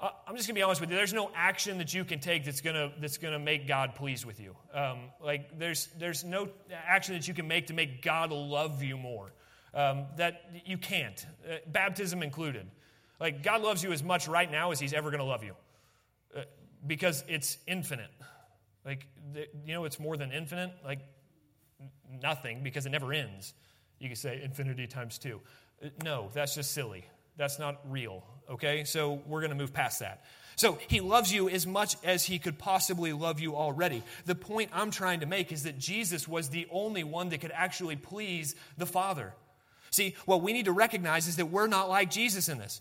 Uh, 0.00 0.10
I'm 0.26 0.36
just 0.36 0.48
going 0.48 0.54
to 0.54 0.58
be 0.60 0.62
honest 0.62 0.80
with 0.80 0.90
you. 0.90 0.96
There's 0.96 1.12
no 1.12 1.30
action 1.34 1.78
that 1.78 1.92
you 1.92 2.04
can 2.04 2.20
take 2.20 2.44
that's 2.44 2.60
going 2.60 2.76
to 2.76 2.92
that's 3.00 3.18
going 3.18 3.32
to 3.32 3.38
make 3.38 3.66
God 3.66 3.96
pleased 3.96 4.24
with 4.24 4.40
you. 4.40 4.56
Um, 4.72 5.10
like 5.20 5.58
there's 5.58 5.88
there's 5.98 6.24
no 6.24 6.48
action 6.72 7.14
that 7.14 7.28
you 7.28 7.34
can 7.34 7.48
make 7.48 7.66
to 7.66 7.74
make 7.74 8.00
God 8.00 8.30
love 8.30 8.82
you 8.82 8.96
more. 8.96 9.32
Um, 9.74 10.06
that 10.16 10.50
you 10.64 10.78
can't, 10.78 11.24
uh, 11.46 11.56
baptism 11.66 12.22
included. 12.22 12.66
Like, 13.20 13.42
God 13.42 13.62
loves 13.62 13.82
you 13.82 13.92
as 13.92 14.02
much 14.02 14.26
right 14.26 14.50
now 14.50 14.70
as 14.70 14.80
He's 14.80 14.92
ever 14.92 15.10
going 15.10 15.20
to 15.20 15.26
love 15.26 15.44
you 15.44 15.54
uh, 16.36 16.42
because 16.86 17.24
it's 17.28 17.58
infinite. 17.66 18.10
Like, 18.84 19.06
the, 19.34 19.46
you 19.66 19.74
know, 19.74 19.84
it's 19.84 20.00
more 20.00 20.16
than 20.16 20.32
infinite. 20.32 20.72
Like, 20.84 21.00
nothing 22.22 22.62
because 22.62 22.86
it 22.86 22.90
never 22.90 23.12
ends. 23.12 23.52
You 23.98 24.08
could 24.08 24.18
say 24.18 24.40
infinity 24.42 24.86
times 24.86 25.18
two. 25.18 25.40
No, 26.02 26.30
that's 26.32 26.54
just 26.54 26.72
silly. 26.72 27.04
That's 27.36 27.58
not 27.58 27.80
real. 27.88 28.24
Okay? 28.50 28.84
So 28.84 29.22
we're 29.26 29.40
going 29.40 29.50
to 29.50 29.56
move 29.56 29.72
past 29.72 30.00
that. 30.00 30.24
So 30.56 30.76
he 30.88 31.00
loves 31.00 31.32
you 31.32 31.48
as 31.48 31.68
much 31.68 31.96
as 32.02 32.24
he 32.24 32.40
could 32.40 32.58
possibly 32.58 33.12
love 33.12 33.38
you 33.38 33.54
already. 33.54 34.02
The 34.26 34.34
point 34.34 34.70
I'm 34.72 34.90
trying 34.90 35.20
to 35.20 35.26
make 35.26 35.52
is 35.52 35.62
that 35.62 35.78
Jesus 35.78 36.26
was 36.26 36.48
the 36.48 36.66
only 36.72 37.04
one 37.04 37.28
that 37.28 37.40
could 37.40 37.52
actually 37.54 37.94
please 37.94 38.56
the 38.76 38.86
Father. 38.86 39.34
See, 39.90 40.16
what 40.26 40.42
we 40.42 40.52
need 40.52 40.64
to 40.64 40.72
recognize 40.72 41.28
is 41.28 41.36
that 41.36 41.46
we're 41.46 41.68
not 41.68 41.88
like 41.88 42.10
Jesus 42.10 42.48
in 42.48 42.58
this. 42.58 42.80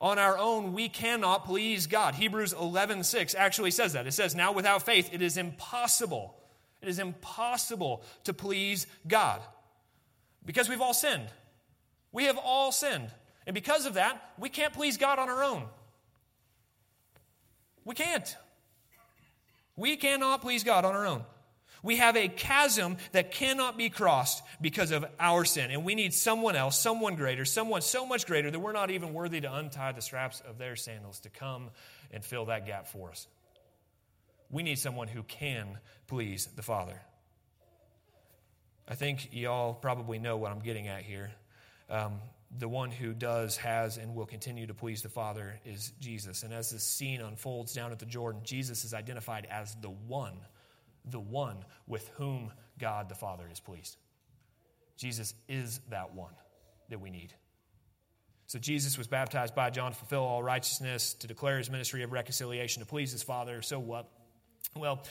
On 0.00 0.18
our 0.18 0.36
own, 0.36 0.72
we 0.72 0.88
cannot 0.88 1.44
please 1.44 1.86
God. 1.86 2.16
Hebrews 2.16 2.54
11 2.54 3.04
6 3.04 3.36
actually 3.36 3.70
says 3.70 3.92
that. 3.92 4.08
It 4.08 4.12
says, 4.12 4.34
Now 4.34 4.50
without 4.50 4.82
faith, 4.82 5.10
it 5.12 5.22
is 5.22 5.36
impossible. 5.36 6.34
It 6.82 6.88
is 6.88 6.98
impossible 6.98 8.02
to 8.24 8.34
please 8.34 8.88
God 9.06 9.40
because 10.44 10.68
we've 10.68 10.80
all 10.80 10.92
sinned. 10.92 11.28
We 12.12 12.24
have 12.24 12.38
all 12.38 12.72
sinned. 12.72 13.10
And 13.46 13.54
because 13.54 13.86
of 13.86 13.94
that, 13.94 14.32
we 14.38 14.48
can't 14.48 14.72
please 14.72 14.96
God 14.96 15.18
on 15.18 15.28
our 15.28 15.42
own. 15.42 15.64
We 17.84 17.94
can't. 17.94 18.36
We 19.76 19.96
cannot 19.96 20.42
please 20.42 20.62
God 20.62 20.84
on 20.84 20.94
our 20.94 21.06
own. 21.06 21.24
We 21.82 21.96
have 21.96 22.16
a 22.16 22.28
chasm 22.28 22.96
that 23.10 23.32
cannot 23.32 23.76
be 23.76 23.90
crossed 23.90 24.42
because 24.60 24.92
of 24.92 25.04
our 25.18 25.44
sin. 25.44 25.72
And 25.72 25.84
we 25.84 25.96
need 25.96 26.14
someone 26.14 26.54
else, 26.54 26.78
someone 26.78 27.16
greater, 27.16 27.44
someone 27.44 27.82
so 27.82 28.06
much 28.06 28.26
greater 28.26 28.50
that 28.50 28.60
we're 28.60 28.72
not 28.72 28.92
even 28.92 29.12
worthy 29.12 29.40
to 29.40 29.52
untie 29.52 29.90
the 29.90 30.02
straps 30.02 30.40
of 30.48 30.58
their 30.58 30.76
sandals 30.76 31.20
to 31.20 31.30
come 31.30 31.70
and 32.12 32.24
fill 32.24 32.44
that 32.44 32.66
gap 32.66 32.86
for 32.86 33.10
us. 33.10 33.26
We 34.48 34.62
need 34.62 34.78
someone 34.78 35.08
who 35.08 35.24
can 35.24 35.78
please 36.06 36.46
the 36.54 36.62
Father. 36.62 37.00
I 38.86 38.94
think 38.94 39.30
y'all 39.32 39.74
probably 39.74 40.18
know 40.18 40.36
what 40.36 40.52
I'm 40.52 40.60
getting 40.60 40.86
at 40.86 41.02
here. 41.02 41.32
Um, 41.92 42.14
the 42.58 42.68
one 42.68 42.90
who 42.90 43.12
does, 43.12 43.56
has, 43.58 43.98
and 43.98 44.14
will 44.14 44.26
continue 44.26 44.66
to 44.66 44.74
please 44.74 45.02
the 45.02 45.08
Father 45.08 45.60
is 45.64 45.92
Jesus. 46.00 46.42
And 46.42 46.52
as 46.52 46.70
this 46.70 46.82
scene 46.82 47.20
unfolds 47.20 47.74
down 47.74 47.92
at 47.92 47.98
the 47.98 48.06
Jordan, 48.06 48.40
Jesus 48.44 48.84
is 48.84 48.94
identified 48.94 49.46
as 49.50 49.76
the 49.80 49.90
one, 49.90 50.34
the 51.04 51.20
one 51.20 51.58
with 51.86 52.08
whom 52.16 52.50
God 52.78 53.08
the 53.08 53.14
Father 53.14 53.44
is 53.52 53.60
pleased. 53.60 53.96
Jesus 54.96 55.34
is 55.48 55.80
that 55.90 56.14
one 56.14 56.34
that 56.88 57.00
we 57.00 57.10
need. 57.10 57.34
So 58.46 58.58
Jesus 58.58 58.98
was 58.98 59.06
baptized 59.06 59.54
by 59.54 59.70
John 59.70 59.92
to 59.92 59.98
fulfill 59.98 60.24
all 60.24 60.42
righteousness, 60.42 61.14
to 61.14 61.26
declare 61.26 61.58
his 61.58 61.70
ministry 61.70 62.02
of 62.02 62.12
reconciliation, 62.12 62.80
to 62.80 62.86
please 62.86 63.12
his 63.12 63.22
Father. 63.22 63.62
So 63.62 63.78
what? 63.78 64.08
Well, 64.76 65.02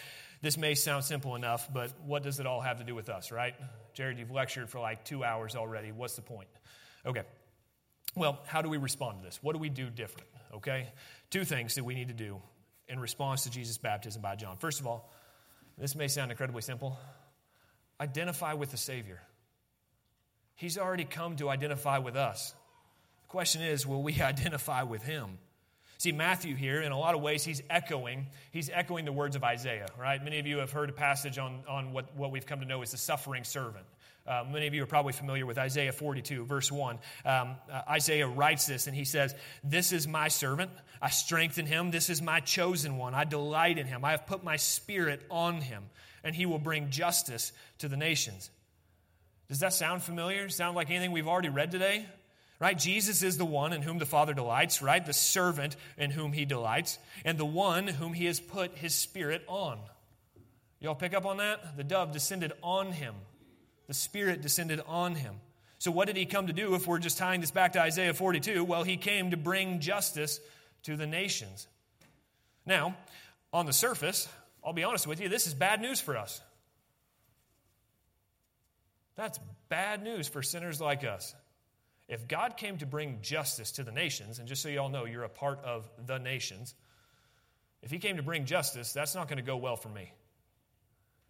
this 0.41 0.57
may 0.57 0.75
sound 0.75 1.03
simple 1.03 1.35
enough, 1.35 1.71
but 1.71 1.91
what 2.05 2.23
does 2.23 2.39
it 2.39 2.47
all 2.47 2.61
have 2.61 2.79
to 2.79 2.83
do 2.83 2.95
with 2.95 3.09
us, 3.09 3.31
right? 3.31 3.53
Jared, 3.93 4.17
you've 4.17 4.31
lectured 4.31 4.69
for 4.69 4.79
like 4.79 5.05
two 5.05 5.23
hours 5.23 5.55
already. 5.55 5.91
What's 5.91 6.15
the 6.15 6.21
point? 6.21 6.47
Okay. 7.05 7.23
Well, 8.15 8.39
how 8.45 8.61
do 8.61 8.69
we 8.69 8.77
respond 8.77 9.19
to 9.19 9.25
this? 9.25 9.39
What 9.41 9.53
do 9.53 9.59
we 9.59 9.69
do 9.69 9.89
different? 9.89 10.27
Okay? 10.55 10.89
Two 11.29 11.45
things 11.45 11.75
that 11.75 11.83
we 11.83 11.93
need 11.93 12.07
to 12.07 12.13
do 12.13 12.41
in 12.87 12.99
response 12.99 13.43
to 13.43 13.51
Jesus' 13.51 13.77
baptism 13.77 14.21
by 14.21 14.35
John. 14.35 14.57
First 14.57 14.79
of 14.79 14.87
all, 14.87 15.11
this 15.77 15.95
may 15.95 16.07
sound 16.07 16.31
incredibly 16.31 16.61
simple 16.61 16.97
identify 17.99 18.53
with 18.53 18.71
the 18.71 18.77
Savior. 18.77 19.21
He's 20.55 20.77
already 20.77 21.05
come 21.05 21.35
to 21.37 21.49
identify 21.49 21.99
with 21.99 22.15
us. 22.15 22.53
The 23.21 23.27
question 23.27 23.61
is, 23.61 23.85
will 23.85 24.01
we 24.01 24.19
identify 24.21 24.83
with 24.83 25.03
Him? 25.03 25.37
See, 26.01 26.11
Matthew 26.11 26.55
here, 26.55 26.81
in 26.81 26.91
a 26.91 26.97
lot 26.97 27.13
of 27.13 27.21
ways, 27.21 27.43
he's 27.43 27.61
echoing, 27.69 28.25
he's 28.49 28.71
echoing 28.73 29.05
the 29.05 29.11
words 29.11 29.35
of 29.35 29.43
Isaiah, 29.43 29.85
right? 29.99 30.19
Many 30.23 30.39
of 30.39 30.47
you 30.47 30.57
have 30.57 30.71
heard 30.71 30.89
a 30.89 30.93
passage 30.93 31.37
on, 31.37 31.59
on 31.69 31.93
what, 31.93 32.15
what 32.15 32.31
we've 32.31 32.47
come 32.47 32.59
to 32.61 32.65
know 32.65 32.81
as 32.81 32.89
the 32.89 32.97
suffering 32.97 33.43
servant. 33.43 33.85
Uh, 34.25 34.43
many 34.51 34.65
of 34.65 34.73
you 34.73 34.81
are 34.81 34.87
probably 34.87 35.13
familiar 35.13 35.45
with 35.45 35.59
Isaiah 35.59 35.91
42, 35.91 36.45
verse 36.45 36.71
1. 36.71 36.97
Um, 37.23 37.55
uh, 37.71 37.81
Isaiah 37.87 38.25
writes 38.25 38.65
this 38.65 38.87
and 38.87 38.95
he 38.95 39.05
says, 39.05 39.35
This 39.63 39.91
is 39.91 40.07
my 40.07 40.29
servant. 40.29 40.71
I 40.99 41.11
strengthen 41.11 41.67
him. 41.67 41.91
This 41.91 42.09
is 42.09 42.19
my 42.19 42.39
chosen 42.39 42.97
one. 42.97 43.13
I 43.13 43.23
delight 43.23 43.77
in 43.77 43.85
him. 43.85 44.03
I 44.03 44.09
have 44.09 44.25
put 44.25 44.43
my 44.43 44.55
spirit 44.55 45.21
on 45.29 45.61
him, 45.61 45.83
and 46.23 46.35
he 46.35 46.47
will 46.47 46.57
bring 46.57 46.89
justice 46.89 47.53
to 47.77 47.87
the 47.87 47.95
nations. 47.95 48.49
Does 49.49 49.59
that 49.59 49.73
sound 49.73 50.01
familiar? 50.01 50.49
Sound 50.49 50.75
like 50.75 50.89
anything 50.89 51.11
we've 51.11 51.27
already 51.27 51.49
read 51.49 51.69
today? 51.69 52.07
Right? 52.61 52.77
Jesus 52.77 53.23
is 53.23 53.39
the 53.39 53.45
one 53.45 53.73
in 53.73 53.81
whom 53.81 53.97
the 53.97 54.05
Father 54.05 54.35
delights, 54.35 54.83
right? 54.83 55.03
The 55.03 55.13
servant 55.13 55.75
in 55.97 56.11
whom 56.11 56.31
he 56.31 56.45
delights, 56.45 56.99
and 57.25 57.35
the 57.35 57.43
one 57.43 57.87
whom 57.87 58.13
he 58.13 58.25
has 58.25 58.39
put 58.39 58.77
his 58.77 58.93
spirit 58.93 59.41
on. 59.47 59.79
Y'all 60.79 60.93
pick 60.93 61.15
up 61.15 61.25
on 61.25 61.37
that? 61.37 61.75
The 61.75 61.83
dove 61.83 62.11
descended 62.11 62.53
on 62.61 62.91
him. 62.91 63.15
The 63.87 63.95
Spirit 63.95 64.43
descended 64.43 64.79
on 64.87 65.15
him. 65.15 65.33
So, 65.79 65.89
what 65.89 66.05
did 66.05 66.15
he 66.17 66.27
come 66.27 66.47
to 66.47 66.53
do 66.53 66.75
if 66.75 66.85
we're 66.85 66.99
just 66.99 67.17
tying 67.17 67.41
this 67.41 67.49
back 67.49 67.73
to 67.73 67.81
Isaiah 67.81 68.13
42? 68.13 68.63
Well, 68.63 68.83
he 68.83 68.95
came 68.95 69.31
to 69.31 69.37
bring 69.37 69.79
justice 69.79 70.39
to 70.83 70.95
the 70.95 71.07
nations. 71.07 71.67
Now, 72.67 72.95
on 73.51 73.65
the 73.65 73.73
surface, 73.73 74.29
I'll 74.63 74.71
be 74.71 74.83
honest 74.83 75.07
with 75.07 75.19
you, 75.19 75.29
this 75.29 75.47
is 75.47 75.55
bad 75.55 75.81
news 75.81 75.99
for 75.99 76.15
us. 76.15 76.39
That's 79.15 79.39
bad 79.67 80.03
news 80.03 80.27
for 80.27 80.43
sinners 80.43 80.79
like 80.79 81.03
us. 81.03 81.33
If 82.11 82.27
God 82.27 82.57
came 82.57 82.77
to 82.79 82.85
bring 82.85 83.19
justice 83.21 83.71
to 83.73 83.83
the 83.85 83.91
nations, 83.93 84.39
and 84.39 84.47
just 84.47 84.61
so 84.61 84.67
you 84.67 84.81
all 84.81 84.89
know, 84.89 85.05
you're 85.05 85.23
a 85.23 85.29
part 85.29 85.63
of 85.63 85.89
the 86.05 86.17
nations, 86.17 86.75
if 87.81 87.89
he 87.89 87.99
came 87.99 88.17
to 88.17 88.21
bring 88.21 88.43
justice, 88.43 88.91
that's 88.91 89.15
not 89.15 89.29
going 89.29 89.37
to 89.37 89.43
go 89.43 89.55
well 89.55 89.77
for 89.77 89.87
me. 89.87 90.11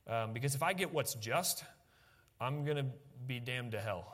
Um, 0.07 0.33
because 0.33 0.55
if 0.55 0.63
I 0.63 0.73
get 0.73 0.91
what's 0.91 1.13
just, 1.13 1.63
I'm 2.39 2.65
going 2.65 2.77
to 2.77 2.85
be 3.27 3.39
damned 3.39 3.73
to 3.73 3.79
hell. 3.79 4.11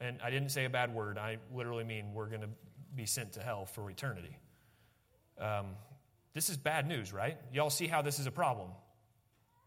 And 0.00 0.20
I 0.24 0.30
didn't 0.30 0.52
say 0.52 0.64
a 0.64 0.70
bad 0.70 0.94
word. 0.94 1.18
I 1.18 1.36
literally 1.54 1.84
mean 1.84 2.14
we're 2.14 2.30
going 2.30 2.40
to 2.40 2.48
be 2.96 3.04
sent 3.04 3.34
to 3.34 3.40
hell 3.40 3.66
for 3.66 3.90
eternity. 3.90 4.38
Um, 5.38 5.66
this 6.32 6.48
is 6.48 6.56
bad 6.56 6.88
news, 6.88 7.12
right? 7.12 7.36
Y'all 7.52 7.68
see 7.68 7.88
how 7.88 8.00
this 8.00 8.18
is 8.18 8.26
a 8.26 8.30
problem. 8.30 8.70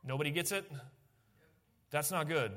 Nobody 0.03 0.31
gets 0.31 0.51
it? 0.51 0.65
That's 1.91 2.09
not 2.09 2.27
good. 2.27 2.53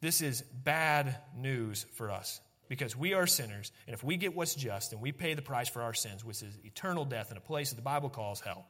This 0.00 0.20
is 0.22 0.42
bad 0.42 1.16
news 1.36 1.86
for 1.94 2.10
us 2.10 2.40
because 2.68 2.96
we 2.96 3.14
are 3.14 3.26
sinners, 3.26 3.72
and 3.86 3.94
if 3.94 4.04
we 4.04 4.16
get 4.16 4.34
what's 4.34 4.54
just 4.54 4.92
and 4.92 5.02
we 5.02 5.12
pay 5.12 5.34
the 5.34 5.42
price 5.42 5.68
for 5.68 5.82
our 5.82 5.92
sins, 5.92 6.24
which 6.24 6.42
is 6.42 6.56
eternal 6.64 7.04
death 7.04 7.30
in 7.30 7.36
a 7.36 7.40
place 7.40 7.70
that 7.70 7.76
the 7.76 7.82
Bible 7.82 8.08
calls 8.08 8.40
hell, 8.40 8.66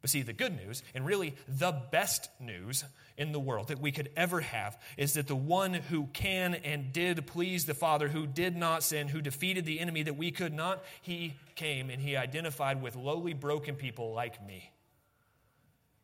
but 0.00 0.10
see, 0.10 0.22
the 0.22 0.32
good 0.32 0.56
news, 0.56 0.82
and 0.96 1.06
really 1.06 1.36
the 1.46 1.70
best 1.70 2.28
news 2.40 2.84
in 3.16 3.30
the 3.30 3.38
world 3.38 3.68
that 3.68 3.80
we 3.80 3.92
could 3.92 4.10
ever 4.16 4.40
have, 4.40 4.76
is 4.96 5.14
that 5.14 5.28
the 5.28 5.36
one 5.36 5.74
who 5.74 6.08
can 6.12 6.54
and 6.56 6.92
did 6.92 7.24
please 7.28 7.66
the 7.66 7.74
Father, 7.74 8.08
who 8.08 8.26
did 8.26 8.56
not 8.56 8.82
sin, 8.82 9.06
who 9.06 9.20
defeated 9.20 9.64
the 9.64 9.78
enemy 9.78 10.02
that 10.02 10.16
we 10.16 10.32
could 10.32 10.52
not, 10.52 10.82
he 11.02 11.34
came 11.54 11.88
and 11.88 12.02
he 12.02 12.16
identified 12.16 12.82
with 12.82 12.96
lowly, 12.96 13.32
broken 13.32 13.76
people 13.76 14.12
like 14.12 14.44
me. 14.44 14.72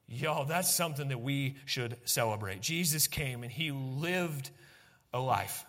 Y'all, 0.09 0.47
that's 0.47 0.75
something 0.75 1.09
that 1.09 1.21
we 1.21 1.57
should 1.67 1.97
celebrate. 2.05 2.63
Jesus 2.63 3.07
came 3.07 3.43
and 3.43 3.53
he 3.53 3.71
lived 3.71 4.51
a 5.13 5.21
life 5.21 5.65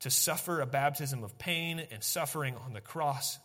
to 0.00 0.10
suffer 0.10 0.60
a 0.60 0.66
baptism 0.66 1.22
of 1.22 1.38
pain 1.38 1.86
and 1.90 2.02
suffering 2.02 2.56
on 2.64 2.72
the 2.72 2.80
cross 2.80 3.38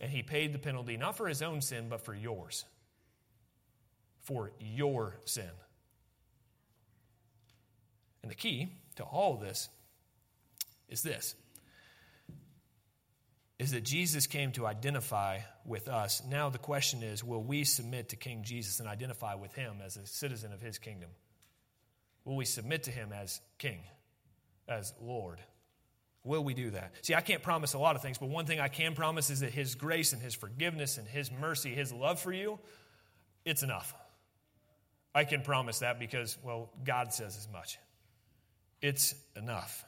and 0.00 0.10
he 0.10 0.22
paid 0.22 0.52
the 0.52 0.58
penalty 0.58 0.96
not 0.96 1.16
for 1.16 1.28
his 1.28 1.42
own 1.42 1.60
sin, 1.60 1.88
but 1.88 2.00
for 2.00 2.14
yours. 2.14 2.64
For 4.22 4.50
your 4.58 5.16
sin. 5.26 5.50
And 8.22 8.30
the 8.30 8.36
key 8.36 8.72
to 8.96 9.02
all 9.02 9.36
this 9.36 9.68
is 10.88 11.02
this 11.02 11.34
is 13.60 13.72
that 13.72 13.84
Jesus 13.84 14.26
came 14.26 14.52
to 14.52 14.66
identify 14.66 15.40
with 15.66 15.86
us. 15.86 16.22
Now 16.30 16.48
the 16.48 16.58
question 16.58 17.02
is 17.02 17.22
will 17.22 17.42
we 17.42 17.64
submit 17.64 18.08
to 18.08 18.16
King 18.16 18.42
Jesus 18.42 18.80
and 18.80 18.88
identify 18.88 19.34
with 19.34 19.54
him 19.54 19.76
as 19.84 19.98
a 19.98 20.06
citizen 20.06 20.54
of 20.54 20.62
his 20.62 20.78
kingdom? 20.78 21.10
Will 22.24 22.36
we 22.36 22.46
submit 22.46 22.84
to 22.84 22.90
him 22.90 23.12
as 23.12 23.40
king, 23.58 23.80
as 24.66 24.94
Lord? 25.02 25.40
Will 26.24 26.42
we 26.42 26.54
do 26.54 26.70
that? 26.70 26.92
See, 27.02 27.14
I 27.14 27.20
can't 27.20 27.42
promise 27.42 27.74
a 27.74 27.78
lot 27.78 27.96
of 27.96 28.02
things, 28.02 28.16
but 28.16 28.30
one 28.30 28.46
thing 28.46 28.60
I 28.60 28.68
can 28.68 28.94
promise 28.94 29.28
is 29.28 29.40
that 29.40 29.52
His 29.52 29.74
grace 29.74 30.12
and 30.12 30.20
His 30.20 30.34
forgiveness 30.34 30.98
and 30.98 31.08
His 31.08 31.30
mercy, 31.30 31.70
His 31.70 31.94
love 31.94 32.20
for 32.20 32.30
you, 32.30 32.58
it's 33.46 33.62
enough. 33.62 33.94
I 35.14 35.24
can 35.24 35.40
promise 35.40 35.78
that 35.78 35.98
because, 35.98 36.36
well, 36.44 36.70
God 36.84 37.14
says 37.14 37.38
as 37.38 37.48
much. 37.50 37.78
It's 38.82 39.14
enough. 39.34 39.82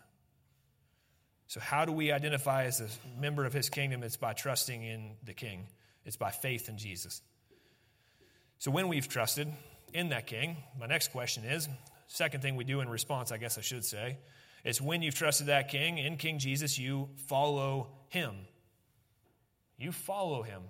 So, 1.52 1.60
how 1.60 1.84
do 1.84 1.92
we 1.92 2.12
identify 2.12 2.64
as 2.64 2.80
a 2.80 2.88
member 3.20 3.44
of 3.44 3.52
His 3.52 3.68
kingdom? 3.68 4.02
It's 4.02 4.16
by 4.16 4.32
trusting 4.32 4.82
in 4.82 5.16
the 5.22 5.34
King, 5.34 5.66
it's 6.06 6.16
by 6.16 6.30
faith 6.30 6.70
in 6.70 6.78
Jesus. 6.78 7.20
So, 8.58 8.70
when 8.70 8.88
we've 8.88 9.06
trusted 9.06 9.48
in 9.92 10.08
that 10.08 10.26
King, 10.26 10.56
my 10.80 10.86
next 10.86 11.12
question 11.12 11.44
is 11.44 11.68
second 12.06 12.40
thing 12.40 12.56
we 12.56 12.64
do 12.64 12.80
in 12.80 12.88
response, 12.88 13.32
I 13.32 13.36
guess 13.36 13.58
I 13.58 13.60
should 13.60 13.84
say, 13.84 14.16
is 14.64 14.80
when 14.80 15.02
you've 15.02 15.14
trusted 15.14 15.48
that 15.48 15.68
king, 15.68 15.98
in 15.98 16.16
King 16.16 16.38
Jesus, 16.38 16.78
you 16.78 17.10
follow 17.26 17.88
him. 18.08 18.34
You 19.76 19.92
follow 19.92 20.42
him. 20.42 20.62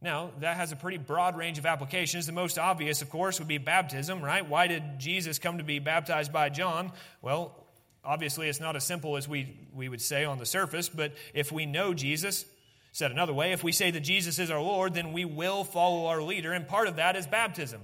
Now, 0.00 0.30
that 0.38 0.58
has 0.58 0.70
a 0.70 0.76
pretty 0.76 0.98
broad 0.98 1.36
range 1.36 1.58
of 1.58 1.66
applications. 1.66 2.26
The 2.26 2.32
most 2.32 2.56
obvious, 2.56 3.02
of 3.02 3.10
course, 3.10 3.40
would 3.40 3.48
be 3.48 3.58
baptism, 3.58 4.22
right? 4.22 4.48
Why 4.48 4.68
did 4.68 5.00
Jesus 5.00 5.40
come 5.40 5.58
to 5.58 5.64
be 5.64 5.80
baptized 5.80 6.32
by 6.32 6.50
John? 6.50 6.92
Well, 7.20 7.64
obviously, 8.04 8.48
it's 8.48 8.60
not 8.60 8.76
as 8.76 8.84
simple 8.84 9.16
as 9.16 9.28
we, 9.28 9.56
we 9.74 9.88
would 9.88 10.00
say 10.00 10.24
on 10.24 10.38
the 10.38 10.46
surface, 10.46 10.88
but 10.88 11.12
if 11.34 11.52
we 11.52 11.66
know 11.66 11.94
Jesus, 11.94 12.44
said 12.92 13.10
another 13.10 13.32
way, 13.34 13.52
if 13.52 13.62
we 13.62 13.72
say 13.72 13.90
that 13.90 14.00
Jesus 14.00 14.38
is 14.38 14.50
our 14.50 14.60
Lord, 14.60 14.94
then 14.94 15.12
we 15.12 15.24
will 15.24 15.64
follow 15.64 16.06
our 16.06 16.22
leader, 16.22 16.52
and 16.52 16.66
part 16.66 16.88
of 16.88 16.96
that 16.96 17.16
is 17.16 17.26
baptism. 17.26 17.80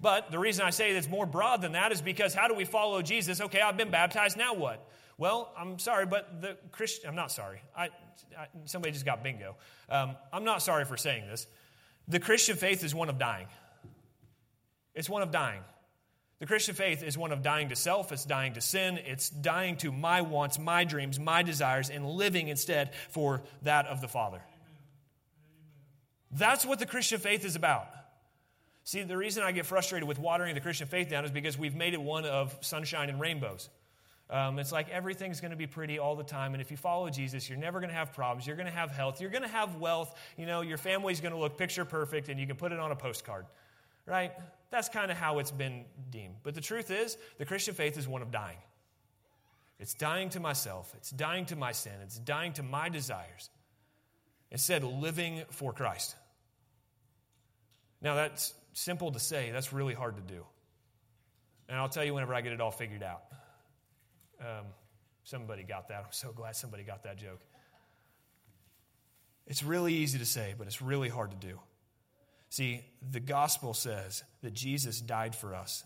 But 0.00 0.30
the 0.30 0.38
reason 0.38 0.64
I 0.64 0.70
say 0.70 0.90
it's 0.90 1.08
more 1.08 1.26
broad 1.26 1.62
than 1.62 1.72
that 1.72 1.92
is 1.92 2.02
because 2.02 2.34
how 2.34 2.48
do 2.48 2.54
we 2.54 2.64
follow 2.64 3.02
Jesus? 3.02 3.40
Okay, 3.40 3.60
I've 3.60 3.76
been 3.76 3.90
baptized, 3.90 4.36
now 4.36 4.54
what? 4.54 4.84
Well, 5.16 5.52
I'm 5.56 5.78
sorry, 5.78 6.06
but 6.06 6.40
the 6.40 6.56
Christian, 6.72 7.08
I'm 7.08 7.14
not 7.14 7.30
sorry. 7.30 7.62
I, 7.76 7.90
I 8.36 8.48
somebody 8.64 8.92
just 8.92 9.04
got 9.04 9.22
bingo. 9.22 9.56
Um, 9.88 10.16
I'm 10.32 10.44
not 10.44 10.62
sorry 10.62 10.84
for 10.84 10.96
saying 10.96 11.26
this. 11.28 11.46
The 12.08 12.18
Christian 12.18 12.56
faith 12.56 12.82
is 12.82 12.94
one 12.94 13.08
of 13.08 13.18
dying. 13.18 13.46
It's 14.94 15.08
one 15.08 15.22
of 15.22 15.30
dying. 15.30 15.60
The 16.42 16.48
Christian 16.48 16.74
faith 16.74 17.04
is 17.04 17.16
one 17.16 17.30
of 17.30 17.40
dying 17.44 17.68
to 17.68 17.76
self, 17.76 18.10
it's 18.10 18.24
dying 18.24 18.54
to 18.54 18.60
sin, 18.60 18.98
it's 19.06 19.30
dying 19.30 19.76
to 19.76 19.92
my 19.92 20.22
wants, 20.22 20.58
my 20.58 20.82
dreams, 20.82 21.20
my 21.20 21.44
desires, 21.44 21.88
and 21.88 22.04
living 22.04 22.48
instead 22.48 22.94
for 23.10 23.44
that 23.62 23.86
of 23.86 24.00
the 24.00 24.08
Father. 24.08 24.42
That's 26.32 26.66
what 26.66 26.80
the 26.80 26.86
Christian 26.86 27.20
faith 27.20 27.44
is 27.44 27.54
about. 27.54 27.86
See, 28.82 29.04
the 29.04 29.16
reason 29.16 29.44
I 29.44 29.52
get 29.52 29.66
frustrated 29.66 30.08
with 30.08 30.18
watering 30.18 30.56
the 30.56 30.60
Christian 30.60 30.88
faith 30.88 31.08
down 31.08 31.24
is 31.24 31.30
because 31.30 31.56
we've 31.56 31.76
made 31.76 31.94
it 31.94 32.02
one 32.02 32.24
of 32.24 32.58
sunshine 32.60 33.08
and 33.08 33.20
rainbows. 33.20 33.68
Um, 34.28 34.58
it's 34.58 34.72
like 34.72 34.88
everything's 34.88 35.40
going 35.40 35.52
to 35.52 35.56
be 35.56 35.68
pretty 35.68 36.00
all 36.00 36.16
the 36.16 36.24
time. 36.24 36.54
And 36.54 36.60
if 36.60 36.72
you 36.72 36.76
follow 36.76 37.08
Jesus, 37.08 37.48
you're 37.48 37.56
never 37.56 37.78
going 37.78 37.90
to 37.90 37.96
have 37.96 38.14
problems. 38.14 38.48
You're 38.48 38.56
going 38.56 38.66
to 38.66 38.74
have 38.74 38.90
health. 38.90 39.20
You're 39.20 39.30
going 39.30 39.44
to 39.44 39.48
have 39.48 39.76
wealth. 39.76 40.12
You 40.36 40.46
know, 40.46 40.62
your 40.62 40.78
family's 40.78 41.20
going 41.20 41.34
to 41.34 41.38
look 41.38 41.56
picture 41.56 41.84
perfect 41.84 42.28
and 42.30 42.40
you 42.40 42.48
can 42.48 42.56
put 42.56 42.72
it 42.72 42.80
on 42.80 42.90
a 42.90 42.96
postcard, 42.96 43.46
right? 44.06 44.32
That's 44.72 44.88
kind 44.88 45.10
of 45.10 45.18
how 45.18 45.38
it's 45.38 45.50
been 45.50 45.84
deemed. 46.08 46.36
But 46.42 46.54
the 46.54 46.62
truth 46.62 46.90
is, 46.90 47.18
the 47.36 47.44
Christian 47.44 47.74
faith 47.74 47.98
is 47.98 48.08
one 48.08 48.22
of 48.22 48.30
dying. 48.32 48.56
It's 49.78 49.92
dying 49.92 50.30
to 50.30 50.40
myself, 50.40 50.92
it's 50.96 51.10
dying 51.10 51.44
to 51.46 51.56
my 51.56 51.72
sin, 51.72 51.92
it's 52.02 52.18
dying 52.18 52.54
to 52.54 52.62
my 52.62 52.88
desires, 52.88 53.50
instead, 54.50 54.82
living 54.82 55.42
for 55.50 55.72
Christ. 55.72 56.16
Now, 58.00 58.14
that's 58.14 58.54
simple 58.72 59.12
to 59.12 59.18
say, 59.18 59.50
that's 59.50 59.72
really 59.72 59.94
hard 59.94 60.16
to 60.16 60.22
do. 60.22 60.44
And 61.68 61.78
I'll 61.78 61.88
tell 61.88 62.04
you 62.04 62.14
whenever 62.14 62.34
I 62.34 62.40
get 62.40 62.52
it 62.52 62.60
all 62.60 62.70
figured 62.70 63.02
out. 63.02 63.22
Um, 64.40 64.66
somebody 65.24 65.64
got 65.64 65.88
that. 65.88 66.04
I'm 66.06 66.12
so 66.12 66.32
glad 66.32 66.56
somebody 66.56 66.82
got 66.82 67.02
that 67.02 67.18
joke. 67.18 67.40
It's 69.46 69.62
really 69.62 69.92
easy 69.92 70.18
to 70.18 70.26
say, 70.26 70.54
but 70.56 70.66
it's 70.66 70.80
really 70.80 71.08
hard 71.08 71.30
to 71.32 71.36
do. 71.36 71.58
See, 72.52 72.84
the 73.10 73.18
gospel 73.18 73.72
says 73.72 74.22
that 74.42 74.52
Jesus 74.52 75.00
died 75.00 75.34
for 75.34 75.54
us, 75.54 75.84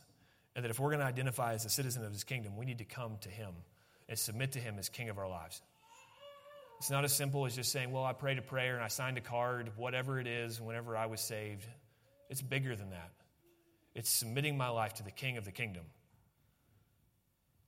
and 0.56 0.64
that 0.64 0.70
if 0.70 0.80
we're 0.80 0.88
going 0.90 0.98
to 0.98 1.06
identify 1.06 1.52
as 1.52 1.64
a 1.64 1.68
citizen 1.68 2.04
of 2.04 2.12
his 2.12 2.24
kingdom, 2.24 2.56
we 2.56 2.64
need 2.64 2.78
to 2.78 2.84
come 2.84 3.18
to 3.20 3.28
him 3.28 3.52
and 4.08 4.18
submit 4.18 4.50
to 4.54 4.58
him 4.58 4.74
as 4.76 4.88
king 4.88 5.08
of 5.08 5.16
our 5.16 5.28
lives. 5.28 5.62
It's 6.80 6.90
not 6.90 7.04
as 7.04 7.14
simple 7.14 7.46
as 7.46 7.54
just 7.54 7.70
saying, 7.70 7.92
Well, 7.92 8.04
I 8.04 8.14
prayed 8.14 8.38
a 8.38 8.42
prayer 8.42 8.74
and 8.74 8.82
I 8.82 8.88
signed 8.88 9.16
a 9.16 9.20
card, 9.20 9.70
whatever 9.76 10.18
it 10.18 10.26
is, 10.26 10.60
whenever 10.60 10.96
I 10.96 11.06
was 11.06 11.20
saved. 11.20 11.64
It's 12.30 12.42
bigger 12.42 12.74
than 12.74 12.90
that. 12.90 13.12
It's 13.94 14.10
submitting 14.10 14.56
my 14.56 14.70
life 14.70 14.94
to 14.94 15.04
the 15.04 15.12
king 15.12 15.36
of 15.36 15.44
the 15.44 15.52
kingdom. 15.52 15.84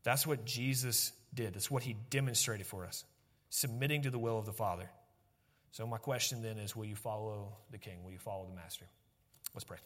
That's 0.03 0.27
what 0.27 0.45
Jesus 0.45 1.13
did, 1.33 1.55
that's 1.55 1.71
what 1.71 1.85
he 1.85 1.95
demonstrated 2.11 2.67
for 2.67 2.85
us, 2.85 3.05
submitting 3.49 4.03
to 4.03 4.11
the 4.11 4.19
will 4.19 4.41
of 4.41 4.45
the 4.45 4.53
Father. 4.53 4.91
So, 5.73 5.87
my 5.87 5.99
question 5.99 6.43
then 6.43 6.59
is 6.59 6.75
will 6.75 6.87
you 6.87 6.97
follow 6.97 7.53
the 7.71 7.79
king? 7.79 8.03
Will 8.05 8.13
you 8.13 8.19
follow 8.19 8.47
the 8.47 8.55
master? 8.55 8.87
Let's 9.55 9.65
pray. 9.65 9.79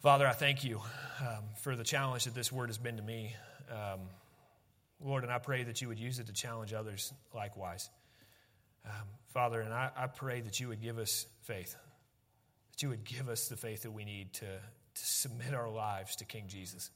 Father, 0.00 0.26
I 0.26 0.32
thank 0.32 0.64
you 0.64 0.80
um, 1.20 1.44
for 1.62 1.76
the 1.76 1.84
challenge 1.84 2.24
that 2.24 2.34
this 2.34 2.50
word 2.50 2.68
has 2.68 2.78
been 2.78 2.96
to 2.96 3.02
me. 3.02 3.34
Um, 3.70 4.00
Lord, 5.02 5.24
and 5.24 5.32
I 5.32 5.38
pray 5.38 5.62
that 5.64 5.82
you 5.82 5.88
would 5.88 5.98
use 5.98 6.18
it 6.18 6.26
to 6.26 6.32
challenge 6.32 6.72
others 6.72 7.12
likewise. 7.34 7.90
Um, 8.86 8.92
Father, 9.28 9.60
and 9.60 9.72
I, 9.72 9.90
I, 9.94 10.06
pray 10.06 10.40
that 10.40 10.58
you 10.58 10.68
would 10.68 10.80
give 10.80 10.98
us 10.98 11.26
faith, 11.42 11.76
that 12.72 12.82
you 12.82 12.88
would 12.88 13.04
give 13.04 13.28
us 13.28 13.48
the 13.48 13.56
faith 13.56 13.82
that 13.82 13.90
we 13.90 14.04
need 14.04 14.32
to, 14.34 14.46
to 14.46 14.60
submit 14.94 15.52
our 15.52 15.68
lives 15.68 16.16
to 16.16 16.24
King 16.24 16.44
Jesus, 16.48 16.90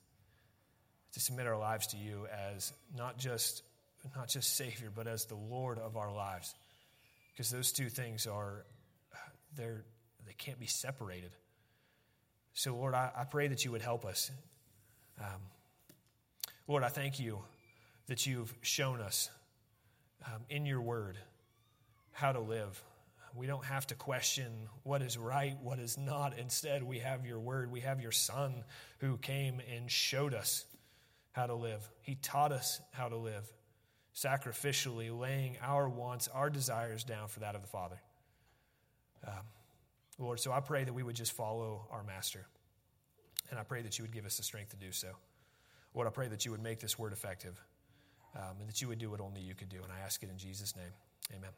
to 1.13 1.21
submit 1.21 1.47
our 1.47 1.59
lives 1.59 1.89
to 1.89 1.99
you 1.99 2.27
as 2.55 2.73
not 2.97 3.19
just, 3.19 3.63
not 4.17 4.29
just 4.29 4.57
Savior, 4.57 4.91
but 4.95 5.07
as 5.07 5.27
the 5.27 5.35
Lord 5.35 5.79
of 5.79 5.99
our 5.99 6.13
lives 6.13 6.55
because 7.35 7.51
those 7.51 7.73
two 7.73 7.89
things 7.89 8.27
are 8.27 8.65
they're 9.57 9.85
they 10.27 10.33
can't 10.33 10.59
be 10.59 10.67
separated. 10.67 11.33
So 12.55 12.75
lord 12.75 12.95
i, 12.95 13.11
I 13.17 13.25
pray 13.25 13.49
that 13.49 13.65
you 13.65 13.73
would 13.73 13.83
help 13.83 14.05
us. 14.05 14.31
Um, 15.21 15.41
lord 16.67 16.83
i 16.83 16.89
thank 16.89 17.21
you 17.21 17.41
that 18.07 18.27
you've 18.27 18.53
shown 18.63 19.01
us 19.01 19.31
um, 20.27 20.43
in 20.49 20.67
your 20.67 20.81
word 20.81 21.17
how 22.13 22.33
to 22.33 22.41
live. 22.41 22.81
We 23.35 23.47
don't 23.49 23.65
have 23.65 23.87
to 23.89 23.97
question 23.97 24.53
what 24.85 25.03
is 25.03 25.19
right 25.19 25.57
what 25.61 25.79
is 25.81 25.99
not. 25.99 26.39
Instead 26.39 26.83
we 26.85 27.01
have 27.01 27.27
your 27.27 27.41
word. 27.41 27.71
We 27.71 27.81
have 27.81 28.01
your 28.01 28.13
son 28.13 28.65
who 28.99 29.17
came 29.17 29.61
and 29.75 29.91
showed 29.91 30.35
us 30.35 30.65
how 31.33 31.47
to 31.47 31.55
live. 31.55 31.89
He 32.03 32.15
taught 32.15 32.53
us 32.53 32.81
how 32.93 33.09
to 33.09 33.17
live 33.17 33.53
sacrificially 34.15 35.17
laying 35.17 35.57
our 35.63 35.89
wants, 35.89 36.29
our 36.29 36.51
desires 36.51 37.05
down 37.05 37.29
for 37.29 37.41
that 37.41 37.55
of 37.55 37.63
the 37.63 37.69
Father. 37.69 38.01
Um, 39.27 39.45
Lord, 40.19 40.39
so 40.39 40.53
I 40.53 40.61
pray 40.61 40.85
that 40.85 40.93
we 40.93 41.03
would 41.03 41.17
just 41.17 41.33
follow 41.33 41.87
our 41.91 42.05
Master. 42.05 42.47
And 43.51 43.59
I 43.59 43.63
pray 43.63 43.83
that 43.83 43.99
you 43.99 44.05
would 44.05 44.13
give 44.13 44.25
us 44.25 44.37
the 44.37 44.43
strength 44.43 44.71
to 44.71 44.77
do 44.77 44.93
so. 44.93 45.09
Lord, 45.95 46.07
I 46.07 46.11
pray 46.11 46.29
that 46.29 46.45
you 46.45 46.51
would 46.51 46.63
make 46.63 46.81
this 46.81 46.99
word 46.99 47.13
effective 47.13 47.61
um, 48.37 48.57
and 48.61 48.69
that 48.69 48.81
you 48.81 48.89
would 48.89 48.99
do 48.99 49.11
what 49.11 49.21
only 49.21 49.41
you 49.41 49.55
could 49.55 49.69
do. 49.69 49.83
And 49.83 49.93
I 49.93 50.05
ask 50.05 50.23
it 50.23 50.31
in 50.31 50.39
Jesus' 50.39 50.75
name. 50.77 50.93
Amen. 51.37 51.51